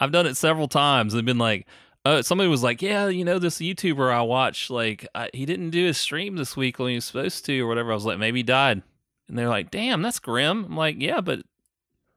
I've 0.00 0.12
done 0.12 0.26
it 0.26 0.36
several 0.36 0.68
times 0.68 1.12
and 1.14 1.26
been 1.26 1.38
like 1.38 1.66
uh, 2.04 2.22
somebody 2.22 2.48
was 2.48 2.62
like 2.62 2.82
yeah 2.82 3.08
you 3.08 3.24
know 3.24 3.38
this 3.38 3.58
YouTuber 3.58 4.12
I 4.12 4.22
watch 4.22 4.68
like 4.68 5.06
I, 5.14 5.30
he 5.32 5.46
didn't 5.46 5.70
do 5.70 5.86
his 5.86 5.98
stream 5.98 6.36
this 6.36 6.56
week 6.56 6.78
when 6.78 6.90
he 6.90 6.94
was 6.96 7.06
supposed 7.06 7.44
to 7.46 7.60
or 7.60 7.66
whatever. 7.66 7.92
I 7.92 7.94
was 7.94 8.04
like 8.04 8.18
maybe 8.18 8.40
he 8.40 8.44
died. 8.44 8.82
And 9.28 9.38
they're 9.38 9.48
like 9.48 9.70
damn 9.70 10.02
that's 10.02 10.18
grim. 10.18 10.66
I'm 10.66 10.76
like 10.76 10.96
yeah 10.98 11.20
but 11.20 11.42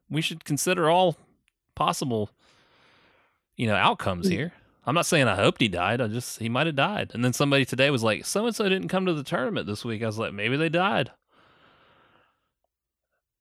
we 0.09 0.21
should 0.21 0.43
consider 0.43 0.89
all 0.89 1.15
possible 1.75 2.31
you 3.55 3.67
know 3.67 3.75
outcomes 3.75 4.27
here. 4.27 4.53
I'm 4.85 4.95
not 4.95 5.05
saying 5.05 5.27
i 5.27 5.35
hoped 5.35 5.61
he 5.61 5.67
died 5.67 5.99
i 5.99 6.07
just 6.07 6.39
he 6.39 6.49
might 6.49 6.67
have 6.67 6.75
died. 6.75 7.11
And 7.13 7.23
then 7.23 7.33
somebody 7.33 7.63
today 7.65 7.89
was 7.89 8.03
like 8.03 8.25
so 8.25 8.45
and 8.45 8.55
so 8.55 8.67
didn't 8.67 8.89
come 8.89 9.05
to 9.05 9.13
the 9.13 9.23
tournament 9.23 9.67
this 9.67 9.85
week. 9.85 10.03
I 10.03 10.07
was 10.07 10.19
like 10.19 10.33
maybe 10.33 10.57
they 10.57 10.69
died. 10.69 11.11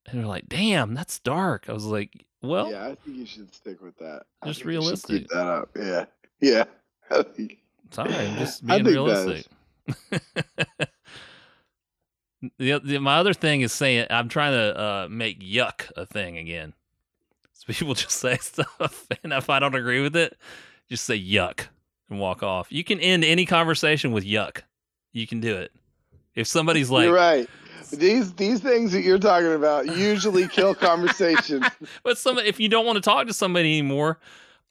And 0.07 0.21
they're 0.21 0.29
like 0.29 0.49
damn 0.49 0.95
that's 0.95 1.19
dark. 1.19 1.69
I 1.69 1.73
was 1.73 1.87
like 1.87 2.25
well 2.41 2.71
yeah, 2.71 2.87
I 2.87 2.95
think 2.95 3.17
you 3.17 3.27
should 3.27 3.53
stick 3.53 3.83
with 3.83 3.99
that. 3.99 4.23
I 4.43 4.47
Just 4.47 4.65
realistic. 4.65 5.23
Keep 5.23 5.29
that 5.31 5.47
up. 5.47 5.71
Yeah, 5.77 6.05
yeah. 6.41 6.65
I 7.11 7.23
think- 7.23 7.59
sorry 7.93 8.13
i'm 8.15 8.37
just 8.37 8.67
being 8.67 8.85
realistic 8.85 9.47
the, 12.59 12.81
the, 12.83 12.99
my 12.99 13.17
other 13.17 13.33
thing 13.33 13.61
is 13.61 13.73
saying 13.73 14.07
i'm 14.11 14.29
trying 14.29 14.53
to 14.53 14.79
uh, 14.79 15.09
make 15.11 15.41
yuck 15.41 15.91
a 15.97 16.05
thing 16.05 16.37
again 16.37 16.73
so 17.53 17.65
people 17.73 17.95
just 17.95 18.11
say 18.19 18.37
stuff 18.39 19.07
and 19.23 19.33
if 19.33 19.49
i 19.49 19.59
don't 19.59 19.75
agree 19.75 20.03
with 20.03 20.17
it 20.17 20.37
just 20.89 21.05
say 21.05 21.19
yuck 21.19 21.67
and 22.11 22.19
walk 22.19 22.43
off 22.43 22.71
you 22.71 22.85
can 22.85 23.01
end 23.01 23.25
any 23.25 23.47
conversation 23.47 24.13
with 24.13 24.25
yuck 24.25 24.63
you 25.13 25.27
can 25.27 25.41
do 25.41 25.55
it 25.57 25.73
if 26.35 26.47
somebody's 26.47 26.91
like 26.91 27.05
You're 27.07 27.15
right. 27.15 27.49
These 27.93 28.33
these 28.35 28.61
things 28.61 28.91
that 28.93 29.03
you're 29.03 29.19
talking 29.19 29.53
about 29.53 29.87
usually 29.97 30.49
kill 30.49 30.75
conversations. 30.75 31.65
but 32.03 32.19
some 32.19 32.37
if 32.39 32.59
you 32.59 32.69
don't 32.69 32.85
want 32.85 32.97
to 32.97 33.01
talk 33.01 33.29
to 33.29 33.33
somebody 33.33 33.79
anymore 33.79 34.19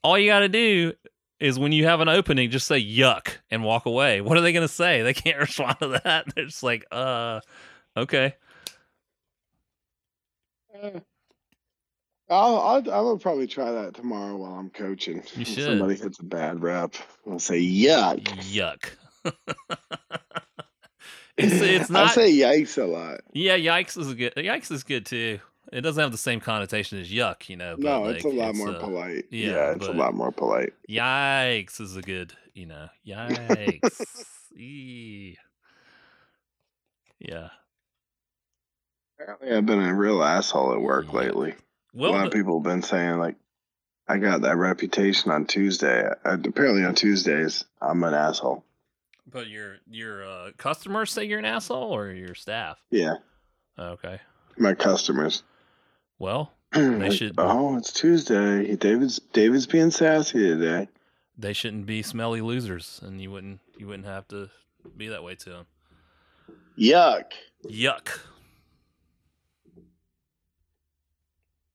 all 0.04 0.18
you 0.18 0.30
got 0.30 0.40
to 0.40 0.48
do 0.50 0.92
is 1.40 1.58
when 1.58 1.72
you 1.72 1.84
have 1.84 2.00
an 2.00 2.08
opening 2.08 2.50
just 2.50 2.66
say 2.66 2.82
yuck 2.82 3.38
and 3.50 3.64
walk 3.64 3.86
away 3.86 4.20
what 4.22 4.36
are 4.36 4.40
they 4.40 4.52
going 4.52 4.66
to 4.66 4.72
say 4.72 5.02
they 5.02 5.14
can't 5.14 5.38
respond 5.40 5.76
to 5.80 6.00
that 6.04 6.24
they're 6.34 6.46
just 6.46 6.62
like 6.62 6.84
uh 6.92 7.40
okay 7.96 8.34
I'll, 12.28 12.58
I'll 12.58 12.90
I 12.90 13.00
will 13.00 13.18
probably 13.18 13.46
try 13.46 13.70
that 13.70 13.94
tomorrow 13.94 14.36
while 14.36 14.54
I'm 14.54 14.68
coaching. 14.68 15.22
You 15.34 15.42
If 15.42 15.48
should. 15.48 15.64
Somebody 15.64 15.94
hits 15.94 16.18
a 16.18 16.24
bad 16.24 16.60
rep. 16.60 16.94
I'll 17.26 17.38
say 17.38 17.60
yuck. 17.62 18.24
yuck 18.24 18.90
it's 21.36 21.54
it's 21.60 21.90
I 21.90 22.06
say 22.08 22.32
yikes 22.32 22.80
a 22.82 22.86
lot. 22.86 23.20
yeah 23.32 23.56
yikes 23.56 23.98
is 23.98 24.12
good 24.14 24.34
yikes 24.36 24.70
is 24.70 24.82
good 24.84 25.04
too 25.06 25.38
it 25.72 25.80
doesn't 25.82 26.00
have 26.00 26.12
the 26.12 26.18
same 26.18 26.40
connotation 26.40 26.98
as 27.00 27.10
yuck 27.10 27.48
you 27.48 27.56
know 27.56 27.76
but 27.76 27.82
No, 27.84 28.02
like, 28.02 28.16
it's 28.16 28.24
a 28.24 28.28
lot 28.28 28.54
more 28.54 28.70
uh, 28.70 28.78
polite. 28.80 29.24
yeah, 29.30 29.50
Yeah, 29.50 29.70
it's 29.72 29.86
a 29.86 29.92
lot 29.92 30.14
more 30.14 30.32
polite. 30.32 30.72
Yikes 30.88 31.80
is 31.80 31.96
a 31.96 32.02
good, 32.02 32.32
you 32.54 32.66
know, 32.66 32.88
yikes. 33.06 34.00
Yeah. 37.18 37.48
Apparently, 39.18 39.50
I've 39.52 39.66
been 39.66 39.82
a 39.82 39.94
real 39.94 40.22
asshole 40.22 40.72
at 40.74 40.80
work 40.80 41.06
Yeah. 41.12 41.18
lately. 41.20 41.54
Well, 41.92 42.10
a 42.10 42.12
lot 42.12 42.26
of 42.26 42.32
people 42.32 42.58
have 42.58 42.64
been 42.64 42.82
saying 42.82 43.18
like, 43.18 43.36
I 44.08 44.18
got 44.18 44.42
that 44.42 44.56
reputation 44.56 45.30
on 45.30 45.46
Tuesday. 45.46 46.06
Uh, 46.24 46.36
apparently, 46.44 46.84
on 46.84 46.94
Tuesdays, 46.94 47.64
I'm 47.80 48.04
an 48.04 48.14
asshole. 48.14 48.64
but 49.26 49.48
your 49.48 49.76
your 49.90 50.24
uh, 50.24 50.50
customers 50.58 51.10
say 51.10 51.24
you're 51.24 51.38
an 51.40 51.44
asshole 51.44 51.94
or 51.94 52.10
your 52.12 52.34
staff? 52.34 52.78
Yeah, 52.90 53.14
Okay. 53.78 54.20
my 54.58 54.74
customers. 54.74 55.42
Well, 56.18 56.52
Like, 56.74 57.12
should- 57.12 57.34
Oh, 57.38 57.76
it's 57.76 57.92
Tuesday. 57.92 58.74
David's 58.76 59.18
David's 59.32 59.66
being 59.66 59.90
sassy 59.90 60.38
today. 60.40 60.88
they 61.38 61.52
shouldn't 61.52 61.86
be 61.86 62.02
smelly 62.02 62.40
losers, 62.40 63.00
and 63.04 63.20
you 63.20 63.30
wouldn't 63.30 63.60
you 63.78 63.86
wouldn't 63.86 64.06
have 64.06 64.26
to 64.28 64.48
be 64.96 65.08
that 65.08 65.22
way 65.22 65.34
to 65.36 65.50
them. 65.50 65.66
Yuck. 66.78 67.32
Yuck. 67.68 68.18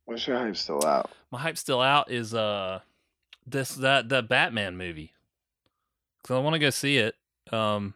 What's 0.05 0.27
your 0.27 0.37
hype 0.37 0.57
still 0.57 0.85
out? 0.85 1.09
My 1.31 1.39
hype 1.39 1.57
still 1.57 1.81
out 1.81 2.11
is 2.11 2.33
uh 2.33 2.79
this 3.45 3.75
that 3.75 4.09
that 4.09 4.27
Batman 4.27 4.77
movie. 4.77 5.13
Cause 6.23 6.35
I 6.35 6.39
want 6.39 6.53
to 6.53 6.59
go 6.59 6.69
see 6.69 6.97
it. 6.97 7.15
Um, 7.51 7.95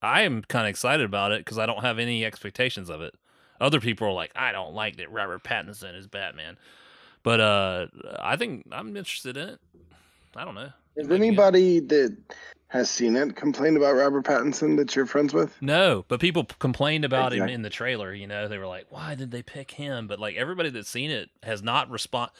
I 0.00 0.22
am 0.22 0.42
kind 0.42 0.66
of 0.66 0.70
excited 0.70 1.04
about 1.04 1.32
it 1.32 1.40
because 1.40 1.58
I 1.58 1.66
don't 1.66 1.80
have 1.82 1.98
any 1.98 2.24
expectations 2.24 2.88
of 2.90 3.00
it. 3.00 3.14
Other 3.60 3.80
people 3.80 4.06
are 4.08 4.12
like, 4.12 4.32
I 4.36 4.52
don't 4.52 4.74
like 4.74 4.96
that 4.96 5.10
Robert 5.10 5.42
Pattinson 5.44 5.96
is 5.96 6.06
Batman, 6.06 6.58
but 7.22 7.40
uh, 7.40 7.86
I 8.20 8.36
think 8.36 8.66
I'm 8.72 8.96
interested 8.96 9.36
in 9.36 9.48
it. 9.50 9.60
I 10.34 10.44
don't 10.44 10.54
know. 10.54 10.70
Might 10.96 11.10
anybody 11.12 11.80
that 11.80 12.16
has 12.68 12.90
seen 12.90 13.16
it 13.16 13.36
complained 13.36 13.76
about 13.76 13.92
Robert 13.94 14.24
Pattinson 14.24 14.76
that 14.78 14.96
you're 14.96 15.06
friends 15.06 15.32
with? 15.34 15.54
No, 15.60 16.04
but 16.08 16.20
people 16.20 16.44
complained 16.58 17.04
about 17.04 17.32
him 17.32 17.48
in 17.48 17.62
the 17.62 17.70
trailer. 17.70 18.12
You 18.14 18.26
know, 18.26 18.48
they 18.48 18.58
were 18.58 18.66
like, 18.66 18.86
"Why 18.90 19.14
did 19.14 19.30
they 19.30 19.42
pick 19.42 19.72
him?" 19.72 20.06
But 20.06 20.18
like 20.18 20.36
everybody 20.36 20.70
that's 20.70 20.88
seen 20.88 21.10
it 21.10 21.30
has 21.42 21.62
not 21.62 21.90
respond. 21.90 22.30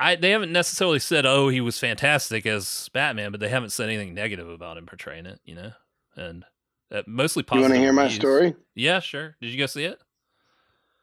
I 0.00 0.16
they 0.16 0.30
haven't 0.30 0.52
necessarily 0.52 0.98
said, 0.98 1.26
"Oh, 1.26 1.48
he 1.48 1.60
was 1.60 1.78
fantastic 1.78 2.46
as 2.46 2.88
Batman," 2.92 3.30
but 3.32 3.40
they 3.40 3.48
haven't 3.48 3.70
said 3.70 3.88
anything 3.88 4.14
negative 4.14 4.48
about 4.48 4.78
him 4.78 4.86
portraying 4.86 5.26
it. 5.26 5.40
You 5.44 5.54
know, 5.54 5.72
and 6.16 6.44
uh, 6.90 7.02
mostly 7.06 7.44
You 7.52 7.60
want 7.60 7.74
to 7.74 7.78
hear 7.78 7.92
my 7.92 8.04
reviews. 8.04 8.18
story? 8.18 8.56
Yeah, 8.74 9.00
sure. 9.00 9.36
Did 9.40 9.50
you 9.50 9.58
go 9.58 9.66
see 9.66 9.84
it? 9.84 10.00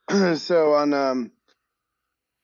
so 0.36 0.74
on 0.74 0.93
um 0.93 1.32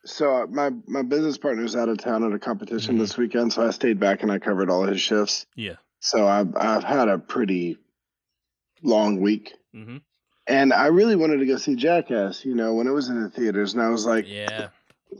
so 0.05 0.47
my 0.47 0.71
my 0.87 1.01
business 1.03 1.37
partner's 1.37 1.75
out 1.75 1.89
of 1.89 1.97
town 1.97 2.23
at 2.23 2.33
a 2.33 2.39
competition 2.39 2.95
Mhm. 2.95 2.99
this 2.99 3.17
weekend 3.17 3.53
so 3.53 3.65
i 3.65 3.69
stayed 3.69 3.99
back 3.99 4.23
and 4.23 4.31
i 4.31 4.39
covered 4.39 4.69
all 4.69 4.83
his 4.83 4.99
shifts 4.99 5.45
Yeah. 5.55 5.75
so 5.99 6.27
i've 6.27 6.55
i've 6.57 6.83
had 6.83 7.07
a 7.07 7.17
pretty 7.19 7.77
long 8.81 9.21
week 9.21 9.53
Mm-hmm. 9.75 9.97
and 10.47 10.73
i 10.73 10.87
really 10.87 11.15
wanted 11.15 11.37
to 11.37 11.45
go 11.45 11.57
see 11.57 11.75
jackass 11.75 12.43
you 12.43 12.55
know 12.55 12.73
when 12.73 12.87
it 12.87 12.91
was 12.91 13.09
in 13.09 13.21
the 13.21 13.29
theaters 13.29 13.73
and 13.73 13.81
i 13.83 13.89
was 13.89 14.05
like 14.05 14.25
Yeah. 14.27 14.69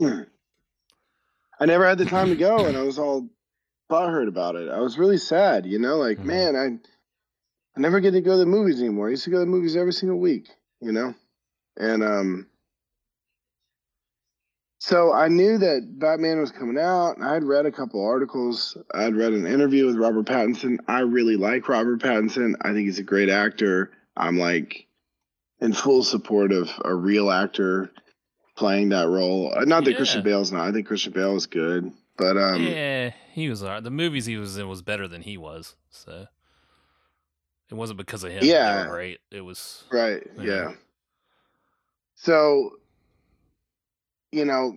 I 1.60 1.66
never 1.66 1.86
had 1.86 1.98
the 1.98 2.06
time 2.06 2.28
to 2.30 2.36
go 2.36 2.66
and 2.66 2.76
i 2.76 2.82
was 2.82 2.98
all 2.98 3.28
butthurt 3.90 4.26
about 4.28 4.56
it 4.56 4.68
i 4.68 4.80
was 4.80 4.98
really 4.98 5.18
sad 5.18 5.64
you 5.66 5.78
know 5.78 5.96
like 5.98 6.18
Mhm. 6.18 6.24
man 6.24 6.56
i 6.56 6.66
i 7.76 7.80
never 7.80 8.00
get 8.00 8.12
to 8.12 8.20
go 8.20 8.32
to 8.32 8.38
the 8.38 8.46
movies 8.46 8.80
anymore 8.80 9.06
i 9.08 9.10
used 9.10 9.24
to 9.24 9.30
go 9.30 9.36
to 9.36 9.44
the 9.44 9.50
movies 9.50 9.76
every 9.76 9.92
single 9.92 10.18
week 10.18 10.48
you 10.80 10.92
know 10.92 11.14
and 11.76 12.02
um 12.02 12.46
So 14.78 15.12
I 15.12 15.28
knew 15.28 15.58
that 15.58 15.98
Batman 15.98 16.40
was 16.40 16.50
coming 16.50 16.78
out. 16.78 17.20
I'd 17.22 17.44
read 17.44 17.66
a 17.66 17.72
couple 17.72 18.04
articles. 18.04 18.76
I'd 18.94 19.14
read 19.14 19.32
an 19.32 19.46
interview 19.46 19.86
with 19.86 19.96
Robert 19.96 20.26
Pattinson. 20.26 20.78
I 20.88 21.00
really 21.00 21.36
like 21.36 21.68
Robert 21.68 22.00
Pattinson. 22.00 22.54
I 22.62 22.72
think 22.72 22.86
he's 22.86 22.98
a 22.98 23.04
great 23.04 23.28
actor. 23.28 23.92
I'm 24.16 24.38
like 24.38 24.86
in 25.60 25.72
full 25.72 26.02
support 26.02 26.50
of 26.52 26.68
a 26.84 26.92
real 26.94 27.30
actor 27.30 27.90
playing 28.56 28.88
that 28.90 29.08
role. 29.08 29.52
Uh, 29.56 29.64
Not 29.64 29.84
that 29.84 29.92
Yeah. 29.92 29.96
Christian 29.98 30.22
Bale's 30.22 30.50
not. 30.52 30.66
I 30.68 30.72
think 30.72 30.86
Christian 30.88 31.12
Bale 31.12 31.36
is 31.36 31.46
good, 31.46 31.92
but 32.16 32.36
um, 32.36 32.62
yeah, 32.62 33.12
he 33.32 33.48
was 33.48 33.62
alright. 33.62 33.82
The 33.84 33.90
movies 33.90 34.26
he 34.26 34.36
was 34.36 34.58
in 34.58 34.68
was 34.68 34.82
better 34.82 35.06
than 35.06 35.22
he 35.22 35.38
was, 35.38 35.76
so 35.90 36.26
it 37.70 37.74
wasn't 37.74 37.98
because 37.98 38.24
of 38.24 38.32
him. 38.32 38.40
Yeah. 38.44 38.86
right. 38.88 39.18
It 39.30 39.40
was 39.42 39.84
right, 39.92 40.22
Yeah. 40.36 40.44
yeah. 40.44 40.72
So, 42.22 42.78
you 44.30 44.44
know, 44.44 44.76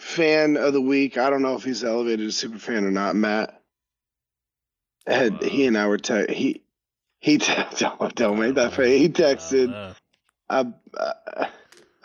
fan 0.00 0.56
of 0.56 0.72
the 0.74 0.80
week. 0.80 1.16
I 1.18 1.30
don't 1.30 1.42
know 1.42 1.54
if 1.56 1.64
he's 1.64 1.82
elevated 1.84 2.26
to 2.26 2.32
super 2.32 2.58
fan 2.58 2.84
or 2.84 2.90
not. 2.90 3.16
Matt, 3.16 3.60
had, 5.06 5.42
Uh, 5.42 5.46
he 5.48 5.66
and 5.66 5.78
I 5.78 5.86
were 5.86 5.98
te- 5.98 6.32
he 6.34 6.62
he 7.20 7.38
te- 7.38 7.54
don't, 7.78 8.14
don't 8.14 8.38
make 8.38 8.54
that 8.56 8.72
Uh, 8.74 8.76
face. 8.76 9.00
He 9.00 9.08
texted. 9.08 9.70
know. 9.70 9.94
ab- 10.50 10.74
uh, 10.96 11.46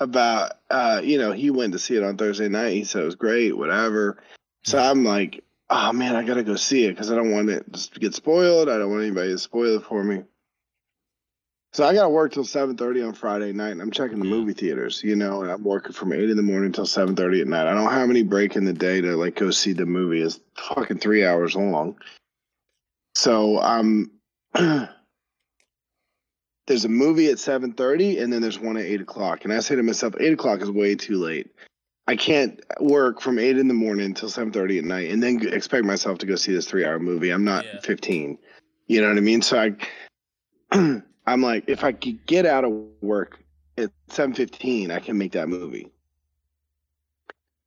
about 0.02 0.54
uh 0.70 1.02
you 1.04 1.18
know 1.18 1.34
he 1.34 1.52
went 1.52 1.74
to 1.74 1.80
see 1.80 1.98
it 1.98 2.04
on 2.04 2.16
Thursday 2.16 2.48
night. 2.48 2.74
He 2.74 2.86
said 2.86 3.02
it 3.02 3.06
was 3.06 3.16
great, 3.16 3.58
whatever. 3.58 4.24
So 4.64 4.78
Hmm. 4.80 4.86
I'm 4.92 5.04
like, 5.04 5.44
oh 5.70 5.92
man, 5.92 6.16
I 6.16 6.24
gotta 6.24 6.44
go 6.44 6.56
see 6.56 6.86
it 6.86 6.92
because 6.92 7.12
I 7.12 7.16
don't 7.16 7.32
want 7.32 7.50
it 7.50 7.72
to 7.74 8.00
get 8.00 8.16
spoiled. 8.16 8.70
I 8.70 8.78
don't 8.78 8.92
want 8.92 9.04
anybody 9.04 9.32
to 9.32 9.38
spoil 9.38 9.76
it 9.78 9.84
for 9.84 10.02
me. 10.04 10.24
So 11.72 11.86
I 11.86 11.94
gotta 11.94 12.10
work 12.10 12.32
till 12.34 12.46
seven 12.46 12.76
thirty 12.76 13.02
on 13.02 13.14
Friday 13.14 13.52
night, 13.54 13.72
and 13.72 13.82
I'm 13.82 13.92
checking 13.92 14.20
the 14.20 14.26
movie 14.26 14.54
theaters. 14.54 15.02
You 15.04 15.16
know, 15.16 15.44
and 15.44 15.52
I'm 15.52 15.64
working 15.64 15.94
from 15.94 16.14
eight 16.14 16.30
in 16.30 16.38
the 16.38 16.44
morning 16.44 16.72
till 16.72 16.86
seven 16.88 17.16
thirty 17.16 17.42
at 17.42 17.48
night. 17.48 17.68
I 17.68 17.74
don't 17.74 17.92
have 17.92 18.10
any 18.10 18.24
break 18.24 18.56
in 18.56 18.66
the 18.66 18.74
day 18.74 19.02
to 19.02 19.16
like 19.16 19.36
go 19.36 19.52
see 19.52 19.74
the 19.74 19.86
movie. 19.86 20.22
It's 20.22 20.40
fucking 20.58 21.00
three 21.00 21.26
hours 21.26 21.56
long. 21.56 21.96
So 23.16 23.60
um 23.62 24.12
there's 26.68 26.86
a 26.86 26.90
movie 26.90 27.30
at 27.30 27.38
7.30 27.38 28.22
and 28.22 28.32
then 28.32 28.42
there's 28.42 28.60
one 28.60 28.78
at 28.78 28.86
8 28.86 29.02
o'clock 29.02 29.44
and 29.44 29.52
i 29.54 29.60
say 29.60 29.76
to 29.76 29.84
myself 29.84 30.14
8 30.20 30.34
o'clock 30.34 30.62
is 30.62 30.72
way 30.72 30.96
too 30.96 31.18
late 31.18 31.52
i 32.08 32.16
can't 32.16 32.64
work 32.80 33.22
from 33.22 33.38
8 33.40 33.58
in 33.58 33.68
the 33.68 33.74
morning 33.74 34.14
till 34.14 34.30
7.30 34.30 34.80
at 34.80 34.84
night 34.86 35.12
and 35.12 35.22
then 35.22 35.48
expect 35.50 35.86
myself 35.86 36.20
to 36.20 36.26
go 36.26 36.36
see 36.36 36.54
this 36.54 36.68
three 36.68 36.86
hour 36.86 37.00
movie 37.00 37.32
i'm 37.32 37.44
not 37.44 37.68
Yeah. 37.74 37.80
15 37.82 38.38
you 38.88 39.02
know 39.02 39.10
what 39.10 39.18
i 39.18 39.22
mean 39.22 39.42
so 39.42 39.76
i 40.72 40.72
i'm 41.32 41.42
like 41.42 41.64
if 41.68 41.84
i 41.84 41.92
could 41.92 42.26
get 42.26 42.46
out 42.46 42.64
of 42.64 42.72
work 43.02 43.40
at 43.78 43.92
7.15 44.10 44.92
i 44.92 45.00
can 45.00 45.18
make 45.18 45.34
that 45.34 45.50
movie 45.50 45.92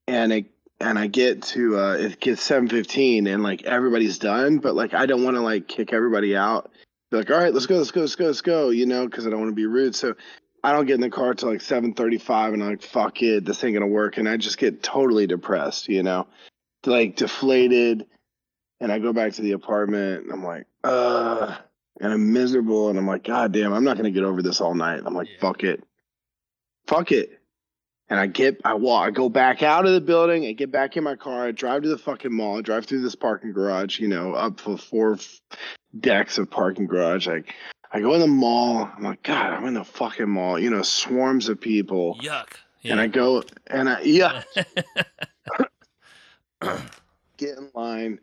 and 0.06 0.32
it 0.32 0.46
and 0.82 0.98
I 0.98 1.06
get 1.06 1.42
to 1.42 1.78
uh 1.78 1.92
it 1.94 2.20
gets 2.20 2.42
seven 2.42 2.68
fifteen 2.68 3.26
and 3.26 3.42
like 3.42 3.62
everybody's 3.62 4.18
done, 4.18 4.58
but 4.58 4.74
like 4.74 4.94
I 4.94 5.06
don't 5.06 5.24
want 5.24 5.36
to 5.36 5.40
like 5.40 5.68
kick 5.68 5.92
everybody 5.92 6.36
out. 6.36 6.70
Like, 7.10 7.30
all 7.30 7.38
right, 7.38 7.52
let's 7.52 7.66
go, 7.66 7.76
let's 7.76 7.90
go, 7.90 8.00
let's 8.00 8.16
go, 8.16 8.26
let's 8.26 8.40
go, 8.40 8.70
you 8.70 8.86
know, 8.86 9.06
because 9.06 9.26
I 9.26 9.30
don't 9.30 9.40
want 9.40 9.50
to 9.50 9.56
be 9.56 9.66
rude. 9.66 9.94
So 9.94 10.14
I 10.64 10.72
don't 10.72 10.86
get 10.86 10.94
in 10.94 11.00
the 11.00 11.10
car 11.10 11.34
till 11.34 11.50
like 11.50 11.60
seven 11.60 11.94
thirty 11.94 12.18
five, 12.18 12.52
and 12.52 12.62
I'm 12.62 12.70
like, 12.70 12.82
fuck 12.82 13.22
it, 13.22 13.44
this 13.44 13.62
ain't 13.64 13.74
gonna 13.74 13.86
work, 13.86 14.16
and 14.16 14.28
I 14.28 14.36
just 14.36 14.58
get 14.58 14.82
totally 14.82 15.26
depressed, 15.26 15.88
you 15.88 16.02
know, 16.02 16.26
like 16.84 17.16
deflated, 17.16 18.06
and 18.80 18.90
I 18.90 18.98
go 18.98 19.12
back 19.12 19.34
to 19.34 19.42
the 19.42 19.52
apartment, 19.52 20.24
and 20.24 20.32
I'm 20.32 20.44
like, 20.44 20.66
uh, 20.84 21.56
and 22.00 22.12
I'm 22.12 22.32
miserable, 22.32 22.88
and 22.88 22.98
I'm 22.98 23.06
like, 23.06 23.24
god 23.24 23.52
damn, 23.52 23.72
I'm 23.72 23.84
not 23.84 23.96
gonna 23.96 24.10
get 24.10 24.24
over 24.24 24.42
this 24.42 24.60
all 24.60 24.74
night. 24.74 25.02
I'm 25.04 25.14
like, 25.14 25.28
Yeah. 25.28 25.40
fuck 25.40 25.64
it, 25.64 25.84
fuck 26.86 27.12
it. 27.12 27.38
And 28.08 28.20
I 28.20 28.26
get, 28.26 28.60
I 28.64 28.74
walk, 28.74 29.06
I 29.06 29.10
go 29.10 29.28
back 29.30 29.62
out 29.62 29.86
of 29.86 29.92
the 29.92 30.00
building, 30.00 30.44
I 30.44 30.52
get 30.52 30.70
back 30.70 30.96
in 30.98 31.04
my 31.04 31.16
car, 31.16 31.46
I 31.46 31.52
drive 31.52 31.82
to 31.84 31.88
the 31.88 31.96
fucking 31.96 32.32
mall, 32.32 32.58
I 32.58 32.60
drive 32.60 32.84
through 32.84 33.00
this 33.00 33.14
parking 33.14 33.52
garage, 33.52 33.98
you 34.00 34.08
know, 34.08 34.34
up 34.34 34.60
for 34.60 34.76
four 34.76 35.18
decks 35.98 36.36
of 36.36 36.50
parking 36.50 36.86
garage. 36.86 37.26
Like, 37.26 37.54
I 37.90 38.00
go 38.00 38.12
in 38.14 38.20
the 38.20 38.26
mall, 38.26 38.90
I'm 38.96 39.02
like, 39.02 39.22
God, 39.22 39.52
I'm 39.52 39.66
in 39.66 39.74
the 39.74 39.84
fucking 39.84 40.28
mall, 40.28 40.58
you 40.58 40.68
know, 40.68 40.82
swarms 40.82 41.48
of 41.48 41.58
people. 41.60 42.18
Yuck. 42.20 42.48
And 42.84 43.00
I 43.00 43.06
go, 43.06 43.44
and 43.68 43.88
I, 43.88 44.00
yeah, 44.02 44.42
get 47.36 47.56
in 47.58 47.70
line. 47.74 48.18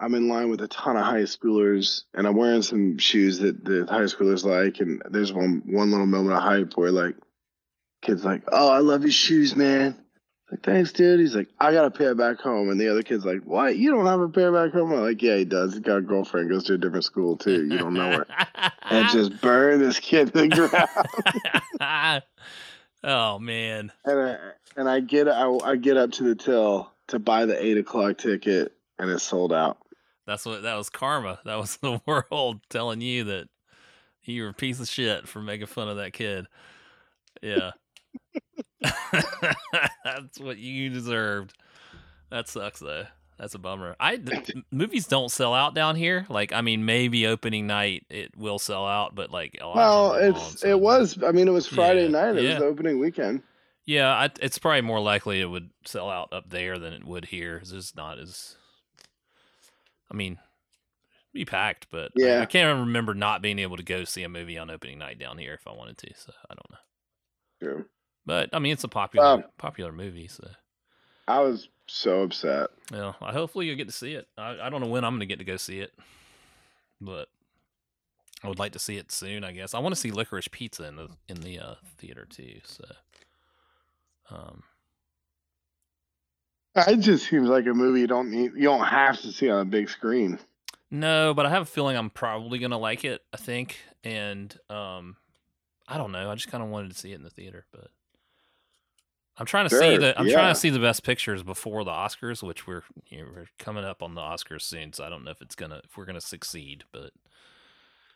I'm 0.00 0.14
in 0.14 0.28
line 0.28 0.48
with 0.48 0.62
a 0.62 0.68
ton 0.68 0.96
of 0.96 1.04
high 1.04 1.22
schoolers, 1.22 2.04
and 2.14 2.26
I'm 2.26 2.36
wearing 2.36 2.62
some 2.62 2.96
shoes 2.96 3.38
that 3.40 3.64
the 3.64 3.86
high 3.86 4.04
schoolers 4.04 4.44
like. 4.44 4.80
And 4.80 5.02
there's 5.10 5.32
one 5.32 5.62
one 5.66 5.90
little 5.90 6.06
moment 6.06 6.36
of 6.36 6.42
hype 6.42 6.76
where 6.76 6.90
like, 6.90 7.16
kids 8.00 8.24
like, 8.24 8.42
"Oh, 8.50 8.70
I 8.70 8.78
love 8.78 9.02
your 9.02 9.10
shoes, 9.10 9.54
man." 9.54 10.02
Like, 10.50 10.62
thanks, 10.62 10.92
dude. 10.92 11.20
He's 11.20 11.36
like, 11.36 11.48
"I 11.60 11.72
got 11.72 11.84
a 11.84 11.90
pair 11.90 12.14
back 12.14 12.40
home," 12.40 12.70
and 12.70 12.80
the 12.80 12.88
other 12.88 13.02
kid's 13.02 13.26
like, 13.26 13.42
"What? 13.44 13.76
You 13.76 13.90
don't 13.90 14.06
have 14.06 14.20
a 14.20 14.28
pair 14.28 14.50
back 14.50 14.72
home?" 14.72 14.92
I'm 14.92 15.02
like, 15.02 15.22
"Yeah, 15.22 15.36
he 15.36 15.44
does. 15.44 15.74
He's 15.74 15.82
got 15.82 15.98
a 15.98 16.02
girlfriend. 16.02 16.48
Goes 16.48 16.64
to 16.64 16.74
a 16.74 16.78
different 16.78 17.04
school 17.04 17.36
too. 17.36 17.66
You 17.66 17.78
don't 17.78 17.94
know 17.94 18.10
her." 18.10 18.26
and 18.90 19.08
just 19.10 19.40
burn 19.42 19.80
this 19.80 20.00
kid 20.00 20.32
to 20.32 20.46
the 20.46 20.48
ground. 21.78 22.22
oh 23.04 23.38
man. 23.38 23.92
and 24.06 24.18
I, 24.18 24.36
and 24.76 24.88
I 24.88 25.00
get 25.00 25.28
I, 25.28 25.46
I 25.62 25.76
get 25.76 25.98
up 25.98 26.12
to 26.12 26.24
the 26.24 26.34
till 26.34 26.90
to 27.08 27.18
buy 27.18 27.44
the 27.44 27.62
eight 27.62 27.76
o'clock 27.76 28.16
ticket, 28.16 28.72
and 28.98 29.10
it's 29.10 29.24
sold 29.24 29.52
out. 29.52 29.78
That's 30.26 30.44
what 30.46 30.62
that 30.62 30.76
was 30.76 30.90
karma. 30.90 31.40
That 31.44 31.56
was 31.58 31.76
the 31.82 32.00
world 32.06 32.60
telling 32.68 33.00
you 33.00 33.24
that 33.24 33.48
you 34.24 34.42
were 34.44 34.50
a 34.50 34.54
piece 34.54 34.80
of 34.80 34.88
shit 34.88 35.26
for 35.28 35.40
making 35.40 35.66
fun 35.66 35.88
of 35.88 35.96
that 35.96 36.12
kid. 36.12 36.46
Yeah. 37.42 37.72
That's 40.04 40.38
what 40.38 40.58
you 40.58 40.90
deserved. 40.90 41.54
That 42.30 42.48
sucks 42.48 42.80
though. 42.80 43.06
That's 43.38 43.54
a 43.54 43.58
bummer. 43.58 43.96
I 43.98 44.20
movies 44.70 45.06
don't 45.06 45.30
sell 45.30 45.54
out 45.54 45.74
down 45.74 45.96
here. 45.96 46.26
Like 46.28 46.52
I 46.52 46.60
mean, 46.60 46.84
maybe 46.84 47.26
opening 47.26 47.66
night 47.66 48.04
it 48.10 48.36
will 48.36 48.58
sell 48.58 48.86
out, 48.86 49.14
but 49.14 49.30
like 49.30 49.58
a 49.60 49.66
lot 49.66 49.76
Well, 49.76 50.12
of 50.12 50.14
times 50.18 50.54
it 50.54 50.54
it's 50.54 50.64
it 50.64 50.80
was. 50.80 51.22
I 51.22 51.32
mean, 51.32 51.48
it 51.48 51.52
was 51.52 51.66
Friday 51.66 52.06
Yeah, 52.06 52.08
night. 52.08 52.36
It 52.36 52.44
yeah. 52.44 52.48
was 52.48 52.58
the 52.58 52.66
opening 52.66 52.98
weekend. 52.98 53.42
Yeah, 53.86 54.10
I, 54.12 54.30
it's 54.40 54.58
probably 54.58 54.82
more 54.82 55.00
likely 55.00 55.40
it 55.40 55.46
would 55.46 55.70
sell 55.84 56.08
out 56.10 56.32
up 56.32 56.50
there 56.50 56.78
than 56.78 56.92
it 56.92 57.04
would 57.04 57.26
here. 57.26 57.56
It's 57.58 57.70
just 57.72 57.96
not 57.96 58.18
as. 58.18 58.56
I 60.10 60.14
mean, 60.14 60.38
be 61.32 61.44
packed, 61.44 61.86
but 61.90 62.12
I- 62.16 62.20
Yeah. 62.20 62.40
I, 62.40 62.46
can't 62.46 62.80
remember 62.80 63.14
not 63.14 63.42
being 63.42 63.58
able 63.58 63.76
to 63.76 63.82
go 63.82 64.04
see 64.04 64.22
a 64.22 64.28
movie 64.28 64.58
on 64.58 64.70
opening 64.70 64.98
night 64.98 65.18
down 65.18 65.38
here 65.38 65.54
if 65.54 65.66
I 65.66 65.72
wanted 65.72 65.98
to. 65.98 66.14
So 66.16 66.32
I 66.50 66.54
don't 66.54 66.70
know. 66.70 66.78
True. 67.62 67.84
But 68.26 68.50
I 68.52 68.58
mean, 68.58 68.72
it's 68.72 68.84
a 68.84 68.88
popular 68.88 69.26
Um, 69.26 69.44
popular 69.58 69.92
movie. 69.92 70.28
So 70.28 70.48
I 71.28 71.40
was 71.40 71.68
so 71.86 72.22
upset. 72.22 72.70
well, 72.90 73.16
I 73.20 73.32
hopefully 73.32 73.66
you'll 73.66 73.76
get 73.76 73.88
to 73.88 73.94
see 73.94 74.14
it. 74.14 74.28
I, 74.36 74.58
I 74.60 74.70
don't 74.70 74.80
know 74.80 74.88
when 74.88 75.04
I'm 75.04 75.12
going 75.12 75.20
to 75.20 75.26
get 75.26 75.38
to 75.38 75.44
go 75.44 75.56
see 75.56 75.80
it, 75.80 75.92
but 77.00 77.28
I 78.42 78.48
would 78.48 78.58
like 78.58 78.72
to 78.72 78.78
see 78.78 78.96
it 78.96 79.12
soon. 79.12 79.44
I 79.44 79.52
guess 79.52 79.74
I 79.74 79.78
want 79.78 79.94
to 79.94 80.00
see 80.00 80.10
Licorice 80.10 80.48
Pizza 80.50 80.84
in 80.86 80.96
the 80.96 81.08
in 81.28 81.40
the 81.42 81.58
uh, 81.58 81.74
theater 81.98 82.26
too. 82.28 82.60
So. 82.64 82.84
Um, 84.30 84.62
It 86.76 87.00
just 87.00 87.28
seems 87.28 87.48
like 87.48 87.66
a 87.66 87.74
movie 87.74 88.00
you 88.00 88.06
don't 88.06 88.30
need. 88.30 88.52
You 88.54 88.64
don't 88.64 88.84
have 88.84 89.20
to 89.22 89.32
see 89.32 89.50
on 89.50 89.60
a 89.60 89.64
big 89.64 89.88
screen. 89.88 90.38
No, 90.90 91.34
but 91.34 91.46
I 91.46 91.50
have 91.50 91.62
a 91.62 91.66
feeling 91.66 91.96
I'm 91.96 92.10
probably 92.10 92.58
gonna 92.58 92.78
like 92.78 93.04
it. 93.04 93.22
I 93.32 93.36
think, 93.36 93.78
and 94.04 94.56
um, 94.68 95.16
I 95.88 95.98
don't 95.98 96.12
know. 96.12 96.30
I 96.30 96.34
just 96.34 96.48
kind 96.48 96.62
of 96.62 96.70
wanted 96.70 96.92
to 96.92 96.98
see 96.98 97.12
it 97.12 97.16
in 97.16 97.22
the 97.22 97.30
theater, 97.30 97.66
but 97.72 97.88
I'm 99.36 99.46
trying 99.46 99.68
to 99.68 99.76
see 99.76 99.96
the 99.96 100.18
I'm 100.18 100.26
yeah. 100.26 100.34
trying 100.34 100.54
to 100.54 100.58
see 100.58 100.70
the 100.70 100.78
best 100.78 101.02
pictures 101.02 101.42
before 101.42 101.82
the 101.84 101.90
Oscars, 101.90 102.42
which 102.42 102.66
we're 102.66 102.82
you 103.08 103.18
know, 103.18 103.28
we're 103.34 103.46
coming 103.58 103.84
up 103.84 104.02
on 104.02 104.14
the 104.14 104.20
Oscars 104.20 104.62
soon. 104.62 104.92
So 104.92 105.04
I 105.04 105.08
don't 105.08 105.24
know 105.24 105.30
if 105.30 105.40
it's 105.40 105.54
gonna 105.54 105.80
if 105.84 105.96
we're 105.96 106.04
gonna 106.04 106.20
succeed, 106.20 106.84
but 106.92 107.10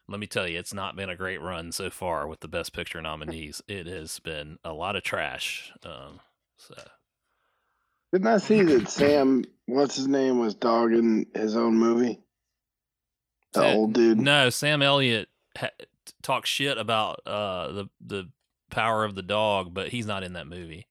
let 0.06 0.20
me 0.20 0.26
tell 0.26 0.46
you, 0.46 0.58
it's 0.58 0.74
not 0.74 0.96
been 0.96 1.08
a 1.08 1.16
great 1.16 1.40
run 1.40 1.72
so 1.72 1.90
far 1.90 2.28
with 2.28 2.40
the 2.40 2.48
best 2.48 2.72
picture 2.72 3.00
nominees. 3.00 3.62
It 3.68 3.86
has 3.86 4.18
been 4.18 4.58
a 4.64 4.72
lot 4.72 4.96
of 4.96 5.02
trash. 5.02 5.72
Um, 5.82 6.20
so 6.58 6.74
Didn't 8.14 8.28
I 8.28 8.38
see 8.38 8.62
that 8.62 8.88
Sam, 8.88 9.44
what's 9.66 9.96
his 9.96 10.06
name, 10.06 10.38
was 10.38 10.54
dogging 10.54 11.26
his 11.34 11.56
own 11.56 11.74
movie? 11.74 12.20
The 13.54 13.74
old 13.74 13.92
dude. 13.92 14.20
No, 14.20 14.50
Sam 14.50 14.82
Elliott 14.82 15.28
ha- 15.58 15.70
talks 16.22 16.48
shit 16.48 16.78
about 16.78 17.26
uh, 17.26 17.72
the 17.72 17.86
the 18.00 18.30
power 18.70 19.04
of 19.04 19.16
the 19.16 19.22
dog, 19.22 19.74
but 19.74 19.88
he's 19.88 20.06
not 20.06 20.22
in 20.22 20.34
that 20.34 20.46
movie. 20.46 20.86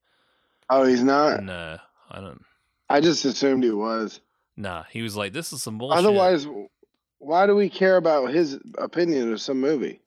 Oh, 0.69 0.83
he's 0.83 1.01
not. 1.01 1.41
No, 1.41 1.77
I 2.11 2.19
don't. 2.19 2.43
I 2.89 2.99
just 2.99 3.23
assumed 3.23 3.63
he 3.63 3.71
was. 3.71 4.19
Nah, 4.57 4.83
he 4.91 5.01
was 5.01 5.15
like, 5.15 5.31
"This 5.31 5.53
is 5.53 5.63
some 5.63 5.77
bullshit." 5.77 5.99
Otherwise, 5.99 6.45
why 7.19 7.47
do 7.47 7.55
we 7.55 7.69
care 7.69 7.95
about 7.95 8.33
his 8.33 8.59
opinion 8.77 9.31
of 9.31 9.39
some 9.39 9.61
movie? 9.61 10.01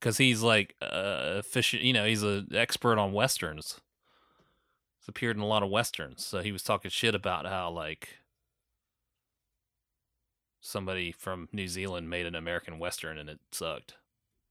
because 0.00 0.16
he's 0.16 0.40
like 0.42 0.74
uh, 0.80 1.34
efficient. 1.36 1.82
You 1.82 1.92
know, 1.92 2.06
he's 2.06 2.22
an 2.22 2.48
expert 2.54 2.98
on 2.98 3.12
westerns. 3.12 3.78
He's 5.02 5.08
appeared 5.08 5.36
in 5.36 5.42
a 5.42 5.46
lot 5.46 5.64
of 5.64 5.70
westerns, 5.70 6.24
so 6.24 6.42
he 6.42 6.52
was 6.52 6.62
talking 6.62 6.88
shit 6.88 7.12
about 7.12 7.44
how 7.44 7.70
like 7.70 8.20
somebody 10.60 11.10
from 11.10 11.48
New 11.50 11.66
Zealand 11.66 12.08
made 12.08 12.24
an 12.24 12.36
American 12.36 12.78
western 12.78 13.18
and 13.18 13.28
it 13.28 13.40
sucked. 13.50 13.94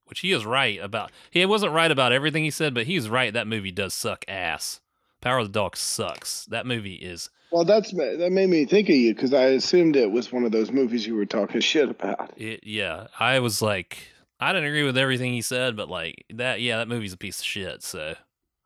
Which 0.04 0.20
he 0.20 0.34
is 0.34 0.45
right 0.45 0.78
about. 0.82 1.10
He 1.30 1.45
wasn't 1.45 1.72
right 1.72 1.89
about 1.89 2.12
everything 2.12 2.43
he 2.43 2.52
said, 2.52 2.74
but 2.74 2.86
he's 2.86 3.08
right. 3.08 3.32
That 3.32 3.47
movie 3.47 3.72
does 3.72 3.93
suck 3.93 4.26
ass. 4.28 4.82
Power 5.22 5.39
of 5.39 5.47
the 5.47 5.54
Dog 5.54 5.78
sucks. 5.78 6.43
That 6.47 6.66
movie 6.66 6.95
is 6.95 7.30
Well, 7.49 7.64
that's 7.64 7.91
that 7.91 8.32
made 8.34 8.49
me 8.49 8.66
think 8.66 8.89
of 8.89 8.95
you 8.95 9.16
because 9.16 9.34
I 9.34 9.43
assumed 9.45 9.95
it 9.95 10.12
was 10.12 10.34
one 10.34 10.43
of 10.43 10.52
those 10.52 10.70
movies 10.70 11.08
you 11.08 11.16
were 11.16 11.26
talking 11.26 11.62
shit 11.62 11.88
about. 11.89 12.34
it. 12.36 12.60
Yeah, 12.64 13.08
I 13.22 13.39
was 13.39 13.62
like, 13.62 13.99
I 14.38 14.52
didn't 14.52 14.68
agree 14.68 14.84
with 14.84 14.97
everything 14.97 15.32
he 15.32 15.41
said, 15.41 15.78
but 15.78 15.88
like 15.88 16.26
that, 16.34 16.60
yeah, 16.60 16.76
that 16.76 16.89
movie's 16.89 17.14
a 17.14 17.18
piece 17.18 17.39
of 17.39 17.45
shit. 17.45 17.84
So 17.84 18.16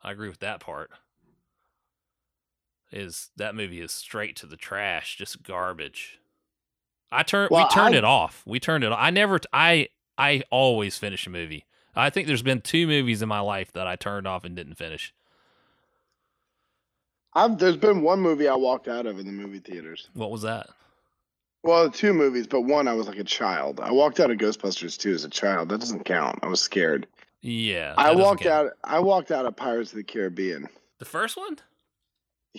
I 0.01 0.11
agree 0.11 0.29
with 0.29 0.39
that 0.39 0.61
part. 0.61 0.89
Is 2.95 3.29
that 3.35 3.55
movie 3.55 3.81
is 3.81 3.91
straight 3.91 4.35
to 4.37 4.45
the 4.45 4.55
trash, 4.55 5.17
just 5.17 5.43
garbage. 5.43 6.19
I 7.11 7.23
turned 7.23 7.49
Well, 7.51 7.65
we 7.65 7.69
turned 7.69 7.93
I- 7.93 7.97
it 7.99 8.03
off. 8.05 8.41
We 8.45 8.59
turned 8.59 8.83
it. 8.85 8.91
Off. 8.91 8.97
I 8.99 9.09
never. 9.09 9.39
I 9.51 9.89
I 10.17 10.43
always 10.49 10.97
finish 10.97 11.27
a 11.27 11.29
movie. 11.29 11.65
I 11.93 12.09
think 12.09 12.27
there's 12.27 12.41
been 12.41 12.61
two 12.61 12.87
movies 12.87 13.21
in 13.21 13.27
my 13.29 13.41
life 13.41 13.71
that 13.73 13.85
I 13.87 13.95
turned 13.97 14.27
off 14.27 14.43
and 14.45 14.55
didn't 14.55 14.75
finish. 14.75 15.13
I've, 17.33 17.57
there's 17.57 17.77
been 17.77 18.01
one 18.01 18.21
movie 18.21 18.47
I 18.47 18.55
walked 18.55 18.87
out 18.87 19.05
of 19.05 19.19
in 19.19 19.25
the 19.25 19.31
movie 19.31 19.59
theaters. 19.59 20.09
What 20.13 20.31
was 20.31 20.41
that? 20.43 20.67
Well, 21.63 21.89
two 21.89 22.13
movies, 22.13 22.47
but 22.47 22.61
one 22.61 22.87
I 22.87 22.93
was 22.93 23.07
like 23.07 23.17
a 23.17 23.23
child. 23.23 23.79
I 23.81 23.91
walked 23.91 24.19
out 24.19 24.31
of 24.31 24.37
Ghostbusters 24.37 24.97
2 24.97 25.13
as 25.13 25.23
a 25.25 25.29
child. 25.29 25.69
That 25.69 25.79
doesn't 25.79 26.05
count. 26.05 26.39
I 26.43 26.47
was 26.47 26.61
scared. 26.61 27.07
Yeah, 27.41 27.93
I 27.97 28.13
walked 28.15 28.43
count. 28.43 28.67
out. 28.67 28.73
I 28.83 28.99
walked 28.99 29.31
out 29.31 29.45
of 29.45 29.55
Pirates 29.55 29.91
of 29.91 29.97
the 29.97 30.03
Caribbean. 30.03 30.69
The 30.99 31.05
first 31.05 31.35
one? 31.37 31.57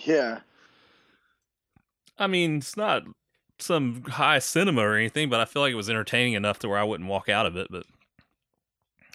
Yeah. 0.05 0.39
I 2.19 2.27
mean, 2.27 2.57
it's 2.57 2.77
not 2.77 3.03
some 3.59 4.03
high 4.03 4.39
cinema 4.39 4.81
or 4.81 4.95
anything, 4.95 5.29
but 5.29 5.39
I 5.39 5.45
feel 5.45 5.61
like 5.61 5.71
it 5.71 5.75
was 5.75 5.89
entertaining 5.89 6.33
enough 6.33 6.59
to 6.59 6.69
where 6.69 6.77
I 6.79 6.83
wouldn't 6.83 7.09
walk 7.09 7.29
out 7.29 7.45
of 7.45 7.55
it. 7.57 7.67
But 7.69 7.85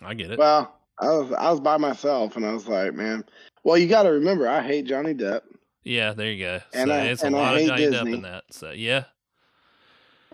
I 0.02 0.14
get 0.14 0.30
it. 0.30 0.38
Well, 0.38 0.76
I 0.98 1.06
was 1.06 1.32
I 1.32 1.50
was 1.50 1.60
by 1.60 1.76
myself, 1.78 2.36
and 2.36 2.44
I 2.44 2.52
was 2.52 2.68
like, 2.68 2.94
man. 2.94 3.24
Well, 3.64 3.78
you 3.78 3.86
got 3.88 4.02
to 4.04 4.10
remember, 4.10 4.48
I 4.48 4.60
hate 4.62 4.86
Johnny 4.86 5.14
Depp. 5.14 5.42
yeah, 5.84 6.12
there 6.12 6.30
you 6.32 6.44
go. 6.44 6.60
And 6.74 6.88
so 6.88 6.94
I- 6.94 7.00
it's 7.02 7.22
and 7.22 7.34
a 7.34 7.38
I 7.38 7.40
lot 7.40 7.56
of 7.60 7.66
Johnny 7.66 7.84
Depp 7.86 8.14
in 8.14 8.22
that. 8.22 8.44
So 8.50 8.70
yeah, 8.72 9.04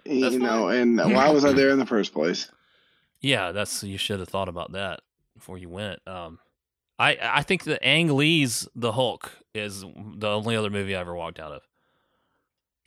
You 0.07 0.23
That's 0.23 0.37
know, 0.37 0.69
and 0.69 0.97
why 0.99 1.29
was 1.31 1.45
I 1.45 1.53
there 1.53 1.71
in 1.71 1.79
the 1.79 1.87
first 1.87 2.13
place? 2.15 2.51
yeah, 3.21 3.53
that's 3.53 3.83
you 3.85 3.99
should 3.99 4.21
have 4.21 4.29
thought 4.31 4.49
about 4.49 4.73
that 4.73 5.01
before 5.35 5.59
you 5.59 5.69
went. 5.69 6.01
Um, 6.07 6.39
I 6.99 7.17
I 7.23 7.43
think 7.43 7.65
the 7.65 7.83
Ang 7.87 8.15
Lee's 8.17 8.69
The 8.75 8.93
Hulk 8.93 9.33
is 9.55 9.81
the 9.83 10.29
only 10.29 10.57
other 10.57 10.71
movie 10.71 10.95
I 10.97 11.01
ever 11.01 11.15
walked 11.15 11.39
out 11.41 11.53
of. 11.53 11.63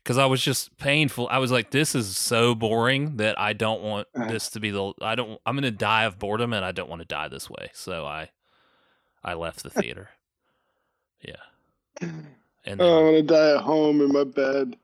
Because 0.03 0.17
I 0.17 0.25
was 0.25 0.41
just 0.41 0.75
painful. 0.77 1.27
I 1.29 1.37
was 1.37 1.51
like, 1.51 1.69
this 1.69 1.93
is 1.93 2.17
so 2.17 2.55
boring 2.55 3.17
that 3.17 3.39
I 3.39 3.53
don't 3.53 3.81
want 3.83 4.07
Uh-huh. 4.15 4.27
this 4.31 4.49
to 4.51 4.59
be 4.59 4.71
the. 4.71 4.93
I 5.01 5.13
don't. 5.15 5.39
I'm 5.45 5.55
gonna 5.55 5.69
die 5.71 6.05
of 6.05 6.17
boredom, 6.17 6.53
and 6.53 6.65
I 6.65 6.71
don't 6.71 6.89
want 6.89 7.01
to 7.01 7.07
die 7.07 7.27
this 7.27 7.49
way. 7.49 7.69
So 7.73 8.05
I, 8.05 8.29
I 9.23 9.35
left 9.35 9.61
the 9.63 9.69
theater. 9.81 10.09
yeah, 11.23 11.35
and 12.01 12.25
then, 12.65 12.81
Oh, 12.81 12.99
I'm 12.99 13.05
gonna 13.05 13.21
die 13.23 13.55
at 13.55 13.61
home 13.61 14.01
in 14.01 14.11
my 14.11 14.23
bed. 14.23 14.75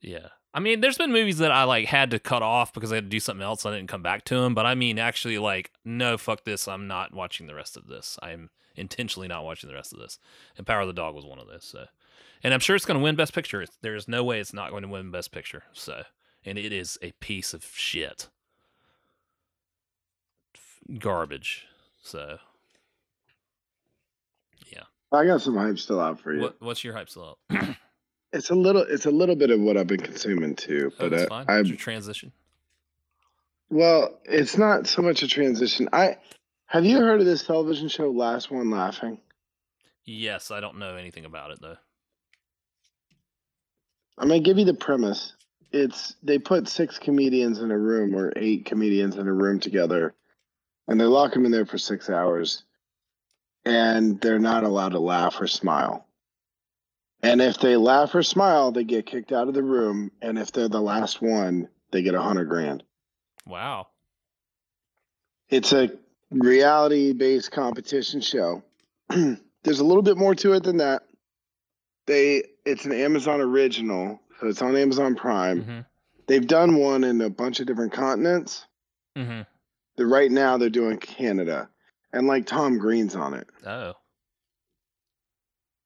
yeah. 0.00 0.28
I 0.54 0.60
mean, 0.60 0.80
there's 0.80 0.98
been 0.98 1.12
movies 1.12 1.38
that 1.38 1.52
I 1.52 1.64
like 1.64 1.86
had 1.86 2.10
to 2.10 2.18
cut 2.18 2.42
off 2.42 2.72
because 2.72 2.90
I 2.90 2.96
had 2.96 3.04
to 3.04 3.10
do 3.10 3.20
something 3.20 3.44
else. 3.44 3.64
I 3.66 3.70
didn't 3.76 3.88
come 3.88 4.02
back 4.02 4.24
to 4.24 4.40
them. 4.40 4.54
But 4.54 4.66
I 4.66 4.74
mean, 4.74 4.98
actually, 4.98 5.38
like, 5.38 5.70
no, 5.84 6.16
fuck 6.18 6.44
this. 6.44 6.66
I'm 6.66 6.86
not 6.88 7.12
watching 7.14 7.46
the 7.46 7.54
rest 7.54 7.76
of 7.76 7.86
this. 7.86 8.18
I'm 8.22 8.50
intentionally 8.78 9.28
not 9.28 9.44
watching 9.44 9.68
the 9.68 9.74
rest 9.74 9.92
of 9.92 9.98
this. 9.98 10.18
And 10.56 10.66
Power 10.66 10.80
of 10.82 10.86
the 10.86 10.92
Dog 10.92 11.14
was 11.14 11.26
one 11.26 11.38
of 11.38 11.46
those. 11.46 11.64
So, 11.64 11.86
and 12.42 12.54
I'm 12.54 12.60
sure 12.60 12.76
it's 12.76 12.84
going 12.84 12.98
to 12.98 13.02
win 13.04 13.16
Best 13.16 13.34
Picture. 13.34 13.64
There's 13.82 14.08
no 14.08 14.24
way 14.24 14.40
it's 14.40 14.54
not 14.54 14.70
going 14.70 14.82
to 14.82 14.88
win 14.88 15.10
Best 15.10 15.32
Picture. 15.32 15.64
So, 15.72 16.02
and 16.44 16.56
it 16.58 16.72
is 16.72 16.98
a 17.02 17.12
piece 17.12 17.52
of 17.52 17.64
shit, 17.74 18.28
garbage. 20.98 21.66
So, 22.02 22.38
yeah. 24.72 24.84
I 25.12 25.26
got 25.26 25.42
some 25.42 25.56
hype 25.56 25.78
still 25.78 26.00
out 26.00 26.20
for 26.20 26.32
you. 26.32 26.40
what, 26.40 26.56
what's 26.60 26.84
your 26.84 26.94
hype 26.94 27.08
still 27.10 27.38
up? 27.50 27.68
It's 28.32 28.50
a 28.50 28.54
little. 28.54 28.82
It's 28.82 29.06
a 29.06 29.10
little 29.10 29.36
bit 29.36 29.50
of 29.50 29.60
what 29.60 29.78
I've 29.78 29.86
been 29.86 30.00
consuming 30.00 30.54
too. 30.54 30.92
Oh, 30.92 30.96
But 30.98 31.10
that's 31.12 31.22
uh, 31.24 31.28
fine. 31.28 31.46
I 31.48 31.60
your 31.60 31.76
transition? 31.76 32.32
well, 33.70 34.18
it's 34.24 34.58
not 34.58 34.86
so 34.86 35.02
much 35.02 35.22
a 35.22 35.28
transition. 35.28 35.88
I 35.92 36.18
have 36.68 36.84
you 36.84 36.98
heard 36.98 37.20
of 37.20 37.26
this 37.26 37.44
television 37.44 37.88
show, 37.88 38.10
Last 38.10 38.50
One 38.50 38.70
Laughing? 38.70 39.18
Yes, 40.04 40.50
I 40.50 40.60
don't 40.60 40.78
know 40.78 40.96
anything 40.96 41.24
about 41.24 41.50
it 41.50 41.60
though. 41.60 41.76
I'm 44.16 44.28
gonna 44.28 44.40
give 44.40 44.58
you 44.58 44.64
the 44.64 44.74
premise. 44.74 45.34
It's 45.72 46.14
they 46.22 46.38
put 46.38 46.68
six 46.68 46.98
comedians 46.98 47.58
in 47.58 47.70
a 47.70 47.78
room 47.78 48.14
or 48.14 48.32
eight 48.36 48.64
comedians 48.64 49.16
in 49.16 49.26
a 49.26 49.32
room 49.32 49.60
together, 49.60 50.14
and 50.86 51.00
they 51.00 51.04
lock 51.04 51.32
them 51.32 51.44
in 51.44 51.52
there 51.52 51.66
for 51.66 51.78
six 51.78 52.08
hours, 52.08 52.64
and 53.64 54.20
they're 54.20 54.38
not 54.38 54.64
allowed 54.64 54.90
to 54.90 55.00
laugh 55.00 55.40
or 55.40 55.46
smile. 55.46 56.06
And 57.22 57.40
if 57.40 57.58
they 57.58 57.76
laugh 57.76 58.14
or 58.14 58.22
smile, 58.22 58.72
they 58.72 58.84
get 58.84 59.06
kicked 59.06 59.32
out 59.32 59.48
of 59.48 59.54
the 59.54 59.62
room. 59.62 60.12
And 60.22 60.38
if 60.38 60.52
they're 60.52 60.68
the 60.68 60.80
last 60.80 61.20
one, 61.20 61.68
they 61.90 62.02
get 62.02 62.14
a 62.14 62.22
hundred 62.22 62.46
grand. 62.46 62.84
Wow. 63.46 63.88
It's 65.48 65.72
a 65.72 65.90
reality 66.30 67.12
based 67.12 67.50
competition 67.52 68.20
show. 68.20 68.62
There's 69.08 69.80
a 69.80 69.84
little 69.84 70.02
bit 70.02 70.16
more 70.16 70.34
to 70.36 70.52
it 70.52 70.62
than 70.62 70.78
that. 70.78 71.02
They 72.06 72.44
it's 72.64 72.84
an 72.84 72.92
Amazon 72.92 73.40
original, 73.40 74.20
so 74.40 74.46
it's 74.48 74.62
on 74.62 74.76
Amazon 74.76 75.14
Prime. 75.14 75.62
hmm 75.62 75.80
They've 76.26 76.46
done 76.46 76.76
one 76.76 77.04
in 77.04 77.22
a 77.22 77.30
bunch 77.30 77.58
of 77.58 77.66
different 77.66 77.92
continents. 77.92 78.66
hmm 79.16 79.40
They're 79.96 80.06
right 80.06 80.30
now 80.30 80.58
they're 80.58 80.68
doing 80.70 80.98
Canada. 80.98 81.68
And 82.12 82.26
like 82.26 82.46
Tom 82.46 82.78
Green's 82.78 83.14
on 83.16 83.34
it. 83.34 83.48
Oh. 83.66 83.94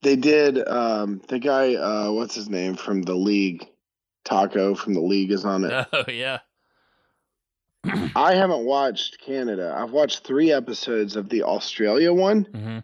They 0.02 0.16
did 0.16 0.66
um 0.68 1.22
the 1.28 1.38
guy 1.38 1.74
uh 1.74 2.10
what's 2.12 2.34
his 2.34 2.48
name 2.48 2.74
from 2.74 3.02
the 3.02 3.14
league? 3.14 3.66
Taco 4.24 4.74
from 4.76 4.94
the 4.94 5.00
league 5.00 5.32
is 5.32 5.44
on 5.44 5.64
it. 5.64 5.86
Oh 5.92 6.04
yeah. 6.08 6.40
I 7.84 8.34
haven't 8.34 8.64
watched 8.64 9.18
Canada. 9.20 9.74
I've 9.76 9.90
watched 9.92 10.24
three 10.24 10.52
episodes 10.52 11.16
of 11.16 11.28
the 11.28 11.42
Australia 11.42 12.12
one. 12.12 12.44
hmm 12.44 12.78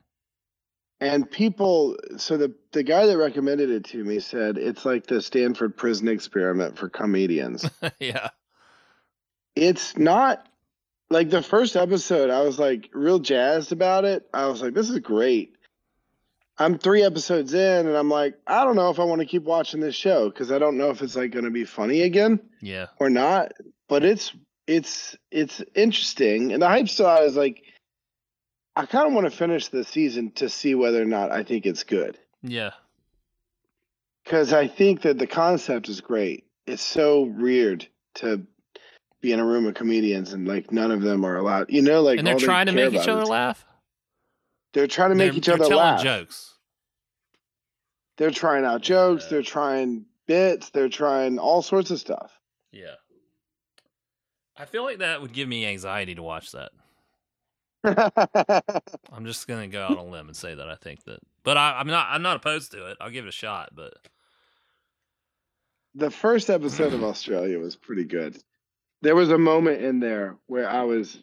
And 1.01 1.30
people, 1.30 1.96
so 2.16 2.36
the 2.36 2.55
the 2.72 2.82
guy 2.82 3.07
that 3.07 3.16
recommended 3.16 3.70
it 3.70 3.84
to 3.86 4.03
me 4.05 4.18
said 4.20 4.59
it's 4.59 4.84
like 4.84 5.07
the 5.07 5.22
Stanford 5.22 5.76
prison 5.76 6.09
experiment 6.09 6.76
for 6.78 6.88
comedians. 6.88 7.68
yeah. 8.01 8.28
it's 9.55 9.96
not 9.96 10.46
like 11.11 11.30
the 11.30 11.42
first 11.42 11.76
episode. 11.76 12.30
I 12.30 12.42
was 12.42 12.59
like 12.59 12.90
real 12.92 13.18
jazzed 13.20 13.72
about 13.72 14.05
it. 14.05 14.28
I 14.34 14.46
was 14.46 14.61
like, 14.62 14.74
this 14.74 14.90
is 14.90 14.99
great. 14.99 15.55
I'm 16.61 16.76
three 16.76 17.05
episodes 17.05 17.55
in, 17.55 17.86
and 17.86 17.96
I'm 17.96 18.11
like, 18.11 18.34
I 18.49 18.64
don't 18.64 18.74
know 18.74 18.90
if 18.90 18.99
I 18.99 19.05
want 19.05 19.20
to 19.20 19.26
keep 19.26 19.44
watching 19.44 19.78
this 19.80 19.94
show 19.94 20.28
because 20.28 20.51
I 20.51 20.59
don't 20.59 20.76
know 20.76 20.90
if 20.90 21.03
it's 21.03 21.14
like 21.14 21.30
going 21.30 21.44
to 21.44 21.53
be 21.53 21.64
funny 21.64 22.03
again 22.03 22.40
Yeah. 22.61 22.86
or 22.99 23.09
not. 23.11 23.53
But 23.88 24.05
it's 24.05 24.34
it's 24.69 25.16
it's 25.33 25.61
interesting, 25.75 26.53
and 26.53 26.62
the 26.62 26.69
hype 26.69 26.89
still 26.89 27.09
is 27.23 27.35
like. 27.37 27.62
I 28.77 28.87
kind 28.87 29.09
of 29.09 29.12
want 29.12 29.25
to 29.29 29.37
finish 29.37 29.66
the 29.66 29.83
season 29.83 30.31
to 30.37 30.49
see 30.49 30.77
whether 30.77 31.03
or 31.03 31.05
not 31.05 31.33
I 31.33 31.43
think 31.43 31.66
it's 31.66 31.83
good. 31.83 32.16
Yeah. 32.45 32.71
because 34.25 34.53
I 34.53 34.69
think 34.69 35.03
that 35.03 35.19
the 35.19 35.27
concept 35.27 35.89
is 35.89 36.01
great. 36.01 36.45
It's 36.64 36.83
so 36.85 37.23
weird 37.23 37.89
to 38.16 38.47
be 39.21 39.33
in 39.33 39.41
a 39.41 39.45
room 39.45 39.66
of 39.66 39.75
comedians 39.75 40.33
and 40.33 40.47
like 40.47 40.71
none 40.71 40.93
of 40.93 41.03
them 41.03 41.25
are 41.25 41.37
allowed. 41.39 41.71
You 41.71 41.83
know, 41.83 42.03
like 42.03 42.19
and 42.19 42.27
they're 42.27 42.35
all 42.35 42.39
they 42.39 42.47
trying 42.47 42.66
to 42.66 42.73
make 42.73 42.93
each 42.95 43.09
other 43.09 43.25
laugh. 43.25 43.64
They're 44.75 44.87
trying 44.87 45.09
to 45.11 45.16
make 45.16 45.33
They're- 45.33 45.39
each 45.39 45.47
they're 45.47 45.55
other 45.57 45.64
telling 45.64 45.77
laugh. 45.85 46.03
jokes. 46.05 46.55
They're 48.16 48.31
trying 48.31 48.64
out 48.64 48.81
jokes. 48.83 49.25
Yeah. 49.25 49.31
They're 49.31 49.43
trying 49.43 50.05
bits. 50.29 50.71
They're 50.71 50.89
trying 50.89 51.41
all 51.41 51.62
sorts 51.62 51.91
of 51.91 51.99
stuff. 51.99 52.31
Yeah. 52.71 52.95
I 54.59 54.65
feel 54.65 54.85
like 54.85 54.99
that 54.99 55.23
would 55.23 55.33
give 55.33 55.49
me 55.49 55.67
anxiety 55.67 56.15
to 56.15 56.23
watch 56.23 56.53
that. 56.53 56.73
I'm 59.13 59.25
just 59.25 59.47
gonna 59.47 59.69
go 59.69 59.85
out 59.85 59.93
on 59.93 59.99
a 59.99 60.11
limb 60.11 60.27
and 60.27 60.37
say 60.37 60.55
that 60.55 60.69
I 60.69 60.75
think 60.75 61.05
that, 61.05 61.21
but 61.45 61.57
I, 61.57 61.79
I'm 61.79 61.87
not. 61.87 62.09
I'm 62.11 62.23
not 62.23 62.37
opposed 62.37 62.73
to 62.73 62.87
it. 62.87 62.97
I'll 63.01 63.11
give 63.11 63.25
it 63.25 63.29
a 63.29 63.33
shot. 63.33 63.71
But 63.73 63.95
the 65.95 66.11
first 66.11 66.51
episode 66.51 66.93
of 66.93 67.05
Australia 67.05 67.59
was 67.61 67.77
pretty 67.77 68.05
good. 68.05 68.37
There 69.01 69.15
was 69.15 69.31
a 69.31 69.39
moment 69.39 69.81
in 69.81 70.01
there 70.01 70.37
where 70.49 70.69
I 70.69 70.83
was 70.83 71.19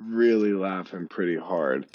really 0.00 0.52
laughing 0.52 1.08
pretty 1.08 1.36
hard. 1.36 1.86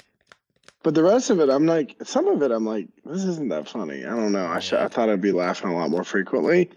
But 0.82 0.94
the 0.94 1.02
rest 1.02 1.30
of 1.30 1.40
it, 1.40 1.48
I'm 1.48 1.64
like, 1.64 1.96
some 2.02 2.26
of 2.26 2.42
it, 2.42 2.50
I'm 2.50 2.66
like, 2.66 2.88
this 3.04 3.24
isn't 3.24 3.48
that 3.48 3.68
funny. 3.68 4.04
I 4.04 4.10
don't 4.10 4.32
know. 4.32 4.46
I 4.46 4.58
should, 4.58 4.80
I 4.80 4.88
thought 4.88 5.08
I'd 5.08 5.20
be 5.20 5.32
laughing 5.32 5.70
a 5.70 5.76
lot 5.76 5.90
more 5.90 6.04
frequently. 6.04 6.70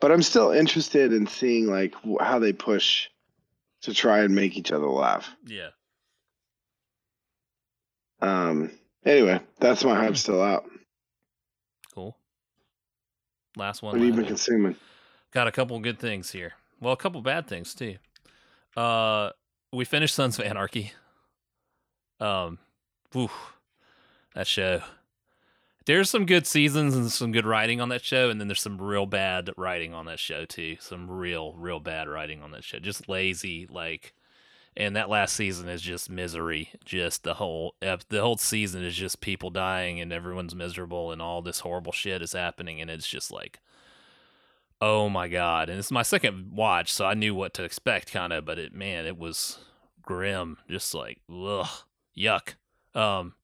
But 0.00 0.12
I'm 0.12 0.22
still 0.22 0.50
interested 0.50 1.12
in 1.12 1.26
seeing 1.26 1.66
like 1.68 1.94
how 2.20 2.38
they 2.38 2.52
push 2.52 3.08
to 3.86 3.94
try 3.94 4.20
and 4.20 4.34
make 4.34 4.56
each 4.56 4.70
other 4.72 4.86
laugh. 4.86 5.28
yeah, 5.46 5.68
Um. 8.20 8.70
Anyway, 9.04 9.40
that's 9.60 9.84
my 9.84 9.94
hype 9.94 10.16
still 10.16 10.42
out. 10.42 10.64
cool. 11.94 12.16
Last 13.56 13.82
one. 13.82 13.92
What 13.92 14.00
have 14.00 14.08
you 14.08 14.14
been 14.14 14.26
consuming? 14.26 14.74
Got 15.32 15.46
a 15.46 15.52
couple 15.52 15.78
good 15.80 15.98
things 15.98 16.32
here. 16.32 16.52
Well, 16.80 16.92
a 16.92 16.96
couple 16.96 17.20
bad 17.22 17.46
things 17.46 17.72
too. 17.74 17.96
Uh, 18.76 19.30
we 19.72 19.84
finished 19.84 20.14
Sons 20.14 20.38
of 20.38 20.44
Anarchy. 20.44 20.92
Um, 22.20 22.58
whew, 23.12 23.30
that 24.34 24.46
show 24.46 24.82
there's 25.86 26.10
some 26.10 26.26
good 26.26 26.46
seasons 26.46 26.94
and 26.94 27.10
some 27.10 27.32
good 27.32 27.46
writing 27.46 27.80
on 27.80 27.88
that 27.88 28.04
show, 28.04 28.28
and 28.28 28.40
then 28.40 28.48
there's 28.48 28.60
some 28.60 28.80
real 28.80 29.06
bad 29.06 29.50
writing 29.56 29.94
on 29.94 30.06
that 30.06 30.18
show 30.18 30.44
too. 30.44 30.76
Some 30.80 31.10
real, 31.10 31.54
real 31.54 31.80
bad 31.80 32.08
writing 32.08 32.42
on 32.42 32.50
that 32.52 32.64
show. 32.64 32.78
Just 32.78 33.08
lazy, 33.08 33.66
like. 33.70 34.12
And 34.78 34.94
that 34.94 35.08
last 35.08 35.34
season 35.34 35.70
is 35.70 35.80
just 35.80 36.10
misery. 36.10 36.68
Just 36.84 37.22
the 37.22 37.32
whole 37.34 37.76
the 37.80 38.20
whole 38.20 38.36
season 38.36 38.84
is 38.84 38.94
just 38.94 39.22
people 39.22 39.48
dying 39.48 40.00
and 40.00 40.12
everyone's 40.12 40.54
miserable 40.54 41.12
and 41.12 41.22
all 41.22 41.40
this 41.40 41.60
horrible 41.60 41.92
shit 41.92 42.20
is 42.20 42.34
happening 42.34 42.82
and 42.82 42.90
it's 42.90 43.08
just 43.08 43.32
like, 43.32 43.58
oh 44.80 45.08
my 45.08 45.28
god! 45.28 45.68
And 45.68 45.78
it's 45.78 45.90
my 45.90 46.02
second 46.02 46.52
watch, 46.52 46.92
so 46.92 47.06
I 47.06 47.14
knew 47.14 47.34
what 47.34 47.54
to 47.54 47.64
expect, 47.64 48.12
kind 48.12 48.32
of. 48.32 48.44
But 48.44 48.58
it, 48.58 48.74
man, 48.74 49.06
it 49.06 49.18
was 49.18 49.58
grim. 50.02 50.58
Just 50.68 50.94
like, 50.94 51.20
ugh, 51.30 51.68
yuck. 52.16 52.54
Um, 52.94 53.34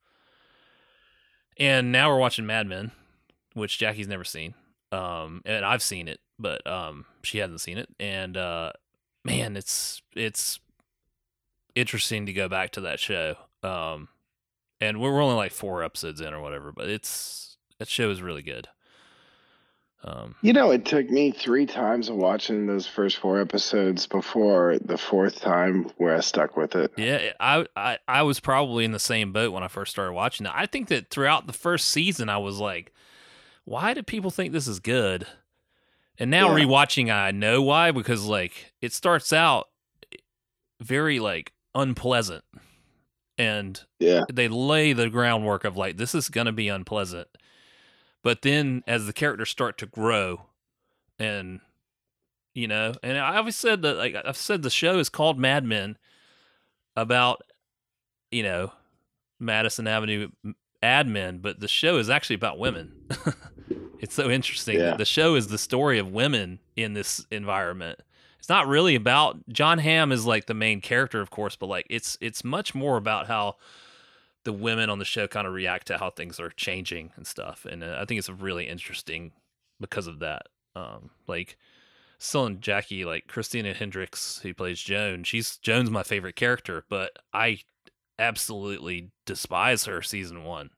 and 1.62 1.92
now 1.92 2.10
we're 2.10 2.18
watching 2.18 2.44
Mad 2.44 2.66
Men, 2.66 2.90
which 3.54 3.78
Jackie's 3.78 4.08
never 4.08 4.24
seen. 4.24 4.54
Um, 4.90 5.42
and 5.46 5.64
I've 5.64 5.80
seen 5.80 6.08
it, 6.08 6.18
but 6.36 6.66
um, 6.66 7.06
she 7.22 7.38
hasn't 7.38 7.60
seen 7.60 7.78
it. 7.78 7.88
And 8.00 8.36
uh, 8.36 8.72
man, 9.24 9.56
it's 9.56 10.02
it's 10.16 10.58
interesting 11.76 12.26
to 12.26 12.32
go 12.32 12.48
back 12.48 12.72
to 12.72 12.80
that 12.80 12.98
show. 12.98 13.36
Um, 13.62 14.08
and 14.80 15.00
we're 15.00 15.22
only 15.22 15.36
like 15.36 15.52
four 15.52 15.84
episodes 15.84 16.20
in 16.20 16.34
or 16.34 16.42
whatever, 16.42 16.72
but 16.72 16.90
it's 16.90 17.56
that 17.78 17.86
show 17.86 18.10
is 18.10 18.20
really 18.20 18.42
good. 18.42 18.66
Um, 20.04 20.34
you 20.42 20.52
know, 20.52 20.72
it 20.72 20.84
took 20.84 21.08
me 21.10 21.30
three 21.30 21.64
times 21.64 22.08
of 22.08 22.16
watching 22.16 22.66
those 22.66 22.88
first 22.88 23.18
four 23.18 23.40
episodes 23.40 24.06
before 24.06 24.78
the 24.84 24.98
fourth 24.98 25.40
time 25.40 25.84
where 25.96 26.16
I 26.16 26.20
stuck 26.20 26.56
with 26.56 26.74
it. 26.74 26.92
Yeah, 26.96 27.32
I, 27.38 27.66
I 27.76 27.98
I 28.08 28.22
was 28.22 28.40
probably 28.40 28.84
in 28.84 28.90
the 28.90 28.98
same 28.98 29.32
boat 29.32 29.52
when 29.52 29.62
I 29.62 29.68
first 29.68 29.92
started 29.92 30.12
watching 30.12 30.46
it. 30.46 30.52
I 30.54 30.66
think 30.66 30.88
that 30.88 31.10
throughout 31.10 31.46
the 31.46 31.52
first 31.52 31.88
season, 31.88 32.28
I 32.28 32.38
was 32.38 32.58
like, 32.58 32.92
"Why 33.64 33.94
do 33.94 34.02
people 34.02 34.32
think 34.32 34.52
this 34.52 34.66
is 34.66 34.80
good?" 34.80 35.24
And 36.18 36.30
now 36.30 36.56
yeah. 36.56 36.64
rewatching, 36.64 37.12
I 37.12 37.30
know 37.30 37.62
why 37.62 37.92
because 37.92 38.24
like 38.24 38.72
it 38.80 38.92
starts 38.92 39.32
out 39.32 39.68
very 40.80 41.20
like 41.20 41.52
unpleasant, 41.76 42.44
and 43.38 43.80
yeah, 44.00 44.22
they 44.32 44.48
lay 44.48 44.94
the 44.94 45.08
groundwork 45.08 45.64
of 45.64 45.76
like 45.76 45.96
this 45.96 46.12
is 46.12 46.28
gonna 46.28 46.50
be 46.50 46.66
unpleasant 46.66 47.28
but 48.22 48.42
then 48.42 48.82
as 48.86 49.06
the 49.06 49.12
characters 49.12 49.50
start 49.50 49.78
to 49.78 49.86
grow 49.86 50.42
and 51.18 51.60
you 52.54 52.68
know, 52.68 52.92
and 53.02 53.16
I 53.16 53.38
always 53.38 53.56
said 53.56 53.80
that 53.82 53.96
like 53.96 54.14
I've 54.14 54.36
said 54.36 54.62
the 54.62 54.70
show 54.70 54.98
is 54.98 55.08
called 55.08 55.38
Mad 55.38 55.64
Men 55.64 55.96
about 56.96 57.42
you 58.30 58.42
know, 58.42 58.72
Madison 59.38 59.86
Avenue 59.86 60.28
admin, 60.82 61.40
but 61.40 61.60
the 61.60 61.68
show 61.68 61.98
is 61.98 62.10
actually 62.10 62.36
about 62.36 62.58
women. 62.58 62.92
it's 64.00 64.14
so 64.14 64.30
interesting 64.30 64.78
yeah. 64.78 64.96
the 64.96 65.04
show 65.04 65.34
is 65.36 65.48
the 65.48 65.58
story 65.58 65.98
of 65.98 66.10
women 66.10 66.58
in 66.76 66.94
this 66.94 67.24
environment. 67.30 68.00
It's 68.38 68.48
not 68.48 68.66
really 68.66 68.96
about 68.96 69.48
Jon 69.48 69.78
Hamm 69.78 70.10
is 70.10 70.26
like 70.26 70.46
the 70.46 70.54
main 70.54 70.80
character, 70.80 71.20
of 71.20 71.30
course, 71.30 71.54
but 71.54 71.66
like 71.66 71.86
it's 71.88 72.18
it's 72.20 72.42
much 72.42 72.74
more 72.74 72.96
about 72.96 73.28
how 73.28 73.56
the 74.44 74.52
women 74.52 74.90
on 74.90 74.98
the 74.98 75.04
show 75.04 75.26
kind 75.26 75.46
of 75.46 75.52
react 75.52 75.86
to 75.86 75.98
how 75.98 76.10
things 76.10 76.40
are 76.40 76.50
changing 76.50 77.12
and 77.16 77.26
stuff. 77.26 77.64
And 77.68 77.84
uh, 77.84 77.98
I 78.00 78.04
think 78.04 78.18
it's 78.18 78.28
really 78.28 78.66
interesting 78.66 79.32
because 79.80 80.06
of 80.06 80.18
that. 80.20 80.46
Um, 80.74 81.10
like 81.26 81.56
still 82.18 82.46
in 82.46 82.60
Jackie, 82.60 83.04
like 83.04 83.28
Christina 83.28 83.74
Hendricks, 83.74 84.40
who 84.42 84.54
plays 84.54 84.80
Joan, 84.80 85.24
she's 85.24 85.56
Joan's 85.58 85.90
my 85.90 86.02
favorite 86.02 86.36
character, 86.36 86.84
but 86.88 87.18
I 87.32 87.60
absolutely 88.18 89.10
despise 89.26 89.84
her 89.84 90.02
season 90.02 90.44
one. 90.44 90.70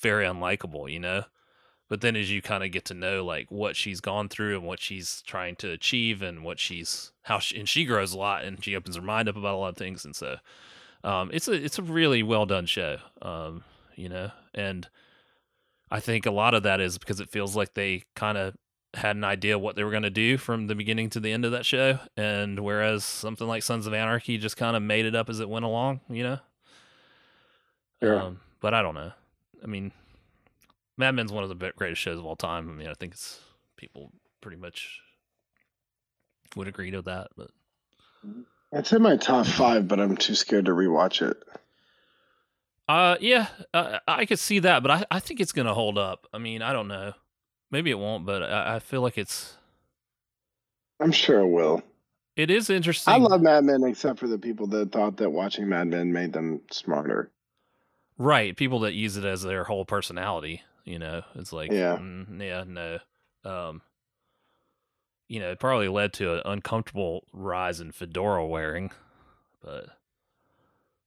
Very 0.00 0.24
unlikable, 0.24 0.90
you 0.90 1.00
know. 1.00 1.24
But 1.88 2.00
then 2.00 2.16
as 2.16 2.30
you 2.30 2.40
kind 2.40 2.64
of 2.64 2.72
get 2.72 2.84
to 2.86 2.94
know 2.94 3.24
like 3.24 3.50
what 3.50 3.76
she's 3.76 4.00
gone 4.00 4.28
through 4.28 4.56
and 4.56 4.66
what 4.66 4.80
she's 4.80 5.22
trying 5.22 5.56
to 5.56 5.70
achieve 5.70 6.22
and 6.22 6.42
what 6.42 6.58
she's 6.58 7.12
how 7.22 7.38
she, 7.38 7.58
and 7.58 7.68
she 7.68 7.84
grows 7.84 8.12
a 8.12 8.18
lot 8.18 8.44
and 8.44 8.62
she 8.64 8.74
opens 8.74 8.96
her 8.96 9.02
mind 9.02 9.28
up 9.28 9.36
about 9.36 9.54
a 9.54 9.58
lot 9.58 9.68
of 9.68 9.76
things 9.76 10.04
and 10.04 10.16
so 10.16 10.38
um, 11.04 11.30
it's 11.32 11.48
a 11.48 11.52
it's 11.52 11.78
a 11.78 11.82
really 11.82 12.22
well 12.22 12.46
done 12.46 12.66
show, 12.66 12.96
um, 13.20 13.62
you 13.94 14.08
know, 14.08 14.30
and 14.54 14.88
I 15.90 16.00
think 16.00 16.24
a 16.24 16.30
lot 16.30 16.54
of 16.54 16.62
that 16.62 16.80
is 16.80 16.96
because 16.96 17.20
it 17.20 17.28
feels 17.28 17.54
like 17.54 17.74
they 17.74 18.04
kind 18.16 18.38
of 18.38 18.56
had 18.94 19.14
an 19.14 19.24
idea 19.24 19.58
what 19.58 19.76
they 19.76 19.84
were 19.84 19.90
going 19.90 20.04
to 20.04 20.10
do 20.10 20.38
from 20.38 20.66
the 20.66 20.74
beginning 20.74 21.10
to 21.10 21.20
the 21.20 21.30
end 21.30 21.44
of 21.44 21.52
that 21.52 21.66
show, 21.66 21.98
and 22.16 22.58
whereas 22.58 23.04
something 23.04 23.46
like 23.46 23.62
Sons 23.62 23.86
of 23.86 23.92
Anarchy 23.92 24.38
just 24.38 24.56
kind 24.56 24.76
of 24.76 24.82
made 24.82 25.04
it 25.04 25.14
up 25.14 25.28
as 25.28 25.40
it 25.40 25.48
went 25.48 25.66
along, 25.66 26.00
you 26.08 26.22
know. 26.22 26.38
Yeah. 28.00 28.24
Um, 28.24 28.40
but 28.60 28.72
I 28.72 28.80
don't 28.80 28.94
know. 28.94 29.12
I 29.62 29.66
mean, 29.66 29.92
Mad 30.96 31.12
Men's 31.12 31.32
one 31.32 31.44
of 31.44 31.50
the 31.50 31.72
greatest 31.76 32.00
shows 32.00 32.18
of 32.18 32.24
all 32.24 32.36
time. 32.36 32.70
I 32.70 32.72
mean, 32.72 32.88
I 32.88 32.94
think 32.94 33.12
it's 33.12 33.40
people 33.76 34.10
pretty 34.40 34.56
much 34.56 35.00
would 36.56 36.68
agree 36.68 36.90
to 36.92 37.02
that, 37.02 37.28
but. 37.36 37.50
Mm-hmm. 38.26 38.40
It's 38.74 38.92
in 38.92 39.02
my 39.02 39.16
top 39.16 39.46
five, 39.46 39.86
but 39.86 40.00
I'm 40.00 40.16
too 40.16 40.34
scared 40.34 40.64
to 40.64 40.72
rewatch 40.72 41.22
it. 41.22 41.40
Uh, 42.88 43.16
yeah, 43.20 43.46
uh, 43.72 44.00
I 44.06 44.26
could 44.26 44.38
see 44.38 44.58
that, 44.58 44.82
but 44.82 44.90
I, 44.90 45.04
I 45.10 45.20
think 45.20 45.40
it's 45.40 45.52
gonna 45.52 45.72
hold 45.72 45.96
up. 45.96 46.26
I 46.34 46.38
mean, 46.38 46.60
I 46.60 46.72
don't 46.72 46.88
know. 46.88 47.14
Maybe 47.70 47.90
it 47.90 47.98
won't, 47.98 48.26
but 48.26 48.42
I, 48.42 48.76
I 48.76 48.78
feel 48.80 49.00
like 49.00 49.16
it's. 49.16 49.56
I'm 51.00 51.12
sure 51.12 51.40
it 51.40 51.48
will. 51.48 51.82
It 52.36 52.50
is 52.50 52.68
interesting. 52.68 53.14
I 53.14 53.18
love 53.18 53.40
Mad 53.40 53.64
Men, 53.64 53.84
except 53.84 54.18
for 54.18 54.26
the 54.26 54.38
people 54.38 54.66
that 54.68 54.90
thought 54.90 55.16
that 55.18 55.30
watching 55.30 55.68
Mad 55.68 55.86
Men 55.86 56.12
made 56.12 56.32
them 56.32 56.60
smarter. 56.70 57.30
Right, 58.18 58.56
people 58.56 58.80
that 58.80 58.94
use 58.94 59.16
it 59.16 59.24
as 59.24 59.42
their 59.42 59.64
whole 59.64 59.84
personality. 59.84 60.62
You 60.84 60.98
know, 60.98 61.22
it's 61.36 61.52
like, 61.52 61.72
yeah, 61.72 61.96
mm, 61.96 62.40
yeah, 62.40 62.64
no. 62.66 62.98
Um, 63.44 63.82
you 65.28 65.40
know, 65.40 65.50
it 65.50 65.58
probably 65.58 65.88
led 65.88 66.12
to 66.14 66.34
an 66.34 66.42
uncomfortable 66.44 67.24
rise 67.32 67.80
in 67.80 67.92
fedora 67.92 68.46
wearing, 68.46 68.90
but 69.62 69.86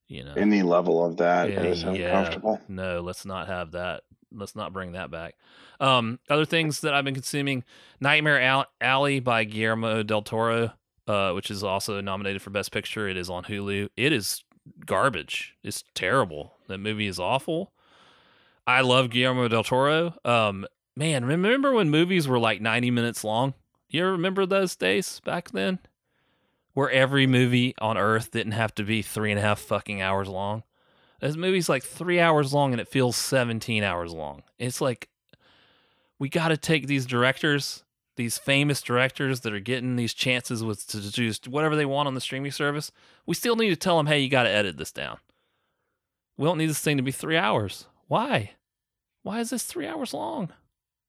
you 0.08 0.24
know, 0.24 0.34
any 0.36 0.64
level 0.64 1.04
of 1.06 1.18
that 1.18 1.50
yeah, 1.50 1.64
is 1.64 1.84
uncomfortable. 1.84 2.60
Yeah, 2.62 2.76
no, 2.76 3.02
let's 3.02 3.26
not 3.26 3.48
have 3.48 3.72
that. 3.72 4.04
Let's 4.32 4.56
not 4.56 4.74
bring 4.74 4.94
that 4.94 5.12
back. 5.12 5.36
Um, 5.80 6.20
other 6.30 6.46
things 6.46 6.82
that 6.82 6.94
I've 6.94 7.06
been 7.06 7.14
consuming: 7.14 7.64
Nightmare 8.00 8.64
Alley 8.82 9.20
by 9.20 9.44
Guillermo 9.44 10.04
del 10.04 10.22
Toro, 10.22 10.72
uh, 11.08 11.32
which 11.34 11.52
is 11.52 11.64
also 11.64 12.02
nominated 12.02 12.42
for 12.42 12.50
Best 12.50 12.72
Picture. 12.72 13.08
It 13.08 13.18
is 13.18 13.30
on 13.30 13.44
Hulu. 13.44 13.90
It 13.96 14.14
is 14.14 14.44
garbage. 14.86 15.56
It's 15.64 15.84
terrible. 15.94 16.54
That 16.68 16.80
movie 16.80 17.08
is 17.08 17.20
awful. 17.20 17.72
I 18.66 18.82
love 18.82 19.10
Guillermo 19.10 19.48
del 19.48 19.64
Toro. 19.64 20.14
Um, 20.26 20.66
man, 20.96 21.24
remember 21.24 21.72
when 21.74 21.90
movies 21.90 22.28
were 22.28 22.40
like 22.40 22.62
ninety 22.62 22.92
minutes 22.92 23.24
long? 23.24 23.54
You 23.90 24.06
remember 24.06 24.46
those 24.46 24.76
days 24.76 25.22
back 25.24 25.52
then? 25.52 25.80
Where 26.74 26.92
every 26.92 27.26
movie 27.26 27.74
on 27.80 27.98
Earth 27.98 28.32
didn't 28.32 28.52
have 28.52 28.76
to 28.76 28.84
be 28.84 29.02
three 29.02 29.32
and 29.32 29.40
a 29.40 29.44
half 29.44 29.60
fucking 29.60 30.02
hours 30.02 30.28
long. 30.28 30.64
This 31.20 31.36
movie's 31.36 31.70
like 31.70 31.84
three 31.84 32.20
hours 32.20 32.54
long 32.54 32.74
and 32.74 32.82
it 32.82 32.88
feels 32.88 33.16
17 33.16 33.84
hours 33.84 34.14
long. 34.14 34.44
It's 34.60 34.82
like, 34.82 35.10
we 36.20 36.30
got 36.30 36.50
to 36.50 36.58
take 36.58 36.86
these 36.86 37.06
directors, 37.06 37.84
these 38.16 38.38
famous 38.38 38.82
directors 38.82 39.40
that 39.42 39.54
are 39.54 39.60
getting 39.60 39.96
these 39.96 40.14
chances 40.14 40.64
with 40.64 40.86
to 40.88 41.12
do 41.12 41.32
whatever 41.50 41.76
they 41.76 41.86
want 41.86 42.08
on 42.08 42.14
the 42.14 42.22
streaming 42.22 42.52
service. 42.52 42.92
We 43.26 43.34
still 43.34 43.56
need 43.56 43.70
to 43.70 43.76
tell 43.76 43.98
them, 43.98 44.08
hey, 44.08 44.20
you 44.20 44.30
got 44.30 44.44
to 44.44 44.52
edit 44.52 44.78
this 44.78 44.92
down. 44.92 45.18
We 46.38 46.46
don't 46.46 46.60
need 46.60 46.70
this 46.70 46.82
thing 46.82 46.98
to 46.98 47.04
be 47.04 47.12
three 47.12 47.38
hours. 47.38 47.88
Why? 48.08 48.52
Why 49.24 49.40
is 49.40 49.50
this 49.50 49.64
three 49.64 49.88
hours 49.88 50.14
long? 50.14 50.50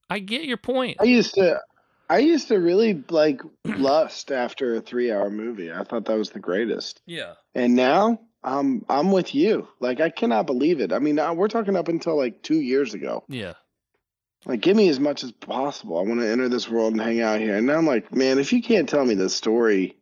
I 0.09 0.21
get 0.21 0.45
your 0.45 0.57
point. 0.57 0.97
I 1.01 1.05
used 1.05 1.35
to 1.35 1.61
I 2.09 2.19
used 2.19 2.49
to 2.49 2.57
really 2.57 3.05
like 3.11 3.43
lust 3.65 4.33
after 4.33 4.77
a 4.77 4.81
three 4.81 5.13
hour 5.13 5.31
movie. 5.31 5.73
I 5.73 5.85
thought 5.85 6.07
that 6.07 6.19
was 6.19 6.31
the 6.31 6.41
greatest. 6.41 7.01
Yeah. 7.07 7.35
And 7.55 7.75
now 7.75 8.21
I'm 8.43 8.85
I'm 8.89 9.13
with 9.13 9.35
you. 9.35 9.69
Like 9.81 10.01
I 10.01 10.11
cannot 10.11 10.47
believe 10.47 10.81
it. 10.81 10.93
I 10.93 10.99
mean, 10.99 11.19
uh, 11.19 11.35
we're 11.35 11.49
talking 11.49 11.77
up 11.77 11.89
until 11.89 12.17
like 12.17 12.43
two 12.43 12.61
years 12.61 12.95
ago. 12.95 13.25
Yeah. 13.29 13.55
Like, 14.47 14.61
give 14.61 14.77
me 14.77 14.89
as 14.89 15.01
much 15.01 15.25
as 15.25 15.33
possible. 15.33 15.99
I 15.99 16.03
want 16.03 16.21
to 16.21 16.31
enter 16.31 16.49
this 16.49 16.71
world 16.71 16.93
and 16.93 17.03
hang 17.03 17.21
out 17.21 17.41
here. 17.41 17.57
And 17.57 17.67
now 17.67 17.77
I'm 17.77 17.87
like, 17.87 18.15
man, 18.15 18.39
if 18.39 18.53
you 18.53 18.63
can't 18.63 18.89
tell 18.89 19.05
me 19.05 19.15
the 19.15 19.29
story, 19.29 19.97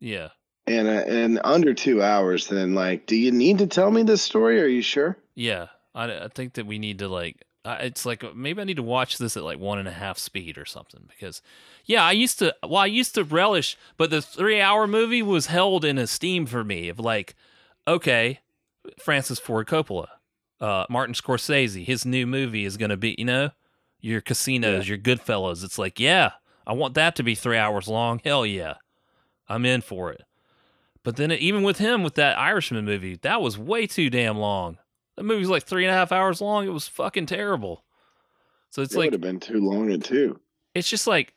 yeah, 0.00 0.30
in 0.66 0.86
a, 0.86 1.02
in 1.02 1.38
under 1.42 1.72
two 1.72 2.02
hours, 2.02 2.48
then 2.48 2.74
like, 2.74 3.06
do 3.06 3.16
you 3.16 3.30
need 3.30 3.58
to 3.58 3.66
tell 3.66 3.90
me 3.90 4.02
this 4.02 4.22
story? 4.22 4.60
Are 4.60 4.66
you 4.66 4.82
sure? 4.82 5.16
Yeah, 5.34 5.68
I, 5.94 6.24
I 6.24 6.28
think 6.28 6.54
that 6.54 6.66
we 6.66 6.78
need 6.78 6.98
to 6.98 7.08
like 7.08 7.45
it's 7.66 8.06
like 8.06 8.22
uh, 8.24 8.30
maybe 8.34 8.60
I 8.60 8.64
need 8.64 8.76
to 8.76 8.82
watch 8.82 9.18
this 9.18 9.36
at 9.36 9.42
like 9.42 9.58
one 9.58 9.78
and 9.78 9.88
a 9.88 9.92
half 9.92 10.18
speed 10.18 10.58
or 10.58 10.64
something 10.64 11.04
because, 11.08 11.42
yeah, 11.84 12.04
I 12.04 12.12
used 12.12 12.38
to. 12.38 12.54
Well, 12.62 12.76
I 12.76 12.86
used 12.86 13.14
to 13.14 13.24
relish, 13.24 13.76
but 13.96 14.10
the 14.10 14.22
three-hour 14.22 14.86
movie 14.86 15.22
was 15.22 15.46
held 15.46 15.84
in 15.84 15.98
esteem 15.98 16.46
for 16.46 16.64
me. 16.64 16.88
Of 16.88 16.98
like, 16.98 17.34
okay, 17.86 18.40
Francis 18.98 19.38
Ford 19.38 19.66
Coppola, 19.66 20.08
uh, 20.60 20.86
Martin 20.88 21.14
Scorsese, 21.14 21.84
his 21.84 22.04
new 22.04 22.26
movie 22.26 22.64
is 22.64 22.76
going 22.76 22.90
to 22.90 22.96
be, 22.96 23.14
you 23.18 23.24
know, 23.24 23.50
your 24.00 24.20
casinos, 24.20 24.86
yeah. 24.86 24.94
your 24.94 24.98
Goodfellas. 24.98 25.64
It's 25.64 25.78
like, 25.78 25.98
yeah, 25.98 26.32
I 26.66 26.72
want 26.72 26.94
that 26.94 27.16
to 27.16 27.22
be 27.22 27.34
three 27.34 27.58
hours 27.58 27.88
long. 27.88 28.20
Hell 28.24 28.46
yeah, 28.46 28.74
I'm 29.48 29.64
in 29.64 29.80
for 29.80 30.12
it. 30.12 30.22
But 31.02 31.16
then 31.16 31.30
even 31.30 31.62
with 31.62 31.78
him 31.78 32.02
with 32.02 32.14
that 32.14 32.36
Irishman 32.36 32.84
movie, 32.84 33.16
that 33.22 33.40
was 33.40 33.56
way 33.56 33.86
too 33.86 34.10
damn 34.10 34.36
long. 34.38 34.78
That 35.16 35.24
movie's 35.24 35.48
like 35.48 35.64
three 35.64 35.84
and 35.84 35.90
a 35.90 35.96
half 35.96 36.12
hours 36.12 36.40
long. 36.40 36.66
It 36.66 36.70
was 36.72 36.86
fucking 36.88 37.26
terrible. 37.26 37.82
So 38.70 38.82
it's 38.82 38.94
it 38.94 38.98
like 38.98 39.06
would 39.06 39.14
have 39.14 39.20
been 39.20 39.40
too 39.40 39.60
long 39.60 39.90
at 39.92 40.04
two. 40.04 40.38
it's 40.74 40.88
just 40.88 41.06
like 41.06 41.32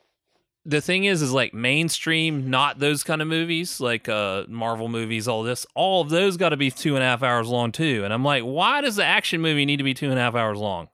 the 0.66 0.82
thing 0.82 1.06
is 1.06 1.22
is 1.22 1.32
like 1.32 1.54
mainstream 1.54 2.50
not 2.50 2.80
those 2.80 3.02
kind 3.04 3.22
of 3.22 3.28
movies 3.30 3.80
like 3.80 4.10
uh 4.10 4.44
marvel 4.50 4.90
movies 4.90 5.26
all 5.26 5.42
this 5.42 5.66
all 5.74 6.02
of 6.02 6.10
those 6.10 6.36
got 6.36 6.50
to 6.50 6.58
be 6.58 6.70
two 6.70 6.96
and 6.96 7.04
a 7.04 7.08
half 7.08 7.24
hours 7.24 7.48
long 7.48 7.72
too 7.72 8.02
and 8.04 8.14
i'm 8.14 8.26
like 8.26 8.44
why 8.44 8.82
does 8.82 8.98
the 8.98 9.04
action 9.06 9.40
movie 9.40 9.66
need 9.66 9.78
to 9.78 9.84
be 9.84 9.94
two 9.94 10.10
and 10.10 10.20
a 10.20 10.22
half 10.22 10.36
hours 10.36 10.58
long 10.58 10.90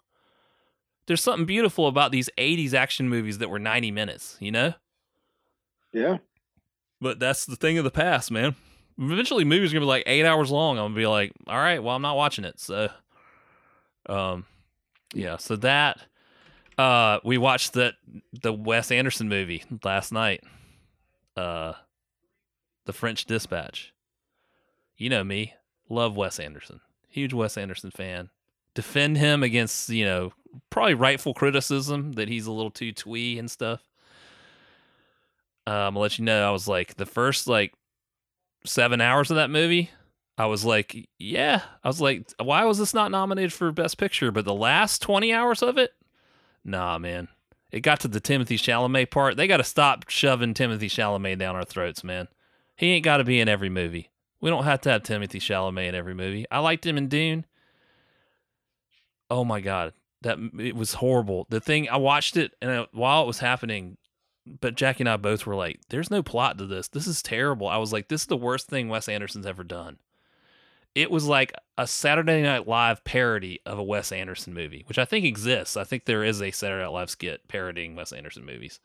there's 1.08 1.22
something 1.24 1.48
beautiful 1.48 1.88
about 1.88 2.12
these 2.12 2.30
80s 2.38 2.76
action 2.76 3.10
movies 3.10 3.40
that 3.40 3.50
were 3.50 3.58
90 3.60 3.90
minutes 3.90 4.38
you 4.40 4.52
know 4.52 4.76
Yeah. 5.92 6.18
but 7.02 7.18
that's 7.20 7.46
the 7.48 7.56
thing 7.56 7.80
of 7.80 7.84
the 7.84 7.92
past 7.92 8.30
man 8.30 8.56
eventually 9.00 9.43
movies 9.43 9.74
gonna 9.74 9.82
be 9.82 9.88
like 9.88 10.04
eight 10.06 10.26
hours 10.26 10.52
long. 10.52 10.78
I'm 10.78 10.86
gonna 10.86 10.96
be 10.96 11.08
like 11.08 11.32
all 11.48 11.58
right 11.58 11.82
well 11.82 11.96
i'm 11.96 12.02
not 12.02 12.16
watching 12.18 12.46
it. 12.46 12.60
So 12.60 12.89
um 14.08 14.46
yeah 15.14 15.38
so 15.38 15.56
that 15.58 16.00
uh 16.78 17.20
we 17.24 17.38
watched 17.38 17.74
the 17.74 17.93
the 18.41 18.54
wes 18.54 18.91
anderson 18.91 19.30
movie 19.30 19.64
last 19.84 20.12
night 20.12 20.43
uh 21.38 21.74
the 22.86 22.93
french 22.93 23.26
dispatch. 23.26 23.93
You 24.98 25.10
know 25.10 25.24
me 25.24 25.54
love 25.89 26.16
wes 26.16 26.39
anderson 26.39 26.80
huge 27.10 27.34
wes 27.34 27.58
anderson 27.58 27.91
fan. 27.91 28.30
Defend 28.76 29.18
him 29.18 29.41
against 29.41 29.89
you 29.89 30.06
know 30.06 30.34
probably 30.70 30.93
rightful 30.93 31.34
criticism 31.34 32.14
that 32.14 32.28
he's 32.28 32.46
a 32.46 32.52
little 32.52 32.72
too 32.72 32.91
twee 32.91 33.39
and 33.39 33.50
stuff. 33.50 33.82
Um, 35.68 35.98
I'll 35.98 36.02
let 36.02 36.20
you 36.20 36.26
know. 36.26 36.48
I 36.48 36.52
was 36.52 36.68
like 36.68 36.96
the 36.96 37.06
first 37.06 37.48
like 37.48 37.74
seven 38.66 39.01
hours 39.01 39.32
of 39.32 39.38
that 39.38 39.49
movie. 39.49 39.91
I 40.38 40.47
was 40.47 40.66
like, 40.66 41.07
yeah. 41.18 41.61
I 41.84 41.88
was 41.88 42.01
like, 42.01 42.30
why 42.41 42.66
was 42.66 42.78
this 42.78 42.93
not 42.93 43.11
nominated 43.11 43.53
for 43.53 43.72
Best 43.72 43.97
Picture? 43.97 44.32
But 44.32 44.45
the 44.45 44.53
last 44.53 45.01
twenty 45.01 45.32
hours 45.32 45.61
of 45.61 45.78
it, 45.78 45.93
nah, 46.63 46.97
man. 46.97 47.30
It 47.72 47.82
got 47.82 47.99
to 48.01 48.07
the 48.07 48.22
Timothée 48.22 48.57
Chalamet 48.57 49.11
part. 49.11 49.38
They 49.38 49.47
got 49.47 49.57
to 49.57 49.63
stop 49.63 50.09
shoving 50.09 50.53
Timothée 50.53 50.86
Chalamet 50.86 51.39
down 51.39 51.55
our 51.55 51.66
throats, 51.66 52.03
man. 52.03 52.28
He 52.78 52.91
ain't 52.91 53.03
got 53.03 53.18
to 53.18 53.24
be 53.24 53.39
in 53.39 53.49
every 53.49 53.70
movie. 53.70 54.11
We 54.39 54.49
don't 54.49 54.63
have 54.63 54.82
to 54.82 54.91
have 54.91 55.03
Timothée 55.03 55.41
Chalamet 55.41 55.89
in 55.89 55.95
every 55.95 56.13
movie. 56.13 56.45
I 56.51 56.59
liked 56.59 56.86
him 56.86 56.97
in 56.97 57.07
Dune. 57.07 57.45
Oh 59.30 59.43
my 59.43 59.59
god, 59.59 59.93
that 60.22 60.38
it 60.59 60.76
was 60.76 60.95
horrible. 60.95 61.47
The 61.49 61.59
thing 61.59 61.89
I 61.89 61.97
watched 61.97 62.38
it, 62.38 62.53
and 62.61 62.72
uh, 62.72 62.86
while 62.91 63.24
it 63.24 63.28
was 63.28 63.39
happening, 63.39 63.97
but 64.46 64.76
Jackie 64.76 65.04
and 65.04 65.10
I 65.10 65.18
both 65.18 65.46
were 65.46 65.56
like, 65.56 65.80
"There's 65.89 66.12
no 66.12 66.22
plot 66.22 66.58
to 66.58 66.66
this. 66.66 66.88
This 66.88 67.08
is 67.08 67.22
terrible." 67.22 67.68
I 67.68 67.78
was 67.78 67.91
like, 67.91 68.08
"This 68.08 68.22
is 68.22 68.28
the 68.28 68.38
worst 68.38 68.68
thing 68.68 68.89
Wes 68.89 69.10
Anderson's 69.10 69.46
ever 69.46 69.64
done." 69.64 69.98
It 70.93 71.12
was 71.12 71.28
like 71.28 71.52
a 71.78 71.88
Saturday 71.88 72.41
Night 72.41 72.68
Live 72.68 73.04
parody 73.04 73.60
of 73.66 73.78
a 73.78 73.84
Wes 73.84 74.12
Anderson 74.14 74.54
movie, 74.54 74.86
which 74.88 74.98
I 74.98 75.04
think 75.04 75.26
exists. 75.26 75.76
I 75.76 75.84
think 75.84 76.06
there 76.06 76.24
is 76.24 76.41
a 76.41 76.52
Saturday 76.52 76.84
Night 76.84 76.91
Live 76.91 77.10
skit 77.10 77.48
parodying 77.48 77.96
Wes 77.96 78.14
Anderson 78.14 78.46
movies. 78.46 78.80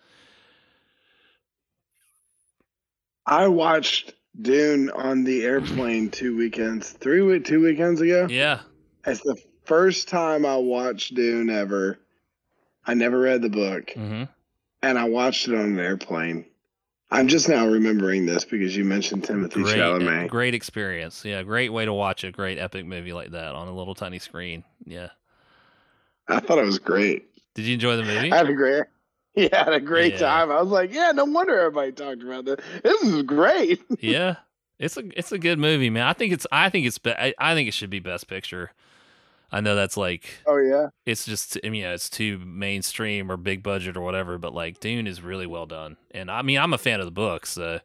I 3.26 3.46
watched 3.46 4.14
Dune 4.40 4.90
on 4.90 5.22
the 5.22 5.44
airplane 5.44 6.10
two 6.10 6.36
weekends, 6.36 6.90
three 6.90 7.20
week, 7.22 7.44
two 7.44 7.62
weekends 7.62 8.00
ago. 8.00 8.26
Yeah, 8.28 8.60
It's 9.06 9.20
the 9.20 9.40
first 9.64 10.08
time 10.08 10.44
I 10.44 10.56
watched 10.56 11.14
Dune 11.14 11.48
ever. 11.48 12.00
I 12.86 12.94
never 12.94 13.20
read 13.20 13.42
the 13.42 13.50
book, 13.50 13.90
hmm 13.92 14.24
and 14.82 14.98
I 14.98 15.04
watched 15.04 15.48
it 15.48 15.54
on 15.54 15.64
an 15.64 15.78
airplane. 15.78 16.44
I'm 17.12 17.26
just 17.26 17.48
now 17.48 17.66
remembering 17.66 18.26
this 18.26 18.44
because 18.44 18.76
you 18.76 18.84
mentioned 18.84 19.24
Timothy 19.24 19.62
great, 19.62 19.76
Chalamet. 19.76 20.28
great 20.28 20.54
experience. 20.54 21.24
Yeah, 21.24 21.42
great 21.42 21.72
way 21.72 21.84
to 21.84 21.92
watch 21.92 22.22
a 22.22 22.30
great 22.30 22.56
epic 22.58 22.86
movie 22.86 23.12
like 23.12 23.32
that 23.32 23.54
on 23.54 23.66
a 23.66 23.74
little 23.74 23.96
tiny 23.96 24.20
screen. 24.20 24.62
Yeah, 24.84 25.08
I 26.28 26.38
thought 26.40 26.58
it 26.58 26.64
was 26.64 26.78
great. 26.78 27.26
did 27.54 27.64
you 27.66 27.74
enjoy 27.74 27.96
the 27.96 28.04
movie? 28.04 28.30
I 28.32 28.36
had 28.36 28.48
a 28.48 28.54
great, 28.54 28.84
yeah, 29.34 29.48
I 29.52 29.56
had 29.64 29.72
a 29.74 29.80
great 29.80 30.12
Yeah. 30.14 30.18
time. 30.20 30.50
I 30.52 30.60
was 30.62 30.70
like, 30.70 30.92
yeah, 30.94 31.10
no 31.12 31.24
wonder 31.24 31.58
everybody 31.58 31.90
talked 31.92 32.22
about 32.22 32.44
this. 32.44 32.60
This 32.84 33.02
is 33.02 33.22
great. 33.22 33.82
yeah, 34.00 34.36
it's 34.78 34.96
a 34.96 35.02
it's 35.18 35.32
a 35.32 35.38
good 35.38 35.58
movie, 35.58 35.90
man. 35.90 36.06
I 36.06 36.12
think 36.12 36.32
it's 36.32 36.46
I 36.52 36.70
think 36.70 36.86
it's 36.86 36.98
be, 36.98 37.10
I, 37.10 37.34
I 37.38 37.54
think 37.54 37.66
it 37.68 37.74
should 37.74 37.90
be 37.90 37.98
Best 37.98 38.28
Picture. 38.28 38.70
I 39.52 39.60
know 39.60 39.74
that's 39.74 39.96
like 39.96 40.38
Oh 40.46 40.58
yeah, 40.58 40.88
it's 41.06 41.24
just 41.24 41.58
I 41.64 41.68
mean, 41.70 41.82
yeah, 41.82 41.92
it's 41.92 42.08
too 42.10 42.38
mainstream 42.38 43.30
or 43.30 43.36
big 43.36 43.62
budget 43.62 43.96
or 43.96 44.00
whatever, 44.00 44.38
but 44.38 44.54
like 44.54 44.80
Dune 44.80 45.06
is 45.06 45.22
really 45.22 45.46
well 45.46 45.66
done. 45.66 45.96
And 46.12 46.30
I 46.30 46.42
mean, 46.42 46.58
I'm 46.58 46.72
a 46.72 46.78
fan 46.78 47.00
of 47.00 47.06
the 47.06 47.12
books, 47.12 47.50
so 47.50 47.80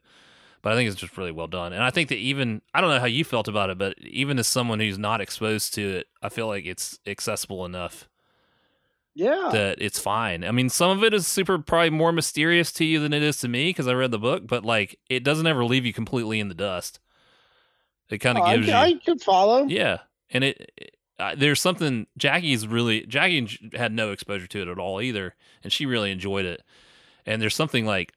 but 0.62 0.74
I 0.74 0.76
think 0.76 0.90
it's 0.90 1.00
just 1.00 1.18
really 1.18 1.32
well 1.32 1.48
done. 1.48 1.74
And 1.74 1.84
I 1.84 1.92
think 1.92 2.10
that 2.10 2.18
even 2.18 2.62
I 2.74 2.82
don't 2.82 2.90
know 2.90 3.00
how 3.00 3.06
you 3.06 3.24
felt 3.24 3.48
about 3.48 3.70
it, 3.70 3.78
but 3.78 3.98
even 4.00 4.40
as 4.40 4.48
someone 4.48 4.80
who's 4.80 4.98
not 4.98 5.22
exposed 5.22 5.74
to 5.76 5.98
it, 5.98 6.08
I 6.22 6.30
feel 6.30 6.48
like 6.48 6.66
it's 6.66 7.00
accessible 7.06 7.66
enough 7.66 8.10
yeah. 9.14 9.50
that 9.52 9.78
it's 9.82 10.00
fine. 10.00 10.44
I 10.44 10.52
mean, 10.52 10.70
some 10.70 10.90
of 10.98 11.04
it 11.04 11.14
is 11.14 11.26
super 11.28 11.58
probably 11.58 11.90
more 11.92 12.12
mysterious 12.12 12.72
to 12.74 12.86
you 12.86 13.00
than 13.00 13.14
it 13.14 13.24
is 13.24 13.38
to 13.42 13.48
me 13.48 13.70
because 13.70 13.88
I 13.88 13.94
read 13.94 14.12
the 14.12 14.20
book, 14.20 14.48
but 14.48 14.66
like 14.66 15.00
it 15.10 15.24
doesn't 15.24 15.48
ever 15.48 15.64
leave 15.66 15.86
you 15.86 15.94
completely 15.94 16.40
in 16.40 16.48
the 16.50 16.56
dust. 16.56 17.00
It 18.10 18.20
kind 18.20 18.38
of 18.38 18.44
Oh, 18.46 18.52
gives 18.56 18.68
can- 18.68 18.88
you 18.90 18.96
I 18.98 19.00
could 19.04 19.22
follow. 19.22 19.66
yeah, 19.66 20.00
and 20.30 20.44
it 20.44 20.95
uh, 21.20 21.36
there's 21.36 21.62
something 21.62 22.08
Jackie's 22.18 22.68
really 22.68 23.06
Jackie 23.06 23.48
had 23.74 23.92
no 23.92 24.12
exposure 24.12 24.48
to 24.48 24.62
it 24.62 24.68
at 24.68 24.80
all 24.80 25.02
either, 25.02 25.36
and 25.64 25.72
she 25.72 25.86
really 25.86 26.12
enjoyed 26.12 26.46
it. 26.46 26.64
And 27.26 27.42
there's 27.42 27.56
something 27.56 27.86
like 27.86 28.14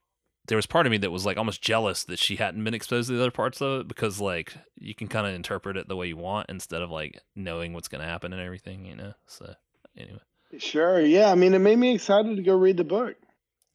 there 0.47 0.57
was 0.57 0.67
part 0.67 0.87
of 0.87 0.91
me 0.91 0.99
that 0.99 1.11
was 1.11 1.27
like 1.27 1.37
almost 1.37 1.63
jealous 1.63 2.05
that 2.05 2.19
she 2.19 2.37
hadn't 2.37 2.65
been 2.65 2.75
exposed 2.75 3.09
to 3.09 3.15
the 3.15 3.21
other 3.21 3.31
parts 3.31 3.61
of 3.61 3.81
it 3.81 3.89
because 3.89 4.21
like 4.21 4.55
you 4.79 4.95
can 4.95 5.09
kind 5.09 5.27
of 5.27 5.35
interpret 5.35 5.77
it 5.77 5.89
the 5.89 5.97
way 5.97 6.09
you 6.09 6.17
want 6.17 6.49
instead 6.49 6.83
of 6.83 6.91
like 6.91 7.21
knowing 7.37 7.73
what's 7.73 7.89
going 7.89 8.01
to 8.01 8.09
happen 8.09 8.33
and 8.33 8.43
everything, 8.43 8.85
you 8.85 8.97
know. 8.97 9.15
So 9.27 9.55
anyway, 9.97 10.21
Sure. 10.57 11.01
Yeah. 11.01 11.31
I 11.31 11.35
mean, 11.35 11.55
it 11.55 11.59
made 11.59 11.79
me 11.79 11.95
excited 11.95 12.37
to 12.37 12.43
go 12.43 12.57
read 12.57 12.79
the 12.79 12.85
book. 12.85 13.17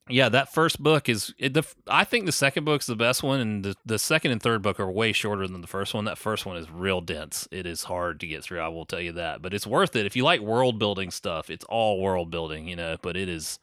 Yeah, 0.08 0.28
that 0.28 0.52
first 0.52 0.82
book 0.82 1.08
is 1.08 1.32
it, 1.38 1.54
the 1.54 1.64
I 1.88 2.04
think 2.04 2.26
the 2.26 2.32
second 2.32 2.64
book's 2.64 2.86
the 2.86 2.96
best 2.96 3.22
one, 3.22 3.40
and 3.40 3.64
the 3.64 3.74
the 3.86 3.98
second 3.98 4.32
and 4.32 4.42
third 4.42 4.60
book 4.60 4.78
are 4.78 4.90
way 4.90 5.12
shorter 5.12 5.48
than 5.48 5.62
the 5.62 5.66
first 5.66 5.94
one. 5.94 6.04
That 6.04 6.18
first 6.18 6.44
one 6.44 6.58
is 6.58 6.70
real 6.70 7.00
dense. 7.00 7.48
It 7.50 7.66
is 7.66 7.84
hard 7.84 8.20
to 8.20 8.26
get 8.26 8.44
through. 8.44 8.60
I 8.60 8.68
will 8.68 8.84
tell 8.84 9.00
you 9.00 9.12
that, 9.12 9.40
but 9.40 9.54
it's 9.54 9.66
worth 9.66 9.96
it 9.96 10.04
if 10.04 10.14
you 10.14 10.22
like 10.22 10.40
world 10.40 10.78
building 10.78 11.10
stuff. 11.10 11.48
It's 11.48 11.64
all 11.70 12.00
world 12.00 12.30
building, 12.30 12.68
you 12.68 12.76
know. 12.76 12.98
But 13.00 13.16
it 13.16 13.30
is, 13.30 13.58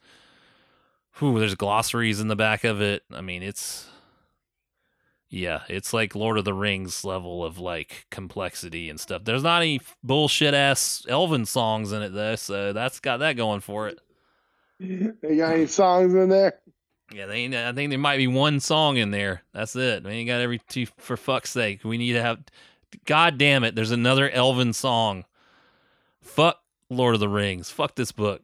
whew, 1.18 1.38
there's 1.38 1.54
glossaries 1.54 2.20
in 2.20 2.26
the 2.26 2.36
back 2.36 2.64
of 2.64 2.80
it. 2.80 3.04
I 3.12 3.20
mean, 3.20 3.44
it's 3.44 3.88
yeah, 5.30 5.62
it's 5.68 5.94
like 5.94 6.16
Lord 6.16 6.38
of 6.38 6.44
the 6.44 6.52
Rings 6.54 7.04
level 7.04 7.44
of 7.44 7.58
like 7.60 8.06
complexity 8.10 8.90
and 8.90 8.98
stuff. 8.98 9.22
There's 9.24 9.44
not 9.44 9.62
any 9.62 9.80
bullshit 10.02 10.54
ass 10.54 11.06
Elven 11.08 11.46
songs 11.46 11.92
in 11.92 12.02
it 12.02 12.12
though, 12.12 12.34
so 12.34 12.72
that's 12.72 12.98
got 12.98 13.18
that 13.18 13.36
going 13.36 13.60
for 13.60 13.88
it. 13.88 14.00
You 14.82 15.36
got 15.36 15.52
any 15.54 15.66
songs 15.66 16.14
in 16.14 16.28
there? 16.28 16.58
Yeah, 17.14 17.26
they. 17.26 17.36
ain't- 17.40 17.54
I 17.54 17.72
think 17.72 17.90
there 17.90 17.98
might 17.98 18.16
be 18.16 18.26
one 18.26 18.58
song 18.60 18.96
in 18.96 19.10
there. 19.10 19.42
That's 19.52 19.76
it. 19.76 20.02
We 20.04 20.10
ain't 20.12 20.28
got 20.28 20.40
every 20.40 20.60
two. 20.68 20.86
For 20.96 21.16
fuck's 21.16 21.50
sake, 21.50 21.84
we 21.84 21.98
need 21.98 22.14
to 22.14 22.22
have. 22.22 22.40
God 23.04 23.38
damn 23.38 23.64
it! 23.64 23.74
There's 23.74 23.90
another 23.90 24.28
Elven 24.30 24.72
song. 24.72 25.24
Fuck 26.20 26.60
Lord 26.90 27.14
of 27.14 27.20
the 27.20 27.28
Rings. 27.28 27.70
Fuck 27.70 27.94
this 27.96 28.12
book. 28.12 28.42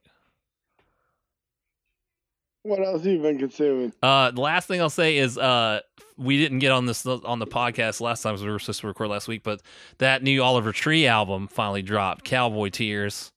What 2.62 2.80
else 2.80 3.02
have 3.04 3.12
you 3.12 3.20
been 3.20 3.38
consuming? 3.38 3.92
Uh, 4.02 4.30
the 4.30 4.40
last 4.40 4.68
thing 4.68 4.80
I'll 4.80 4.90
say 4.90 5.16
is, 5.16 5.38
uh, 5.38 5.80
we 6.18 6.36
didn't 6.36 6.58
get 6.58 6.72
on 6.72 6.86
this 6.86 7.06
on 7.06 7.38
the 7.38 7.46
podcast 7.46 8.00
last 8.00 8.22
time 8.22 8.34
because 8.34 8.44
we 8.44 8.50
were 8.50 8.58
supposed 8.58 8.80
to 8.80 8.86
record 8.88 9.08
last 9.08 9.28
week, 9.28 9.42
but 9.42 9.62
that 9.98 10.22
new 10.22 10.42
Oliver 10.42 10.72
Tree 10.72 11.06
album 11.06 11.48
finally 11.48 11.82
dropped. 11.82 12.24
Cowboy 12.24 12.68
Tears. 12.68 13.32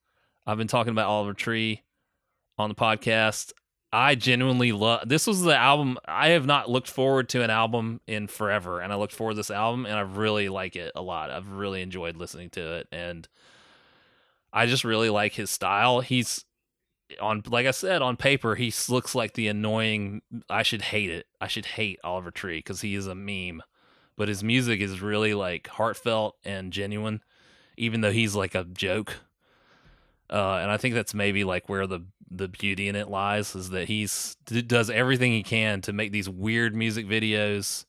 I've 0.46 0.58
been 0.58 0.68
talking 0.68 0.92
about 0.92 1.08
Oliver 1.08 1.34
Tree 1.34 1.84
on 2.62 2.70
the 2.70 2.76
podcast. 2.76 3.52
I 3.94 4.16
genuinely 4.16 4.72
love 4.72 5.10
this 5.10 5.28
was 5.28 5.42
the 5.42 5.56
album 5.56 5.98
I 6.06 6.30
have 6.30 6.46
not 6.46 6.70
looked 6.70 6.90
forward 6.90 7.28
to 7.30 7.44
an 7.44 7.50
album 7.50 8.00
in 8.08 8.28
forever 8.28 8.80
and 8.80 8.94
I 8.94 8.96
looked 8.96 9.14
forward 9.14 9.34
to 9.34 9.38
this 9.40 9.52
album 9.52 9.86
and 9.86 9.96
I 9.96 10.02
really 10.02 10.48
like 10.48 10.78
it 10.78 10.94
a 10.96 11.02
lot. 11.02 11.30
I've 11.30 11.50
really 11.50 11.82
enjoyed 11.82 12.16
listening 12.16 12.52
to 12.52 12.76
it 12.76 12.88
and 12.94 13.28
I 14.54 14.66
just 14.66 14.86
really 14.86 15.10
like 15.10 15.34
his 15.34 15.50
style. 15.50 16.00
He's 16.00 16.46
on 17.20 17.44
like 17.48 17.68
I 17.68 17.72
said 17.72 18.02
on 18.02 18.16
paper 18.16 18.56
he 18.56 18.74
looks 18.88 19.14
like 19.14 19.34
the 19.34 19.50
annoying 19.50 20.22
I 20.50 20.64
should 20.64 20.84
hate 20.84 21.10
it. 21.10 21.26
I 21.42 21.48
should 21.48 21.66
hate 21.66 22.00
Oliver 22.02 22.32
Tree 22.32 22.62
cuz 22.62 22.80
he 22.80 22.96
is 22.96 23.08
a 23.08 23.16
meme. 23.16 23.62
But 24.16 24.30
his 24.30 24.42
music 24.42 24.80
is 24.80 25.02
really 25.02 25.34
like 25.34 25.68
heartfelt 25.68 26.38
and 26.46 26.72
genuine 26.72 27.22
even 27.76 28.00
though 28.00 28.12
he's 28.12 28.36
like 28.36 28.56
a 28.56 28.64
joke. 28.64 29.18
Uh, 30.30 30.60
and 30.62 30.72
I 30.72 30.78
think 30.78 30.96
that's 30.96 31.14
maybe 31.14 31.44
like 31.44 31.68
where 31.68 31.88
the 31.88 32.06
the 32.34 32.48
beauty 32.48 32.88
in 32.88 32.96
it 32.96 33.10
lies 33.10 33.56
is 33.56 33.70
that 33.72 33.88
he's 33.88 34.36
does 34.46 34.90
everything 34.90 35.32
he 35.32 35.44
can 35.44 35.82
to 35.82 35.94
make 35.94 36.12
these 36.12 36.30
weird 36.30 36.76
music 36.76 37.06
videos 37.06 37.86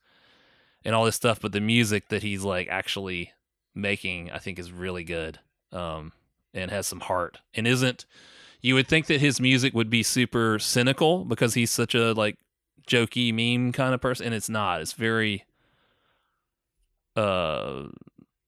and 0.85 0.95
all 0.95 1.05
this 1.05 1.17
stuff, 1.17 1.41
but 1.41 1.53
the 1.53 1.61
music 1.61 2.09
that 2.09 2.23
he's 2.23 2.43
like 2.43 2.69
actually 2.69 3.33
making, 3.75 4.31
I 4.33 4.39
think, 4.39 4.59
is 4.59 4.73
really 4.73 5.05
good 5.05 5.39
um, 5.71 6.13
and 6.53 6.71
has 6.71 6.87
some 6.87 7.01
heart 7.01 7.39
and 7.55 7.67
isn't. 7.67 8.05
You 8.61 8.75
would 8.75 8.89
think 8.89 9.07
that 9.07 9.21
his 9.21 9.41
music 9.41 9.75
would 9.75 9.91
be 9.91 10.03
super 10.03 10.59
cynical 10.59 11.25
because 11.25 11.55
he's 11.55 11.71
such 11.71 11.95
a 11.95 12.13
like 12.13 12.37
jokey 12.87 13.33
meme 13.33 13.73
kind 13.73 13.95
of 13.95 14.01
person, 14.01 14.27
and 14.27 14.35
it's 14.35 14.49
not. 14.49 14.81
It's 14.81 14.93
very 14.93 15.45
uh 17.15 17.85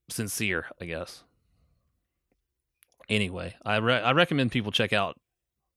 sincere, 0.08 0.66
I 0.80 0.86
guess 0.86 1.22
anyway, 3.08 3.54
I 3.64 3.76
re- 3.76 4.00
I 4.00 4.12
recommend 4.12 4.52
people 4.52 4.72
check 4.72 4.92
out 4.92 5.16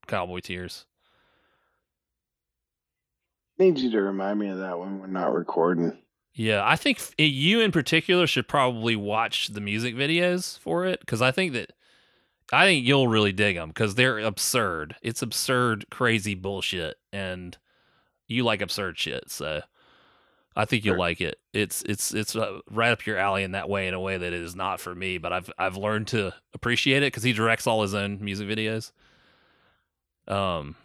Cowboy 0.07 0.39
Tears. 0.39 0.85
Need 3.59 3.79
you 3.79 3.89
to 3.91 4.01
remind 4.01 4.39
me 4.39 4.49
of 4.49 4.59
that 4.59 4.77
when 4.79 4.99
we're 4.99 5.07
not 5.07 5.33
recording. 5.33 5.97
Yeah, 6.33 6.61
I 6.63 6.75
think 6.75 6.99
you 7.17 7.61
in 7.61 7.71
particular 7.71 8.27
should 8.27 8.47
probably 8.47 8.95
watch 8.95 9.47
the 9.47 9.61
music 9.61 9.95
videos 9.95 10.59
for 10.59 10.85
it 10.85 10.99
because 10.99 11.21
I 11.21 11.31
think 11.31 11.53
that 11.53 11.71
I 12.53 12.65
think 12.65 12.85
you'll 12.85 13.07
really 13.07 13.31
dig 13.31 13.55
them 13.55 13.69
because 13.69 13.95
they're 13.95 14.19
absurd. 14.19 14.95
It's 15.01 15.23
absurd, 15.23 15.87
crazy 15.89 16.35
bullshit, 16.35 16.97
and 17.11 17.57
you 18.27 18.43
like 18.43 18.61
absurd 18.61 18.99
shit, 18.99 19.31
so 19.31 19.61
I 20.55 20.65
think 20.65 20.85
you'll 20.85 20.93
Sure. 20.93 20.99
like 20.99 21.21
it. 21.21 21.39
It's 21.53 21.81
it's 21.83 22.13
it's 22.13 22.35
uh, 22.35 22.59
right 22.69 22.91
up 22.91 23.07
your 23.07 23.17
alley 23.17 23.41
in 23.41 23.53
that 23.53 23.67
way, 23.69 23.87
in 23.87 23.95
a 23.95 23.99
way 23.99 24.17
that 24.17 24.33
it 24.33 24.41
is 24.41 24.55
not 24.55 24.79
for 24.79 24.93
me. 24.93 25.17
But 25.17 25.33
I've 25.33 25.51
I've 25.57 25.77
learned 25.77 26.07
to 26.09 26.33
appreciate 26.53 27.01
it 27.01 27.07
because 27.07 27.23
he 27.23 27.33
directs 27.33 27.65
all 27.65 27.81
his 27.81 27.95
own 27.95 28.23
music 28.23 28.47
videos. 28.47 28.91
Um, 30.27 30.75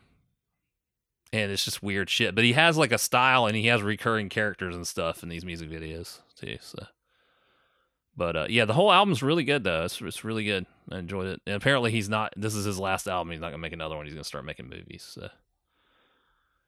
and 1.32 1.51
it's 1.51 1.64
just 1.64 1.82
weird 1.82 2.11
shit. 2.11 2.34
But 2.34 2.45
he 2.45 2.53
has 2.53 2.76
like 2.76 2.93
a 2.93 2.99
style, 2.99 3.47
and 3.47 3.57
he 3.57 3.66
has 3.66 3.82
recurring 3.82 4.28
characters 4.28 4.74
and 4.76 4.86
stuff 4.86 5.22
in 5.22 5.28
these 5.28 5.45
music 5.45 5.70
videos 5.70 6.18
too. 6.36 6.59
So, 6.61 6.84
but 8.16 8.36
uh, 8.36 8.47
yeah, 8.49 8.64
the 8.66 8.74
whole 8.74 8.93
album's 8.93 9.22
really 9.22 9.45
good 9.45 9.64
though. 9.64 9.84
It's 9.84 10.01
it's 10.01 10.24
really 10.24 10.45
good. 10.45 10.66
I 10.90 10.99
enjoyed 10.99 11.26
it. 11.26 11.40
And 11.47 11.57
apparently, 11.57 11.90
he's 11.90 12.09
not. 12.09 12.32
This 12.36 12.55
is 12.55 12.64
his 12.64 12.78
last 12.78 13.09
album. 13.09 13.30
He's 13.30 13.40
not 13.40 13.49
gonna 13.49 13.59
make 13.59 13.72
another 13.72 13.97
one. 13.97 14.05
He's 14.05 14.14
gonna 14.14 14.24
start 14.24 14.45
making 14.45 14.68
movies. 14.68 15.03
So 15.09 15.28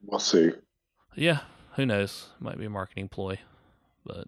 We'll 0.01 0.19
see. 0.19 0.51
yeah, 1.15 1.39
who 1.75 1.85
knows? 1.85 2.29
Might 2.39 2.57
be 2.59 2.65
a 2.65 2.69
marketing 2.69 3.09
ploy, 3.09 3.39
but 4.05 4.27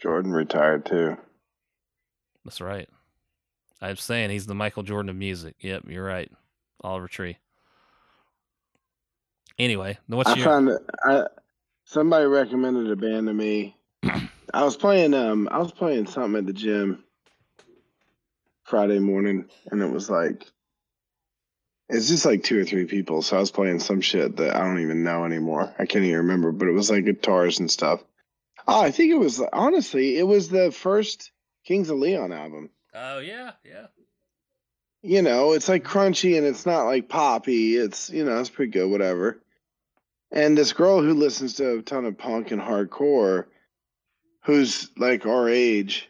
Jordan 0.00 0.32
retired 0.32 0.84
too. 0.86 1.16
that's 2.44 2.60
right. 2.60 2.88
I'm 3.80 3.96
saying 3.96 4.30
he's 4.30 4.46
the 4.46 4.54
Michael 4.54 4.82
Jordan 4.82 5.10
of 5.10 5.16
music. 5.16 5.56
Yep, 5.60 5.84
you're 5.88 6.04
right. 6.04 6.30
Oliver 6.82 7.08
Tree. 7.08 7.36
Anyway, 9.58 9.98
what's 10.06 10.30
I 10.30 10.34
your 10.34 10.44
found. 10.44 10.70
I 11.04 11.24
somebody 11.84 12.26
recommended 12.26 12.90
a 12.90 12.96
band 12.96 13.26
to 13.28 13.34
me. 13.34 13.76
I 14.52 14.64
was 14.64 14.76
playing 14.76 15.14
um 15.14 15.48
I 15.50 15.58
was 15.58 15.72
playing 15.72 16.06
something 16.06 16.38
at 16.38 16.46
the 16.46 16.52
gym 16.52 17.04
Friday 18.64 18.98
morning 18.98 19.48
and 19.70 19.82
it 19.82 19.90
was 19.90 20.10
like 20.10 20.46
it's 21.88 22.08
just 22.08 22.26
like 22.26 22.42
two 22.42 22.60
or 22.60 22.64
three 22.64 22.84
people. 22.84 23.22
So 23.22 23.36
I 23.36 23.40
was 23.40 23.50
playing 23.50 23.78
some 23.78 24.00
shit 24.00 24.36
that 24.36 24.56
I 24.56 24.60
don't 24.60 24.80
even 24.80 25.04
know 25.04 25.24
anymore. 25.24 25.72
I 25.78 25.86
can't 25.86 26.04
even 26.04 26.18
remember, 26.18 26.50
but 26.52 26.68
it 26.68 26.72
was 26.72 26.90
like 26.90 27.04
guitars 27.04 27.60
and 27.60 27.70
stuff. 27.70 28.02
Oh, 28.66 28.80
I 28.80 28.90
think 28.90 29.12
it 29.12 29.18
was 29.18 29.40
honestly, 29.52 30.18
it 30.18 30.24
was 30.24 30.48
the 30.48 30.72
first 30.72 31.30
Kings 31.64 31.88
of 31.88 31.98
Leon 31.98 32.32
album. 32.32 32.70
Oh 32.92 33.20
yeah, 33.20 33.52
yeah. 33.64 33.86
You 35.02 35.22
know, 35.22 35.52
it's 35.52 35.68
like 35.68 35.84
crunchy 35.84 36.36
and 36.36 36.44
it's 36.44 36.66
not 36.66 36.86
like 36.86 37.08
poppy. 37.08 37.76
It's 37.76 38.10
you 38.10 38.24
know, 38.24 38.40
it's 38.40 38.50
pretty 38.50 38.72
good, 38.72 38.90
whatever. 38.90 39.40
And 40.30 40.58
this 40.58 40.72
girl 40.72 41.00
who 41.00 41.14
listens 41.14 41.54
to 41.54 41.78
a 41.78 41.82
ton 41.82 42.04
of 42.04 42.18
punk 42.18 42.50
and 42.50 42.60
hardcore, 42.60 43.46
who's 44.44 44.90
like 44.96 45.24
our 45.26 45.48
age, 45.48 46.08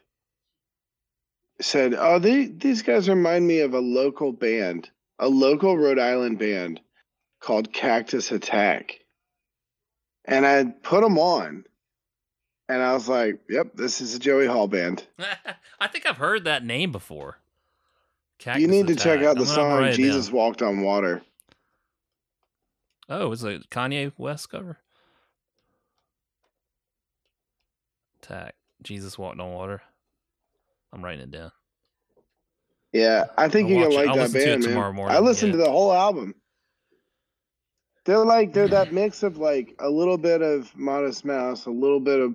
said, 1.61 1.95
"Oh, 1.95 2.19
they, 2.19 2.47
these 2.47 2.83
guys 2.83 3.09
remind 3.09 3.47
me 3.47 3.61
of 3.61 3.75
a 3.75 3.81
local 3.81 4.33
band, 4.33 4.91
a 5.19 5.29
local 5.29 5.77
Rhode 5.77 5.99
Island 5.99 6.39
band 6.39 6.81
called 7.41 7.73
Cactus 7.73 8.33
Attack." 8.33 9.01
And 10.25 10.47
I 10.47 10.64
put 10.64 11.03
them 11.03 11.19
on, 11.19 11.64
and 12.69 12.83
I 12.83 12.95
was 12.95 13.09
like, 13.09 13.41
"Yep, 13.49 13.75
this 13.75 14.01
is 14.01 14.14
a 14.14 14.19
Joey 14.19 14.47
Hall 14.47 14.67
band." 14.67 15.07
I 15.81 15.89
think 15.89 16.07
I've 16.07 16.17
heard 16.17 16.45
that 16.45 16.64
name 16.64 16.91
before. 16.91 17.39
you 18.39 18.45
Cactus 18.45 18.67
need 18.67 18.87
to 18.89 18.97
check 18.97 19.23
out 19.23 19.37
the 19.37 19.47
song 19.47 19.93
"Jesus. 19.93 20.33
Walked 20.33 20.62
on 20.62 20.81
Water." 20.81 21.23
Oh, 23.09 23.30
is 23.32 23.44
it 23.44 23.70
Kanye 23.70 24.12
West 24.16 24.50
cover? 24.50 24.78
Attack. 28.22 28.54
Jesus 28.82 29.18
walked 29.18 29.40
on 29.40 29.52
water. 29.52 29.82
I'm 30.92 31.04
writing 31.04 31.22
it 31.22 31.30
down. 31.30 31.52
Yeah, 32.92 33.26
I 33.36 33.48
think 33.48 33.68
you're 33.68 33.84
gonna 33.84 33.94
like 33.94 34.09
I'll 34.09 34.16
that 34.16 34.32
listen 34.32 34.40
to 34.40 34.46
band, 34.46 34.61
man. 34.62 34.70
tomorrow 34.70 34.92
morning, 34.92 35.16
I 35.16 35.20
listened 35.20 35.52
yeah. 35.52 35.59
to 35.59 35.64
the 35.64 35.70
whole 35.70 35.92
album. 35.92 36.34
They're 38.04 38.24
like 38.24 38.52
they're 38.52 38.68
that 38.68 38.92
mix 38.94 39.22
of 39.22 39.36
like 39.36 39.74
a 39.80 39.90
little 39.90 40.16
bit 40.16 40.40
of 40.42 40.74
Modest 40.76 41.24
Mouse, 41.24 41.66
a 41.66 41.70
little 41.70 42.00
bit 42.00 42.20
of 42.20 42.34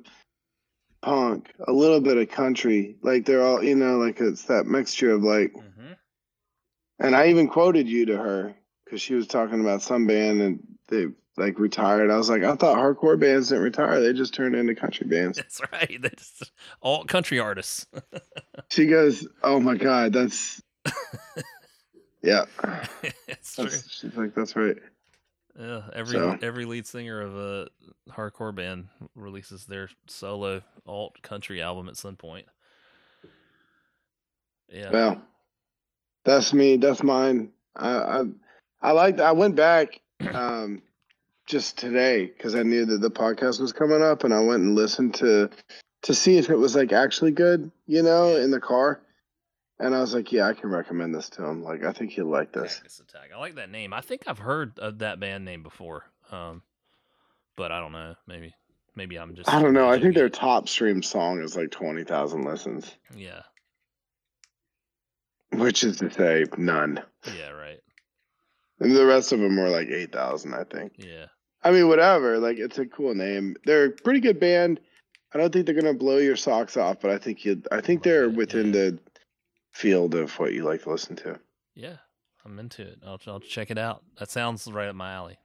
punk, 1.02 1.52
a 1.68 1.72
little 1.72 2.00
bit 2.00 2.18
of 2.18 2.30
country. 2.30 2.96
Like 3.02 3.26
they're 3.26 3.42
all 3.42 3.64
you 3.64 3.76
know, 3.76 3.98
like 3.98 4.22
it's 4.22 4.44
that 4.44 4.68
mixture 4.68 5.12
of 5.12 5.24
like. 5.24 5.54
Mm-hmm. 5.54 5.94
And 7.00 7.16
I 7.16 7.30
even 7.30 7.48
quoted 7.48 7.90
you 7.90 8.06
to 8.06 8.18
her 8.18 8.54
because 8.92 9.02
she 9.02 9.14
was 9.16 9.26
talking 9.26 9.62
about 9.62 9.82
some 9.82 10.06
band 10.06 10.42
and 10.42 10.60
they 10.90 11.06
like 11.38 11.58
retired. 11.58 12.12
I 12.12 12.18
was 12.18 12.30
like, 12.30 12.44
I 12.44 12.56
thought 12.58 12.78
hardcore 12.78 13.18
bands 13.18 13.48
didn't 13.48 13.64
retire; 13.64 14.02
they 14.02 14.12
just 14.12 14.34
turned 14.34 14.54
into 14.54 14.76
country 14.76 15.08
bands. 15.08 15.38
That's 15.38 15.62
right. 15.72 15.98
That's 16.02 16.52
all 16.82 17.06
country 17.06 17.40
artists. 17.40 17.88
She 18.70 18.86
goes, 18.86 19.28
"Oh 19.44 19.60
my 19.60 19.76
god, 19.76 20.14
that's." 20.14 20.62
Yeah, 22.24 22.46
it's 23.28 23.56
true. 23.56 23.64
that's, 23.66 23.90
she's 23.92 24.16
like, 24.16 24.36
"That's 24.36 24.56
right." 24.56 24.78
Yeah, 25.60 25.82
every 25.92 26.14
So- 26.20 26.38
every 26.42 26.66
lead 26.66 26.86
singer 26.86 27.20
of 27.20 27.36
a 27.36 27.68
hardcore 28.12 28.54
band 28.54 28.88
releases 29.16 29.66
their 29.66 29.90
solo 30.08 30.62
alt 30.86 31.22
country 31.24 31.62
album 31.62 31.90
at 31.90 31.98
some 31.98 32.16
point. 32.16 32.46
Yeah. 34.70 34.92
Well, 34.92 35.22
that's 36.24 36.54
me. 36.54 36.78
That's 36.78 37.02
mine. 37.04 37.50
I 37.76 37.90
I, 37.90 38.24
I 38.82 38.92
liked. 38.92 39.20
I 39.20 39.32
went 39.32 39.56
back 39.56 40.02
um, 40.34 40.82
just 41.48 41.78
today 41.78 42.26
because 42.26 42.56
I 42.56 42.64
knew 42.64 42.86
that 42.86 43.02
the 43.02 43.12
podcast 43.12 43.60
was 43.60 43.74
coming 43.74 44.02
up, 44.02 44.24
and 44.24 44.34
I 44.34 44.40
went 44.40 44.64
and 44.64 44.76
listened 44.76 45.16
to 45.16 45.50
to 46.04 46.14
see 46.14 46.38
if 46.38 46.50
it 46.50 46.58
was 46.58 46.76
like 46.76 46.92
actually 46.92 47.32
good. 47.32 47.72
You 47.86 48.04
know, 48.04 48.36
in 48.36 48.52
the 48.52 48.60
car, 48.60 49.02
and 49.80 49.96
I 49.96 50.00
was 50.00 50.14
like, 50.14 50.32
yeah, 50.32 50.48
I 50.48 50.54
can 50.54 50.70
recommend 50.70 51.14
this 51.14 51.30
to 51.32 51.46
him. 51.46 51.64
Like, 51.64 51.84
I 51.84 51.92
think 51.92 52.12
he'll 52.12 52.26
like 52.26 52.54
this. 52.54 52.76
Cactus 52.76 53.00
Attack. 53.00 53.30
I 53.36 53.40
like 53.40 53.56
that 53.56 53.70
name. 53.70 53.94
I 53.94 54.02
think 54.02 54.24
I've 54.28 54.40
heard 54.40 54.78
of 54.80 55.00
that 55.00 55.20
band 55.20 55.46
name 55.46 55.64
before. 55.64 56.06
Um, 56.32 56.62
but 57.56 57.72
I 57.72 57.80
don't 57.80 57.92
know. 57.92 58.16
Maybe 58.28 58.56
maybe 58.96 59.18
I'm 59.18 59.36
just 59.36 59.50
I 59.50 59.62
don't 59.62 59.74
know. 59.74 59.90
I 59.90 60.00
think 60.00 60.16
their 60.16 60.30
top 60.30 60.70
stream 60.70 61.04
song 61.04 61.42
is 61.42 61.56
like 61.56 61.72
twenty 61.72 62.04
thousand 62.04 62.46
listens. 62.46 62.90
Yeah. 63.16 63.42
which 65.54 65.84
is 65.84 65.98
to 65.98 66.10
say 66.12 66.46
none. 66.58 67.02
Yeah, 67.38 67.50
right. 67.50 67.80
And 68.82 68.96
the 68.96 69.06
rest 69.06 69.32
of 69.32 69.40
them 69.40 69.58
were 69.58 69.70
like 69.70 69.88
eight 69.88 70.12
thousand, 70.12 70.54
I 70.54 70.64
think. 70.64 70.94
Yeah. 70.98 71.28
I 71.64 71.72
mean, 71.72 71.88
whatever. 71.88 72.40
Like, 72.40 72.58
it's 72.58 72.80
a 72.80 72.86
cool 72.86 73.14
name. 73.14 73.56
They're 73.66 73.86
a 73.86 73.92
pretty 73.92 74.20
good 74.20 74.40
band. 74.40 74.80
I 75.34 75.38
don't 75.38 75.54
think 75.54 75.66
they're 75.66 75.76
gonna 75.76 75.94
blow 75.94 76.18
your 76.18 76.36
socks 76.36 76.76
off, 76.76 77.00
but 77.00 77.12
I 77.12 77.18
think 77.18 77.46
you. 77.46 77.62
I 77.72 77.80
think 77.80 78.04
they're 78.04 78.30
within 78.30 78.72
the 78.72 79.00
field 79.72 80.16
of 80.16 80.38
what 80.40 80.54
you 80.54 80.64
like 80.64 80.84
to 80.84 80.90
listen 80.90 81.16
to. 81.18 81.40
Yeah. 81.76 81.98
I'm 82.44 82.58
into 82.60 82.82
it. 82.82 83.00
I'll 83.06 83.20
I'll 83.28 83.40
check 83.40 83.72
it 83.72 83.78
out. 83.78 84.04
That 84.18 84.32
sounds 84.32 84.68
right 84.68 84.90
up 84.90 84.96
my 84.96 85.14
alley. 85.14 85.38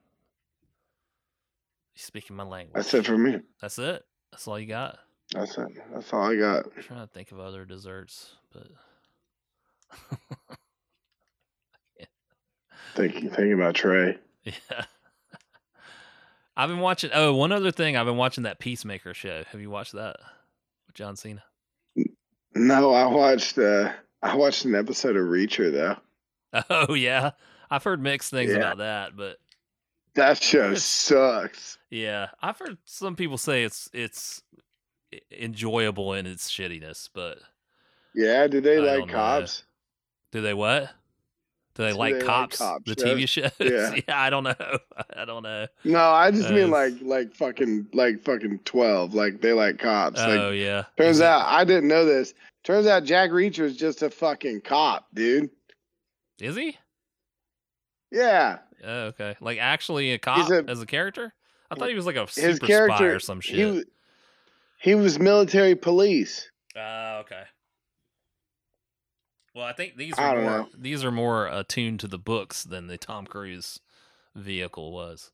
You're 1.95 2.03
speaking 2.03 2.37
my 2.37 2.45
language. 2.45 2.75
That's 2.75 2.95
it 2.95 3.07
for 3.07 3.19
me. 3.19 3.41
That's 3.61 3.79
it. 3.79 4.05
That's 4.33 4.49
all 4.49 4.59
you 4.59 4.67
got. 4.67 4.99
That's 5.33 5.59
it. 5.59 5.69
That's 5.93 6.13
all 6.13 6.31
I 6.31 6.37
got. 6.37 6.67
I'm 6.77 6.83
trying 6.83 7.07
to 7.07 7.13
think 7.13 7.33
of 7.33 7.41
other 7.41 7.65
desserts, 7.65 8.35
but 8.53 8.69
Thinking, 12.97 13.29
thinking 13.31 13.53
about 13.53 13.75
Trey. 13.75 14.19
yeah. 14.45 14.53
I've 16.57 16.69
been 16.71 16.81
watching. 16.81 17.11
Oh, 17.13 17.35
one 17.35 17.53
other 17.53 17.71
thing. 17.71 17.97
I've 17.97 18.07
been 18.07 18.17
watching 18.17 18.45
that 18.45 18.59
Peacemaker 18.59 19.13
show. 19.13 19.45
Have 19.53 19.61
you 19.61 19.69
watched 19.71 19.93
that 19.93 20.17
with 20.87 20.95
John 20.97 21.15
Cena? 21.17 21.43
No, 22.55 22.93
I 22.95 23.07
watched. 23.07 23.59
uh 23.59 23.93
I 24.23 24.35
watched 24.35 24.65
an 24.65 24.75
episode 24.75 25.17
of 25.17 25.25
Reacher 25.27 25.71
though. 25.71 25.97
Oh 26.71 26.95
yeah, 26.95 27.33
I've 27.71 27.85
heard 27.85 28.01
mixed 28.03 28.31
things 28.31 28.51
Yeah. 28.53 28.57
about 28.59 28.79
that, 28.79 29.15
but 29.15 29.37
That 30.15 30.43
show 30.43 30.75
sucks. 30.77 31.77
yeah, 31.91 32.29
I've 32.41 32.59
heard 32.59 32.79
some 32.87 33.15
people 33.17 33.37
say 33.37 33.65
it's 33.65 33.91
it's 33.93 34.43
enjoyable 35.31 36.15
in 36.15 36.27
its 36.27 36.51
shittiness. 36.51 37.11
But 37.13 37.39
Yeah, 38.15 38.47
do 38.47 38.63
they 38.63 38.77
I 38.79 38.81
like 38.81 38.99
don't 39.01 39.09
know. 39.09 39.13
cops? 39.15 39.65
do 40.33 40.41
they 40.41 40.55
what? 40.55 40.91
Do 41.77 41.83
they 41.85 41.93
Do 41.93 41.99
like 41.99 42.15
they 42.15 42.19
like 42.21 42.27
cops? 42.27 42.59
cop 42.59 42.85
the 42.87 42.97
TV 42.97 43.29
shows? 43.29 43.51
Yeah. 43.61 43.95
I 44.09 44.31
don't 44.31 44.45
know. 44.45 44.55
I 45.17 45.25
don't 45.25 45.43
know. 45.43 45.67
No, 45.85 46.01
I 46.11 46.31
just 46.31 46.51
mean 46.51 46.65
Uh, 46.65 46.69
like 46.69 46.95
like 47.03 47.35
fucking 47.35 47.89
like 47.93 48.23
fucking 48.25 48.61
twelve. 48.65 49.15
Like 49.15 49.41
they 49.43 49.53
like 49.53 49.79
cops. 49.79 50.19
like 50.19 50.31
oh 50.41 50.51
yeah. 50.51 50.85
Turns 50.97 51.21
it- 51.21 51.27
out 51.27 51.43
I 51.47 51.65
didn't 51.65 51.89
know 51.89 52.05
this. 52.05 52.33
Turns 52.65 52.87
out 52.87 53.05
Jack 53.05 53.31
Reacher 53.31 53.61
is 53.61 53.77
just 53.77 54.03
a 54.03 54.11
fucking 54.11 54.63
cop, 54.63 55.07
dude. 55.15 55.51
is 56.41 56.57
he? 56.57 56.77
Yeah, 58.11 58.59
Oh, 58.85 59.03
okay. 59.07 59.37
Like 59.41 59.59
actually 59.59 60.13
a 60.13 60.19
cop 60.19 60.51
a- 60.51 60.65
as 60.69 60.81
a 60.81 60.87
character? 60.87 61.33
I 61.71 61.75
thought 61.75 61.89
he 61.89 61.95
was 61.95 62.07
like 62.07 62.17
a 62.17 62.27
his 62.27 62.57
super 62.59 62.67
spy 62.67 63.05
or 63.05 63.19
some 63.21 63.41
shit. 63.41 63.59
w- 63.59 63.85
he 64.79 64.95
was 64.95 65.19
military 65.19 65.75
police. 65.75 66.49
Ah, 66.77 67.19
okay. 67.19 67.43
Well, 69.57 69.65
I 69.65 69.73
think 69.73 69.97
these 69.97 70.19
are 70.19 70.35
more 70.35 70.45
know. 70.45 70.69
these 70.77 71.03
are 71.03 71.11
more 71.11 71.47
attuned 71.47 72.01
to 72.01 72.09
the 72.09 72.19
books 72.19 72.63
than 72.63 72.89
the 72.89 72.99
Tom 72.99 73.25
Cruise 73.25 73.81
vehicle 74.35 74.93
was. 74.93 75.31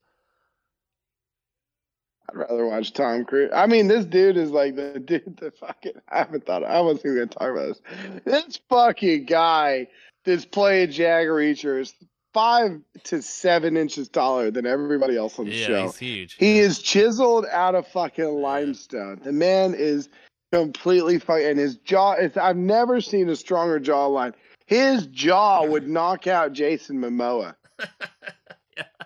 I'd 2.31 2.37
rather 2.37 2.64
watch 2.64 2.93
Tom 2.93 3.25
Cruise. 3.25 3.51
I 3.53 3.66
mean, 3.66 3.89
this 3.89 4.05
dude 4.05 4.37
is 4.37 4.53
like 4.53 4.77
the 4.77 5.01
dude 5.05 5.39
that 5.41 5.59
fucking. 5.59 5.95
I 6.09 6.18
haven't 6.18 6.47
thought. 6.47 6.62
I 6.62 6.81
wasn't 6.83 7.07
even 7.07 7.16
gonna 7.16 7.27
talk 7.27 7.51
about 7.51 7.66
this. 7.66 8.23
This 8.25 8.61
fucking 8.68 9.25
guy 9.25 9.89
that's 10.25 10.45
playing 10.45 10.93
Jack 10.93 11.27
Reacher 11.27 11.81
is 11.81 11.93
five 12.33 12.81
to 13.03 13.23
seven 13.23 13.77
inches 13.77 14.09
taller 14.09 14.53
than 14.53 14.66
everybody 14.66 15.16
else 15.16 15.37
on 15.41 15.47
the 15.47 15.51
yeah, 15.51 15.66
show. 15.66 15.83
he's 15.87 15.97
huge. 15.97 16.35
He 16.35 16.61
is 16.61 16.79
chiseled 16.79 17.47
out 17.51 17.75
of 17.75 17.89
fucking 17.89 18.25
limestone. 18.25 19.20
The 19.25 19.33
man 19.33 19.75
is 19.75 20.09
completely 20.53 21.19
fucking, 21.19 21.47
and 21.47 21.59
his 21.59 21.77
jaw 21.79 22.15
is. 22.15 22.37
I've 22.37 22.57
never 22.57 23.01
seen 23.01 23.29
a 23.29 23.37
stronger 23.37 23.81
jawline. 23.81 24.35
His 24.67 25.07
jaw 25.07 25.65
would 25.65 25.89
knock 25.89 26.27
out 26.27 26.53
Jason 26.53 26.99
Momoa. 26.99 27.55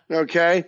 Okay, 0.08 0.62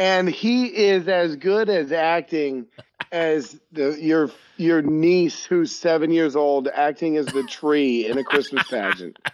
and 0.00 0.28
he 0.28 0.66
is 0.66 1.06
as 1.06 1.36
good 1.36 1.68
as 1.68 1.92
acting 1.92 2.66
as 3.12 3.60
the 3.70 3.96
your 4.02 4.30
your 4.56 4.82
niece 4.82 5.44
who's 5.44 5.70
seven 5.70 6.10
years 6.10 6.34
old 6.34 6.66
acting 6.66 7.16
as 7.16 7.26
the 7.26 7.44
tree 7.44 8.06
in 8.08 8.18
a 8.18 8.24
Christmas 8.24 8.66
pageant. 8.68 9.16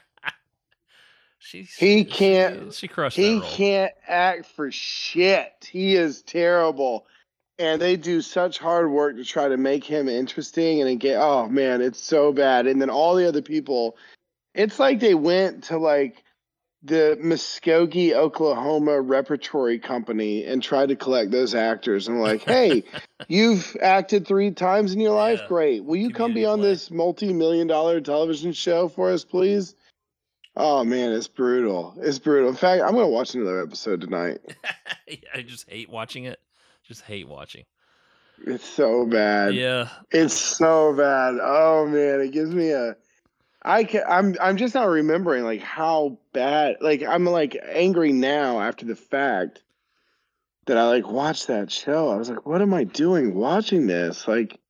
She, 1.38 1.62
He 1.62 2.04
can't- 2.04 2.72
She, 2.74 2.80
she 2.80 2.88
crushed 2.88 3.16
He 3.16 3.34
that 3.34 3.40
role. 3.40 3.50
can't 3.50 3.92
act 4.08 4.46
for 4.46 4.70
shit. 4.72 5.52
He 5.70 5.94
is 5.94 6.22
terrible. 6.22 7.06
And 7.58 7.80
they 7.80 7.96
do 7.96 8.20
such 8.20 8.58
hard 8.58 8.90
work 8.90 9.16
to 9.16 9.24
try 9.24 9.48
to 9.48 9.56
make 9.56 9.84
him 9.84 10.08
interesting 10.08 10.82
and 10.82 11.00
get 11.00 11.16
oh 11.18 11.48
man, 11.48 11.80
it's 11.80 12.00
so 12.00 12.32
bad. 12.32 12.66
And 12.66 12.80
then 12.80 12.90
all 12.90 13.14
the 13.14 13.26
other 13.26 13.42
people, 13.42 13.96
it's 14.54 14.78
like 14.78 15.00
they 15.00 15.14
went 15.14 15.64
to 15.64 15.78
like 15.78 16.22
the 16.82 17.18
Muskogee, 17.20 18.12
Oklahoma 18.12 19.00
repertory 19.00 19.78
company 19.78 20.44
and 20.44 20.62
tried 20.62 20.90
to 20.90 20.96
collect 20.96 21.30
those 21.30 21.54
actors 21.54 22.06
and 22.06 22.20
like, 22.20 22.42
hey, 22.42 22.84
you've 23.28 23.76
acted 23.82 24.26
three 24.26 24.52
times 24.52 24.92
in 24.92 25.00
your 25.00 25.14
life? 25.14 25.40
Yeah. 25.42 25.48
Great. 25.48 25.84
Will 25.84 25.96
you 25.96 26.10
come 26.10 26.32
be 26.32 26.46
on 26.46 26.60
play. 26.60 26.68
this 26.68 26.90
multi 26.90 27.32
million 27.32 27.66
dollar 27.66 28.00
television 28.00 28.52
show 28.52 28.88
for 28.88 29.10
us, 29.10 29.24
please? 29.24 29.74
Oh 30.54 30.84
man, 30.84 31.12
it's 31.12 31.28
brutal. 31.28 31.94
It's 31.98 32.18
brutal. 32.18 32.48
In 32.48 32.54
fact, 32.54 32.82
I'm 32.82 32.92
gonna 32.92 33.08
watch 33.08 33.34
another 33.34 33.62
episode 33.62 34.00
tonight. 34.00 34.38
I 35.34 35.42
just 35.42 35.68
hate 35.68 35.90
watching 35.90 36.24
it. 36.24 36.40
Just 36.86 37.02
hate 37.02 37.28
watching. 37.28 37.64
It's 38.46 38.64
so 38.64 39.06
bad. 39.06 39.54
Yeah. 39.54 39.88
It's 40.10 40.34
so 40.34 40.94
bad. 40.94 41.38
Oh 41.42 41.86
man, 41.86 42.20
it 42.20 42.32
gives 42.32 42.54
me 42.54 42.70
a. 42.70 42.96
I 43.62 43.84
can. 43.84 44.02
I'm. 44.08 44.36
I'm 44.40 44.56
just 44.56 44.74
not 44.74 44.84
remembering 44.88 45.44
like 45.44 45.62
how 45.62 46.18
bad. 46.32 46.76
Like 46.80 47.02
I'm 47.02 47.24
like 47.24 47.56
angry 47.66 48.12
now 48.12 48.60
after 48.60 48.84
the 48.84 48.94
fact 48.94 49.62
that 50.66 50.76
I 50.76 50.84
like 50.86 51.08
watched 51.08 51.46
that 51.48 51.70
show. 51.72 52.10
I 52.10 52.16
was 52.16 52.28
like, 52.28 52.44
what 52.46 52.60
am 52.62 52.74
I 52.74 52.84
doing 52.84 53.34
watching 53.34 53.86
this? 53.86 54.28
Like, 54.28 54.60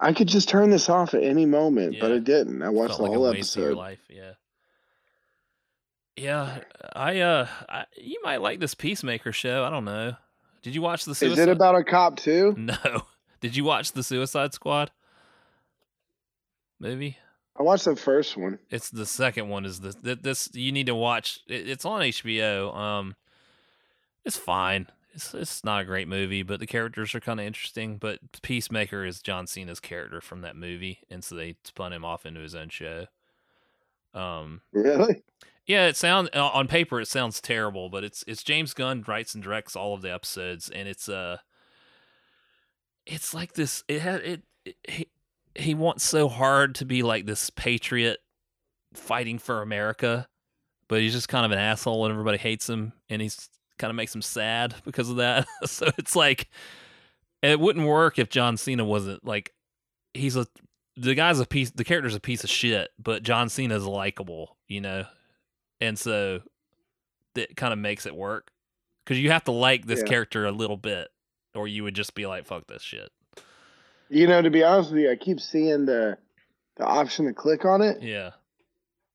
I 0.00 0.12
could 0.12 0.26
just 0.28 0.48
turn 0.48 0.70
this 0.70 0.88
off 0.88 1.14
at 1.14 1.22
any 1.22 1.46
moment, 1.46 1.96
but 2.00 2.10
Yeah. 2.10 2.16
I 2.16 2.18
didn't. 2.18 2.62
I 2.62 2.68
watched 2.70 2.96
Felt 2.96 2.98
the 2.98 3.02
like 3.04 3.12
whole 3.16 3.26
a 3.26 3.32
waste 3.32 3.56
of 3.56 3.60
your 3.62 3.70
episode. 3.70 3.78
life. 3.78 4.00
Yeah. 4.10 4.32
Yeah, 6.16 6.58
I 6.96 7.20
uh, 7.20 7.46
I, 7.68 7.84
you 7.96 8.20
might 8.24 8.42
like 8.42 8.58
this 8.58 8.74
Peacemaker 8.74 9.30
show. 9.32 9.64
I 9.64 9.70
don't 9.70 9.84
know. 9.84 10.16
Did 10.62 10.74
you 10.74 10.82
watch 10.82 11.04
the 11.04 11.14
Suicide? 11.14 11.32
Is 11.42 11.46
it 11.46 11.48
about 11.50 11.74
a 11.76 11.84
cop 11.84 12.16
too? 12.16 12.54
No. 12.58 13.02
Did 13.40 13.54
you 13.56 13.62
watch 13.64 13.92
the 13.92 14.02
Suicide 14.02 14.52
Squad 14.52 14.90
movie? 16.80 17.16
I 17.58 17.62
watched 17.62 17.84
the 17.84 17.96
first 17.96 18.36
one. 18.36 18.58
It's 18.70 18.90
the 18.90 19.06
second 19.06 19.48
one. 19.48 19.64
Is 19.64 19.80
this 19.80 19.94
th- 19.96 20.20
this 20.22 20.48
you 20.54 20.72
need 20.72 20.86
to 20.86 20.94
watch? 20.94 21.40
It's 21.46 21.84
on 21.84 22.00
HBO. 22.00 22.74
Um, 22.76 23.16
it's 24.24 24.36
fine. 24.36 24.88
It's 25.14 25.34
it's 25.34 25.64
not 25.64 25.82
a 25.82 25.84
great 25.84 26.06
movie, 26.08 26.42
but 26.42 26.60
the 26.60 26.66
characters 26.66 27.14
are 27.14 27.20
kind 27.20 27.40
of 27.40 27.46
interesting. 27.46 27.96
But 27.96 28.18
Peacemaker 28.42 29.04
is 29.04 29.22
John 29.22 29.46
Cena's 29.46 29.80
character 29.80 30.20
from 30.20 30.42
that 30.42 30.54
movie, 30.56 31.00
and 31.10 31.22
so 31.24 31.34
they 31.34 31.56
spun 31.64 31.92
him 31.92 32.04
off 32.04 32.26
into 32.26 32.40
his 32.40 32.54
own 32.54 32.68
show. 32.68 33.06
Um, 34.14 34.60
Really? 34.72 35.22
Yeah, 35.68 35.86
it 35.86 35.96
sounds 35.96 36.30
on 36.34 36.66
paper 36.66 36.98
it 36.98 37.08
sounds 37.08 37.42
terrible, 37.42 37.90
but 37.90 38.02
it's 38.02 38.24
it's 38.26 38.42
James 38.42 38.72
Gunn 38.72 39.04
writes 39.06 39.34
and 39.34 39.44
directs 39.44 39.76
all 39.76 39.92
of 39.92 40.00
the 40.00 40.12
episodes, 40.12 40.70
and 40.70 40.88
it's 40.88 41.10
uh, 41.10 41.36
it's 43.06 43.34
like 43.34 43.52
this. 43.52 43.84
It 43.86 44.00
had 44.00 44.20
it. 44.22 44.42
it 44.64 44.76
he, 44.88 45.08
he 45.54 45.74
wants 45.74 46.04
so 46.04 46.28
hard 46.28 46.74
to 46.76 46.84
be 46.84 47.02
like 47.02 47.26
this 47.26 47.50
patriot 47.50 48.20
fighting 48.94 49.38
for 49.38 49.60
America, 49.60 50.26
but 50.88 51.00
he's 51.00 51.12
just 51.12 51.28
kind 51.28 51.44
of 51.44 51.52
an 51.52 51.58
asshole 51.58 52.06
and 52.06 52.12
everybody 52.12 52.38
hates 52.38 52.68
him, 52.68 52.94
and 53.10 53.20
he's 53.20 53.50
kind 53.76 53.90
of 53.90 53.96
makes 53.96 54.14
him 54.14 54.22
sad 54.22 54.74
because 54.84 55.10
of 55.10 55.16
that. 55.16 55.46
so 55.66 55.90
it's 55.98 56.16
like 56.16 56.48
it 57.42 57.60
wouldn't 57.60 57.86
work 57.86 58.18
if 58.18 58.30
John 58.30 58.56
Cena 58.56 58.86
wasn't 58.86 59.22
like 59.22 59.52
he's 60.14 60.34
a 60.34 60.46
the 60.96 61.14
guy's 61.14 61.40
a 61.40 61.46
piece 61.46 61.70
the 61.72 61.84
character's 61.84 62.14
a 62.14 62.20
piece 62.20 62.42
of 62.42 62.48
shit, 62.48 62.88
but 62.98 63.22
John 63.22 63.50
Cena's 63.50 63.84
likable, 63.84 64.56
you 64.66 64.80
know, 64.80 65.04
and 65.80 65.98
so 65.98 66.40
that 67.34 67.56
kind 67.56 67.72
of 67.72 67.78
makes 67.78 68.06
it 68.06 68.14
work 68.14 68.50
because 69.04 69.18
you 69.20 69.30
have 69.30 69.44
to 69.44 69.52
like 69.52 69.86
this 69.86 70.00
Yeah. 70.00 70.06
character 70.06 70.46
a 70.46 70.52
little 70.52 70.76
bit, 70.76 71.08
or 71.54 71.68
you 71.68 71.82
would 71.84 71.94
just 71.94 72.14
be 72.14 72.26
like, 72.26 72.44
"Fuck 72.46 72.66
this 72.66 72.82
shit." 72.82 73.10
You 74.08 74.26
know, 74.26 74.40
to 74.40 74.50
be 74.50 74.64
honest 74.64 74.90
with 74.92 75.00
you, 75.02 75.10
I 75.10 75.16
keep 75.16 75.40
seeing 75.40 75.84
the 75.86 76.18
the 76.76 76.84
option 76.84 77.26
to 77.26 77.32
click 77.34 77.64
on 77.64 77.82
it, 77.82 78.00
Yeah, 78.02 78.30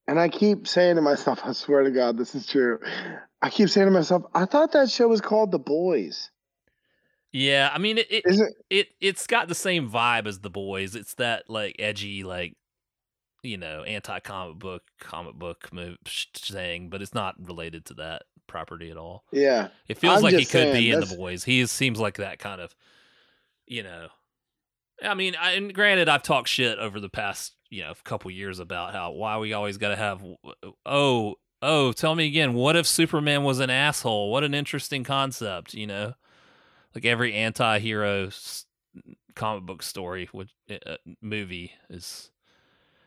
and 0.07 0.19
I 0.19 0.27
keep 0.29 0.67
saying 0.67 0.97
to 0.97 1.01
myself, 1.01 1.39
I 1.45 1.53
swear 1.53 1.83
to 1.83 1.91
God, 1.91 2.17
this 2.17 2.35
is 2.35 2.45
true. 2.45 2.79
I 3.41 3.49
keep 3.49 3.69
saying 3.69 3.87
to 3.87 3.91
myself, 3.91 4.23
I 4.33 4.45
thought 4.45 4.71
that 4.73 4.89
show 4.89 5.07
was 5.07 5.21
called 5.21 5.51
The 5.51 5.59
Boys. 5.59 6.29
yeah. 7.31 7.69
I 7.73 7.77
mean, 7.77 7.97
it 7.97 8.07
it, 8.11 8.23
it? 8.25 8.53
it 8.69 8.87
it's 9.01 9.27
got 9.27 9.47
the 9.47 9.55
same 9.55 9.89
vibe 9.89 10.27
as 10.27 10.39
the 10.39 10.49
boys. 10.49 10.95
It's 10.95 11.13
that 11.15 11.49
like 11.49 11.75
edgy, 11.79 12.23
like 12.23 12.55
you 13.43 13.57
know, 13.57 13.83
anti 13.83 14.19
comic 14.19 14.57
book 14.57 14.83
comic 14.99 15.35
book 15.35 15.69
thing, 16.35 16.89
but 16.89 17.01
it's 17.01 17.13
not 17.13 17.35
related 17.39 17.85
to 17.85 17.93
that 17.95 18.23
property 18.47 18.89
at 18.89 18.97
all. 18.97 19.25
Yeah. 19.31 19.67
It 19.87 19.97
feels 19.97 20.17
I'm 20.17 20.23
like 20.23 20.35
he 20.35 20.45
could 20.45 20.73
be 20.73 20.91
in 20.91 21.01
the 21.01 21.15
boys. 21.15 21.43
He 21.43 21.59
is, 21.59 21.71
seems 21.71 21.99
like 21.99 22.17
that 22.17 22.39
kind 22.39 22.61
of, 22.61 22.75
you 23.67 23.83
know. 23.83 24.07
I 25.03 25.13
mean, 25.13 25.35
I, 25.39 25.51
and 25.51 25.73
granted, 25.73 26.07
I've 26.07 26.23
talked 26.23 26.47
shit 26.47 26.79
over 26.79 26.99
the 26.99 27.09
past, 27.09 27.53
you 27.69 27.83
know, 27.83 27.93
couple 28.03 28.31
years 28.31 28.59
about 28.59 28.93
how 28.93 29.11
why 29.11 29.37
we 29.37 29.53
always 29.53 29.77
got 29.77 29.89
to 29.89 29.95
have. 29.95 30.23
Oh, 30.85 31.35
oh, 31.61 31.91
tell 31.91 32.15
me 32.15 32.27
again. 32.27 32.53
What 32.53 32.75
if 32.75 32.87
Superman 32.87 33.43
was 33.43 33.59
an 33.59 33.69
asshole? 33.69 34.31
What 34.31 34.43
an 34.43 34.53
interesting 34.53 35.03
concept, 35.03 35.73
you 35.73 35.87
know. 35.87 36.13
Like 36.95 37.05
every 37.05 37.33
anti-hero 37.33 38.29
comic 39.35 39.65
book 39.65 39.81
story 39.81 40.29
would 40.31 40.51
uh, 40.85 40.97
movie 41.21 41.73
is, 41.89 42.29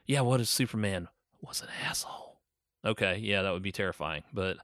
yeah. 0.07 0.20
What 0.20 0.40
if 0.40 0.48
Superman 0.48 1.09
was 1.40 1.62
an 1.62 1.68
asshole? 1.84 2.38
Okay, 2.84 3.18
yeah, 3.22 3.42
that 3.42 3.52
would 3.52 3.62
be 3.62 3.72
terrifying, 3.72 4.22
but 4.32 4.59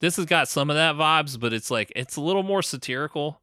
this 0.00 0.16
has 0.16 0.24
got 0.24 0.48
some 0.48 0.70
of 0.70 0.76
that 0.76 0.96
vibes, 0.96 1.38
but 1.38 1.52
it's 1.52 1.70
like 1.70 1.92
it's 1.94 2.16
a 2.16 2.20
little 2.20 2.42
more 2.42 2.62
satirical. 2.62 3.40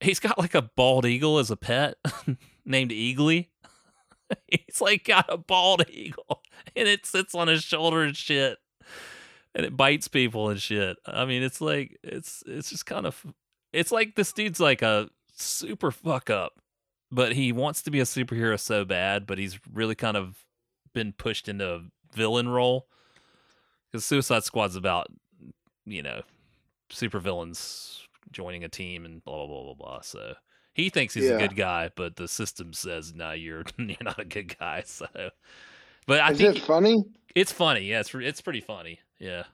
He's 0.00 0.20
got 0.20 0.38
like 0.38 0.54
a 0.54 0.62
bald 0.62 1.04
eagle 1.04 1.38
as 1.38 1.50
a 1.50 1.56
pet 1.56 1.96
named 2.64 2.90
Eagly. 2.90 3.48
He's 4.46 4.80
like 4.80 5.04
got 5.04 5.26
a 5.28 5.36
bald 5.36 5.84
eagle 5.90 6.40
and 6.76 6.88
it 6.88 7.04
sits 7.04 7.34
on 7.34 7.48
his 7.48 7.62
shoulder 7.62 8.02
and 8.02 8.16
shit. 8.16 8.58
And 9.54 9.66
it 9.66 9.76
bites 9.76 10.06
people 10.06 10.48
and 10.48 10.62
shit. 10.62 10.96
I 11.04 11.24
mean, 11.24 11.42
it's 11.42 11.60
like 11.60 11.98
it's 12.04 12.44
it's 12.46 12.70
just 12.70 12.86
kind 12.86 13.04
of 13.04 13.26
it's 13.72 13.90
like 13.90 14.14
this 14.14 14.32
dude's 14.32 14.60
like 14.60 14.80
a 14.80 15.10
super 15.36 15.90
fuck 15.90 16.30
up, 16.30 16.60
but 17.10 17.32
he 17.32 17.52
wants 17.52 17.82
to 17.82 17.90
be 17.90 18.00
a 18.00 18.04
superhero 18.04 18.58
so 18.58 18.84
bad, 18.84 19.26
but 19.26 19.38
he's 19.38 19.58
really 19.72 19.94
kind 19.94 20.16
of 20.16 20.44
been 20.92 21.12
pushed 21.12 21.48
into 21.48 21.68
a 21.68 21.80
villain 22.14 22.48
role. 22.48 22.86
Because 23.90 24.04
Suicide 24.04 24.44
Squad's 24.44 24.76
about 24.76 25.08
you 25.86 26.02
know, 26.02 26.22
supervillains 26.90 28.02
joining 28.30 28.62
a 28.64 28.68
team 28.68 29.04
and 29.04 29.24
blah 29.24 29.46
blah 29.46 29.46
blah 29.46 29.74
blah 29.74 29.74
blah. 29.74 30.00
So 30.02 30.34
he 30.74 30.88
thinks 30.90 31.14
he's 31.14 31.28
Yeah. 31.28 31.36
a 31.36 31.38
good 31.38 31.56
guy, 31.56 31.90
but 31.96 32.16
the 32.16 32.28
system 32.28 32.72
says 32.72 33.14
no, 33.14 33.32
you're 33.32 33.64
you're 33.78 33.96
not 34.02 34.18
a 34.18 34.24
good 34.24 34.56
guy. 34.58 34.84
So, 34.86 35.06
but 36.06 36.20
I 36.20 36.30
Is 36.32 36.38
think 36.38 36.56
it 36.56 36.62
funny? 36.62 37.04
it's 37.34 37.52
funny. 37.52 37.82
Yeah, 37.82 38.00
it's 38.00 38.14
it's 38.14 38.40
pretty 38.40 38.60
funny. 38.60 39.00
Yeah, 39.18 39.44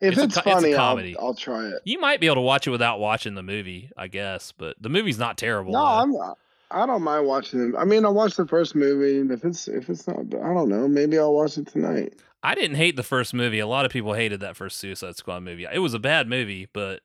If 0.00 0.12
It's 0.14 0.18
a 0.18 0.24
it's, 0.24 0.36
it's 0.36 0.36
a 0.36 0.42
funny, 0.42 0.74
comedy. 0.74 1.16
I'll, 1.18 1.28
I'll 1.28 1.34
try 1.34 1.66
it. 1.66 1.80
you 1.84 1.98
might 2.00 2.20
be 2.20 2.26
able 2.26 2.36
to 2.36 2.40
watch 2.42 2.66
it 2.66 2.70
without 2.70 3.00
watching 3.00 3.34
the 3.34 3.42
movie, 3.42 3.90
I 3.96 4.08
guess. 4.08 4.52
But 4.52 4.76
the 4.80 4.88
movie's 4.88 5.18
not 5.18 5.36
terrible. 5.38 5.72
No, 5.72 5.78
though. 5.78 5.84
I'm 5.84 6.12
not. 6.12 6.38
I 6.70 6.86
don't 6.86 7.02
mind 7.02 7.26
watching 7.26 7.60
it. 7.70 7.74
I 7.76 7.84
mean, 7.84 8.04
I 8.04 8.08
watched 8.08 8.36
the 8.36 8.46
first 8.46 8.74
movie, 8.74 9.18
and 9.18 9.30
if 9.30 9.44
it's 9.44 9.66
if 9.68 9.88
it's 9.90 10.06
not, 10.06 10.18
I 10.20 10.54
don't 10.54 10.68
know. 10.68 10.86
Maybe 10.88 11.18
I'll 11.18 11.34
watch 11.34 11.58
it 11.58 11.66
tonight. 11.66 12.14
I 12.42 12.54
didn't 12.54 12.76
hate 12.76 12.96
the 12.96 13.02
first 13.02 13.34
movie. 13.34 13.58
A 13.58 13.66
lot 13.66 13.84
of 13.84 13.90
people 13.92 14.14
hated 14.14 14.40
that 14.40 14.56
first 14.56 14.78
Suicide 14.78 15.16
Squad 15.16 15.40
movie. 15.40 15.66
It 15.70 15.80
was 15.80 15.94
a 15.94 15.98
bad 15.98 16.28
movie, 16.28 16.68
but 16.72 17.00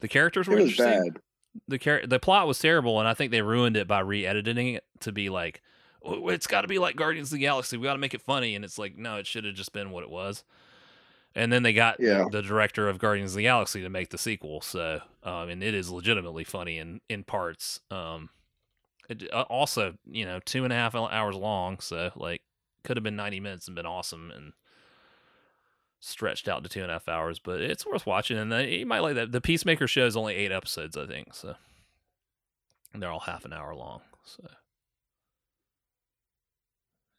the 0.00 0.08
characters 0.08 0.48
were 0.48 0.58
interesting. 0.58 1.12
bad. 1.12 1.20
the 1.68 1.78
char- 1.78 2.06
the 2.06 2.18
plot 2.18 2.46
was 2.48 2.58
terrible, 2.58 2.98
and 2.98 3.08
I 3.08 3.14
think 3.14 3.30
they 3.30 3.42
ruined 3.42 3.76
it 3.76 3.86
by 3.86 4.00
re-editing 4.00 4.74
it 4.74 4.84
to 5.00 5.12
be 5.12 5.28
like, 5.28 5.62
"Oh, 6.02 6.28
it's 6.28 6.46
got 6.48 6.62
to 6.62 6.68
be 6.68 6.78
like 6.80 6.96
Guardians 6.96 7.28
of 7.28 7.36
the 7.38 7.42
Galaxy. 7.44 7.76
We 7.76 7.84
got 7.84 7.92
to 7.92 7.98
make 8.00 8.14
it 8.14 8.20
funny. 8.22 8.56
And 8.56 8.64
it's 8.64 8.78
like, 8.78 8.96
no, 8.96 9.16
it 9.18 9.26
should 9.28 9.44
have 9.44 9.54
just 9.54 9.72
been 9.72 9.90
what 9.90 10.02
it 10.02 10.10
was. 10.10 10.42
And 11.36 11.52
then 11.52 11.62
they 11.62 11.72
got 11.72 11.96
Yeah. 12.00 12.24
the 12.30 12.42
director 12.42 12.88
of 12.88 12.98
Guardians 12.98 13.32
of 13.32 13.36
the 13.36 13.42
Galaxy 13.42 13.82
to 13.82 13.88
make 13.88 14.10
the 14.10 14.18
sequel. 14.18 14.60
So, 14.60 15.00
um, 15.22 15.48
and 15.48 15.62
it 15.62 15.74
is 15.74 15.90
legitimately 15.90 16.44
funny 16.44 16.78
in 16.78 17.00
in 17.08 17.22
parts. 17.22 17.80
Um, 17.90 18.30
it, 19.08 19.24
uh, 19.32 19.42
also, 19.42 19.94
you 20.06 20.24
know, 20.24 20.40
two 20.44 20.64
and 20.64 20.72
a 20.72 20.76
half 20.76 20.94
hours 20.94 21.36
long. 21.36 21.80
So, 21.80 22.10
like, 22.16 22.42
could 22.82 22.96
have 22.96 23.04
been 23.04 23.16
ninety 23.16 23.40
minutes 23.40 23.66
and 23.66 23.74
been 23.76 23.86
awesome 23.86 24.30
and 24.30 24.52
stretched 26.00 26.48
out 26.48 26.62
to 26.62 26.68
two 26.68 26.82
and 26.82 26.90
a 26.90 26.94
half 26.94 27.08
hours. 27.08 27.38
But 27.38 27.60
it's 27.60 27.86
worth 27.86 28.06
watching, 28.06 28.38
and 28.38 28.52
uh, 28.52 28.58
you 28.58 28.86
might 28.86 29.00
like 29.00 29.14
that. 29.14 29.32
The 29.32 29.40
Peacemaker 29.40 29.86
show 29.86 30.06
is 30.06 30.16
only 30.16 30.34
eight 30.34 30.52
episodes, 30.52 30.96
I 30.96 31.06
think. 31.06 31.34
So, 31.34 31.54
and 32.92 33.02
they're 33.02 33.10
all 33.10 33.20
half 33.20 33.44
an 33.44 33.52
hour 33.52 33.74
long. 33.74 34.00
So, 34.24 34.46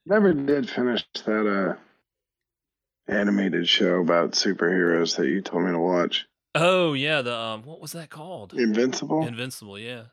Never 0.05 0.33
did 0.33 0.69
finish 0.69 1.03
that 1.25 1.47
uh 1.47 3.11
animated 3.11 3.67
show 3.67 3.99
about 3.99 4.31
superheroes 4.31 5.15
that 5.17 5.27
you 5.27 5.41
told 5.41 5.63
me 5.63 5.71
to 5.71 5.79
watch. 5.79 6.25
oh 6.55 6.93
yeah, 6.93 7.21
the 7.21 7.35
um, 7.35 7.63
what 7.63 7.79
was 7.81 7.91
that 7.93 8.09
called? 8.09 8.53
Invincible. 8.53 9.25
Invincible. 9.25 9.77
Yeah, 9.79 10.03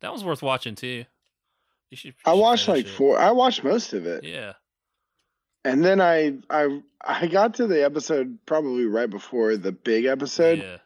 that 0.00 0.12
was 0.12 0.24
worth 0.24 0.42
watching 0.42 0.74
too. 0.74 1.04
You 1.90 1.96
should. 1.96 2.06
you 2.08 2.12
I 2.26 2.32
should 2.34 2.40
watched 2.40 2.68
like 2.68 2.86
it. 2.86 2.90
four. 2.90 3.18
I 3.18 3.30
watched 3.32 3.64
most 3.64 3.92
of 3.92 4.06
it, 4.06 4.24
Yeah. 4.24 4.52
and 5.64 5.84
then 5.84 6.00
I 6.00 6.38
I 6.48 6.80
I 7.04 7.26
got 7.26 7.54
to 7.54 7.66
the 7.66 7.84
episode 7.84 8.38
probably 8.46 8.84
right 8.84 9.10
before 9.10 9.56
the 9.56 9.72
big 9.72 10.04
episode, 10.04 10.58
yeah. 10.58 10.76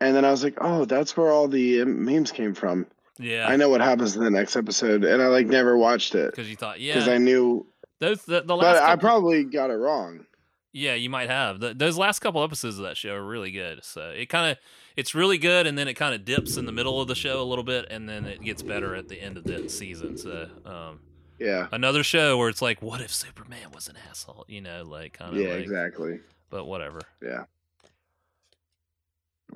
and 0.00 0.14
then 0.16 0.24
I 0.24 0.30
was 0.30 0.42
like, 0.44 0.56
oh, 0.60 0.84
that's 0.84 1.16
where 1.16 1.30
all 1.30 1.48
the 1.48 1.82
um, 1.82 2.04
memes 2.04 2.30
came 2.32 2.54
from. 2.54 2.86
Yeah. 3.18 3.46
I 3.48 3.56
know 3.56 3.68
what 3.68 3.80
happens 3.80 4.16
in 4.16 4.24
the 4.24 4.30
next 4.30 4.56
episode, 4.56 5.04
and 5.04 5.22
I 5.22 5.26
like 5.28 5.46
never 5.46 5.76
watched 5.76 6.14
it 6.16 6.30
Because 6.32 6.50
you 6.50 6.56
thought, 6.56 6.80
yeah 6.80 6.94
because 6.94 7.08
I 7.08 7.18
knew, 7.18 7.66
those 8.00 8.22
the, 8.24 8.40
the 8.42 8.56
last. 8.56 8.80
but 8.80 8.88
I 8.88 8.96
probably 8.96 9.44
got 9.44 9.70
it 9.70 9.74
wrong. 9.74 10.26
Yeah, 10.72 10.94
you 10.94 11.08
might 11.08 11.30
have. 11.30 11.60
The, 11.60 11.74
those 11.74 11.96
last 11.96 12.18
couple 12.18 12.42
episodes 12.42 12.78
of 12.78 12.84
that 12.84 12.96
show 12.96 13.14
are 13.14 13.22
really 13.24 13.52
good. 13.52 13.84
So 13.84 14.10
it 14.10 14.28
kind 14.28 14.50
of 14.50 14.58
it's 14.96 15.14
really 15.14 15.38
good, 15.38 15.66
and 15.66 15.76
then 15.76 15.88
it 15.88 15.94
kind 15.94 16.14
of 16.14 16.24
dips 16.24 16.56
in 16.56 16.66
the 16.66 16.72
middle 16.72 17.00
of 17.00 17.08
the 17.08 17.14
show 17.14 17.40
a 17.40 17.44
little 17.44 17.64
bit, 17.64 17.86
and 17.90 18.08
then 18.08 18.24
it 18.24 18.42
gets 18.42 18.62
better 18.62 18.94
at 18.94 19.08
the 19.08 19.20
end 19.20 19.36
of 19.36 19.44
the 19.44 19.68
season. 19.68 20.16
So 20.16 20.48
um, 20.64 21.00
Yeah, 21.38 21.68
another 21.72 22.02
show 22.02 22.38
where 22.38 22.48
it's 22.48 22.62
like, 22.62 22.80
what 22.82 23.00
if 23.00 23.12
Superman 23.12 23.70
was 23.74 23.88
an 23.88 23.96
asshole? 24.08 24.44
You 24.48 24.60
know, 24.60 24.84
like 24.84 25.14
kind 25.18 25.34
of 25.36 25.40
yeah, 25.42 25.54
like, 25.54 25.62
exactly. 25.62 26.20
but 26.50 26.66
whatever. 26.66 27.00
Yeah. 27.22 27.44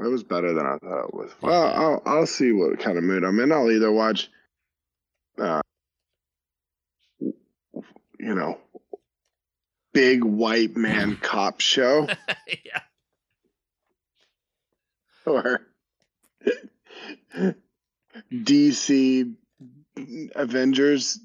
It 0.01 0.07
was 0.07 0.23
better 0.23 0.53
than 0.55 0.65
I 0.65 0.77
thought 0.79 1.07
it 1.09 1.15
was. 1.15 1.31
Well, 1.41 1.67
I'll 1.75 2.03
I'll 2.07 2.27
see 2.27 2.53
what 2.53 2.79
kind 2.79 2.97
of 2.99 3.03
mood 3.05 3.25
I'm 3.25 3.41
in. 3.41 3.51
I'll 3.51 3.69
either 3.71 3.91
watch, 3.91 4.31
uh, 5.39 5.61
you 7.21 7.33
know, 8.35 8.59
big 9.93 10.23
white 10.23 10.77
man 10.77 11.17
cop 11.21 11.61
show, 11.61 12.07
yeah, 12.65 12.81
or 15.27 15.61
DC 18.33 19.35
Avengers, 20.35 21.19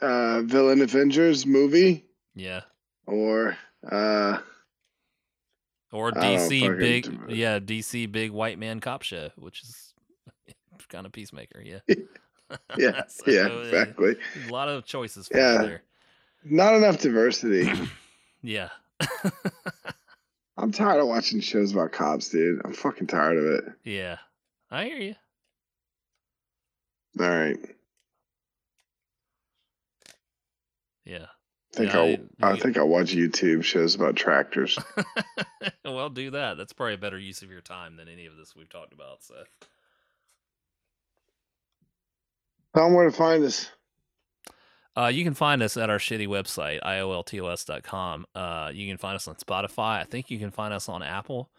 uh, 0.00 0.42
villain 0.42 0.80
Avengers 0.82 1.46
movie, 1.46 2.04
yeah. 2.34 2.60
or 3.06 3.56
uh, 3.90 4.38
Or 5.92 6.12
DC 6.12 6.78
big, 6.78 7.04
do 7.04 7.34
yeah, 7.34 7.58
DC 7.58 8.10
big 8.10 8.30
white 8.30 8.58
man 8.58 8.80
cop 8.80 9.02
show, 9.02 9.30
which 9.36 9.62
is 9.62 9.94
kind 10.88 11.06
of 11.06 11.12
peacemaker. 11.12 11.60
Yeah, 11.62 11.80
yeah, 12.76 13.02
So, 13.08 13.30
yeah, 13.30 13.46
uh, 13.48 13.58
exactly. 13.60 14.16
A 14.48 14.52
lot 14.52 14.68
of 14.68 14.84
choices 14.84 15.28
for 15.28 15.36
Yeah. 15.38 15.58
there. 15.62 15.82
Not 16.44 16.74
enough 16.74 16.98
diversity. 17.00 17.70
Yeah. 18.44 18.70
I'm 20.56 20.70
tired 20.72 21.00
of 21.00 21.08
watching 21.08 21.40
shows 21.40 21.72
about 21.72 21.92
cops, 21.92 22.28
dude. 22.28 22.60
I'm 22.64 22.72
fucking 22.74 23.06
tired 23.06 23.38
of 23.38 23.44
it. 23.46 23.64
yeah. 23.84 24.18
I 24.70 24.84
hear 24.84 24.98
you. 24.98 25.14
All 27.20 27.28
right. 27.28 27.58
Yeah. 31.04 31.26
I 31.74 31.76
think 31.76 31.92
Yeah, 31.92 31.98
I'll 31.98 32.50
I 32.50 32.54
you- 32.54 32.60
think 32.60 32.76
I'll 32.78 32.88
watch 32.88 33.12
YouTube 33.14 33.64
shows 33.64 33.94
about 33.94 34.16
tractors. 34.16 34.78
well, 35.84 36.10
do 36.10 36.30
that. 36.30 36.56
That's 36.56 36.72
probably 36.72 36.94
a 36.94 36.98
better 36.98 37.18
use 37.18 37.42
of 37.42 37.50
your 37.50 37.60
time 37.60 37.96
than 37.96 38.08
any 38.08 38.26
of 38.26 38.36
this 38.36 38.54
we've 38.54 38.68
talked 38.68 38.92
about. 38.92 39.22
So, 39.22 39.34
Tell 42.74 42.84
them 42.84 42.94
where 42.94 43.04
to 43.10 43.12
find 43.16 43.44
us. 43.44 43.68
Uh, 44.96 45.10
you 45.12 45.24
can 45.24 45.34
find 45.34 45.62
us 45.62 45.76
at 45.76 45.90
our 45.90 45.98
shitty 45.98 46.28
website, 46.28 46.80
ioltos.com. 46.82 48.26
Uh, 48.34 48.70
you 48.74 48.88
can 48.88 48.98
find 48.98 49.16
us 49.16 49.28
on 49.28 49.34
Spotify. 49.36 50.00
I 50.00 50.04
think 50.04 50.30
you 50.30 50.38
can 50.38 50.50
find 50.50 50.72
us 50.74 50.88
on 50.88 51.02
Apple. 51.02 51.50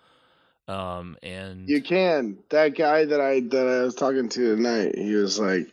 Um, 0.67 1.17
and 1.21 1.67
You 1.67 1.81
can. 1.81 2.37
That 2.49 2.75
guy 2.75 3.05
that 3.05 3.19
I 3.19 3.41
that 3.41 3.67
I 3.67 3.83
was 3.83 3.95
talking 3.95 4.29
to 4.29 4.55
tonight, 4.55 4.97
he 4.97 5.13
was 5.15 5.39
like 5.39 5.67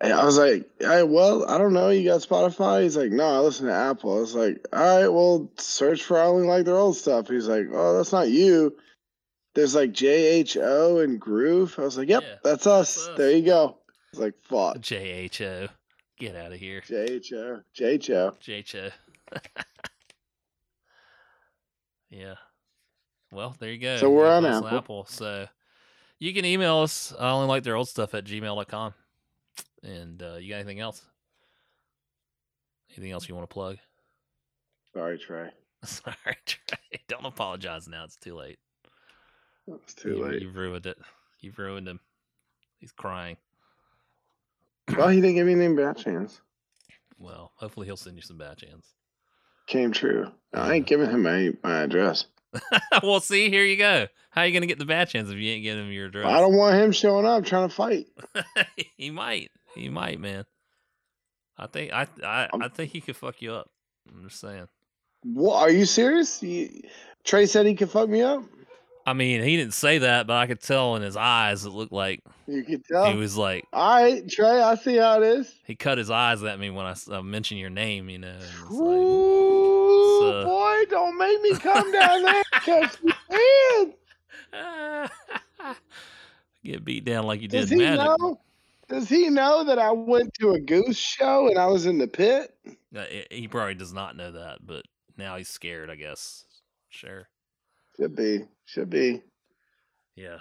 I 0.00 0.24
was 0.24 0.36
like, 0.36 0.68
hey, 0.78 1.02
well, 1.02 1.48
I 1.48 1.56
don't 1.56 1.72
know. 1.72 1.88
You 1.88 2.04
got 2.08 2.20
Spotify? 2.20 2.82
He's 2.82 2.98
like, 2.98 3.10
no, 3.10 3.24
I 3.24 3.38
listen 3.38 3.66
to 3.66 3.72
Apple. 3.72 4.18
I 4.18 4.20
was 4.20 4.34
like, 4.34 4.66
all 4.72 5.00
right, 5.00 5.08
well, 5.08 5.50
search 5.56 6.02
for 6.02 6.18
I 6.18 6.24
only 6.26 6.46
like 6.46 6.66
their 6.66 6.76
old 6.76 6.96
stuff. 6.96 7.28
He's 7.28 7.48
like, 7.48 7.68
oh, 7.72 7.96
that's 7.96 8.12
not 8.12 8.28
you. 8.28 8.76
There's 9.54 9.74
like 9.74 9.92
JHO 9.92 11.02
and 11.02 11.18
Groove. 11.18 11.76
I 11.78 11.82
was 11.82 11.96
like, 11.96 12.10
yep, 12.10 12.22
Yeah, 12.22 12.34
that's 12.44 12.66
us. 12.66 12.94
that's 12.94 13.08
us. 13.08 13.16
There 13.16 13.30
you 13.30 13.42
go. 13.42 13.78
I 13.78 14.10
was 14.12 14.20
like, 14.20 14.34
fuck. 14.42 14.76
JHO, 14.78 15.68
get 16.18 16.36
out 16.36 16.52
of 16.52 16.58
here. 16.58 16.82
JHO. 16.86 17.62
JHO. 17.74 18.36
JHO. 18.40 18.92
yeah. 22.10 22.34
Well, 23.32 23.56
there 23.58 23.72
you 23.72 23.78
go. 23.78 23.96
So 23.96 24.10
we're 24.10 24.30
on 24.30 24.46
Apple. 24.46 24.68
Apple. 24.68 25.06
So 25.08 25.46
you 26.18 26.32
can 26.32 26.44
email 26.44 26.78
us. 26.78 27.12
I 27.18 27.30
only 27.30 27.48
like 27.48 27.62
their 27.62 27.76
old 27.76 27.88
stuff 27.88 28.14
at 28.14 28.24
gmail.com. 28.24 28.94
And 29.82 30.22
uh, 30.22 30.36
you 30.36 30.50
got 30.50 30.56
anything 30.56 30.80
else? 30.80 31.02
Anything 32.96 33.12
else 33.12 33.28
you 33.28 33.34
want 33.34 33.48
to 33.48 33.52
plug? 33.52 33.76
Sorry, 34.94 35.18
Trey. 35.18 35.50
Sorry, 35.84 36.36
Trey. 36.46 36.78
Don't 37.08 37.26
apologize 37.26 37.86
now. 37.88 38.04
It's 38.04 38.16
too 38.16 38.34
late. 38.34 38.58
It's 39.68 39.94
too 39.94 40.16
you, 40.16 40.24
late. 40.24 40.42
You've 40.42 40.56
ruined 40.56 40.86
it. 40.86 40.96
You've 41.40 41.58
ruined 41.58 41.88
him. 41.88 42.00
He's 42.78 42.92
crying. 42.92 43.36
Well, 44.94 45.08
he 45.08 45.20
didn't 45.20 45.36
give 45.36 45.46
me 45.46 45.52
any 45.54 45.74
Bachan's. 45.74 46.40
Well, 47.18 47.52
hopefully 47.56 47.86
he'll 47.86 47.96
send 47.96 48.16
you 48.16 48.22
some 48.22 48.38
Bachan's. 48.38 48.86
Came 49.66 49.90
true. 49.92 50.30
I 50.54 50.74
ain't 50.74 50.86
giving 50.86 51.10
him 51.10 51.22
my, 51.22 51.52
my 51.64 51.82
address. 51.82 52.26
well, 53.02 53.20
see, 53.20 53.50
here 53.50 53.64
you 53.64 53.76
go. 53.76 54.06
How 54.30 54.42
you 54.42 54.52
gonna 54.52 54.66
get 54.66 54.78
the 54.78 54.84
Bachan's 54.84 55.30
if 55.30 55.36
you 55.36 55.50
ain't 55.50 55.64
giving 55.64 55.86
him 55.86 55.92
your 55.92 56.06
address? 56.06 56.26
I 56.26 56.40
don't 56.40 56.56
want 56.56 56.76
him 56.76 56.92
showing 56.92 57.26
up 57.26 57.44
trying 57.44 57.68
to 57.68 57.74
fight. 57.74 58.06
he 58.96 59.10
might. 59.10 59.50
He 59.74 59.88
might, 59.88 60.20
man. 60.20 60.44
I 61.58 61.66
think 61.66 61.92
I 61.92 62.06
I, 62.22 62.42
I'm- 62.52 62.62
I 62.62 62.68
think 62.68 62.92
he 62.92 63.00
could 63.00 63.16
fuck 63.16 63.42
you 63.42 63.52
up. 63.54 63.70
I'm 64.08 64.22
just 64.28 64.40
saying. 64.40 64.68
What? 65.24 65.56
Are 65.56 65.70
you 65.70 65.84
serious? 65.86 66.42
You, 66.42 66.82
Trey 67.24 67.46
said 67.46 67.66
he 67.66 67.74
could 67.74 67.90
fuck 67.90 68.08
me 68.08 68.22
up. 68.22 68.44
I 69.08 69.12
mean, 69.12 69.40
he 69.44 69.56
didn't 69.56 69.74
say 69.74 69.98
that, 69.98 70.26
but 70.26 70.34
I 70.36 70.46
could 70.48 70.60
tell 70.60 70.96
in 70.96 71.02
his 71.02 71.16
eyes. 71.16 71.64
It 71.64 71.70
looked 71.70 71.92
like 71.92 72.20
You 72.48 72.64
could 72.64 72.84
tell. 72.84 73.08
he 73.10 73.16
was 73.16 73.36
like 73.36 73.64
All 73.72 74.02
right, 74.02 74.28
Trey, 74.28 74.60
I 74.60 74.74
see 74.74 74.96
how 74.96 75.22
it 75.22 75.26
is. 75.26 75.54
he 75.64 75.76
cut 75.76 75.96
his 75.98 76.10
eyes 76.10 76.42
at 76.42 76.58
me 76.58 76.70
when 76.70 76.86
I, 76.86 76.90
s- 76.90 77.08
uh, 77.08 77.22
mentioned 77.22 77.60
your 77.60 77.70
name. 77.70 78.08
You 78.08 78.18
know. 78.18 78.36
like, 78.68 78.72
Ooh, 78.72 80.18
So- 80.20 80.44
boy, 80.44 80.82
don't 80.90 81.16
make 81.18 81.40
me 81.40 81.54
come 81.56 81.92
down 81.92 82.22
there 82.22 82.42
because 82.52 82.98
you 83.04 83.12
can. 83.30 83.92
get 86.64 86.84
beat 86.84 87.04
down 87.04 87.24
like 87.26 87.40
you 87.40 87.48
Does 87.48 87.68
did 87.68 87.78
he 87.78 87.84
Magic. 87.84 88.04
know? 88.18 88.40
Does 88.88 89.08
he 89.08 89.30
know 89.30 89.64
that 89.64 89.78
I 89.78 89.90
went 89.92 90.32
to 90.40 90.50
a 90.52 90.60
goose 90.60 90.96
show 90.96 91.48
and 91.48 91.58
I 91.58 91.66
was 91.66 91.86
in 91.86 91.98
the 91.98 92.06
pit? 92.08 92.54
Uh, 92.94 93.04
he- 93.04 93.26
he 93.42 93.48
probably 93.48 93.74
does 93.74 93.92
not 93.92 94.16
know 94.16 94.32
that, 94.32 94.58
but 94.66 94.82
now 95.16 95.36
he's 95.36 95.48
scared. 95.48 95.90
I 95.90 95.94
guess. 95.96 96.44
Sure. 96.88 97.28
Should 97.98 98.16
be. 98.16 98.44
Should 98.66 98.90
be. 98.90 99.22
Yeah. 100.16 100.38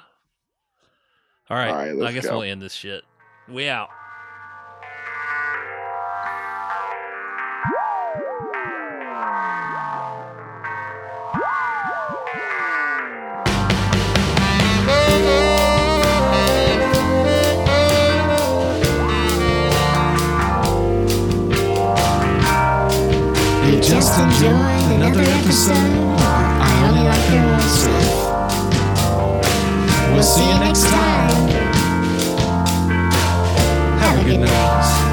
All 1.50 1.58
right. 1.58 1.70
All 1.70 1.76
right, 1.76 1.90
I 1.90 1.92
let's 1.94 2.14
guess 2.16 2.26
go. 2.26 2.40
we'll 2.40 2.44
end 2.50 2.62
this 2.62 2.74
shit. 2.74 3.04
We 3.48 3.70
out. 3.70 3.90
You 23.66 23.82
just 23.82 24.20
enjoyed 24.20 24.92
another 24.96 25.22
episode. 25.22 25.95
Like 27.06 27.30
your. 27.30 27.46
We'll 30.12 30.24
see 30.24 30.50
you 30.50 30.58
next 30.58 30.86
time. 30.86 31.50
Have 34.00 34.20
a 34.20 34.24
good 34.24 34.40
night. 34.40 35.05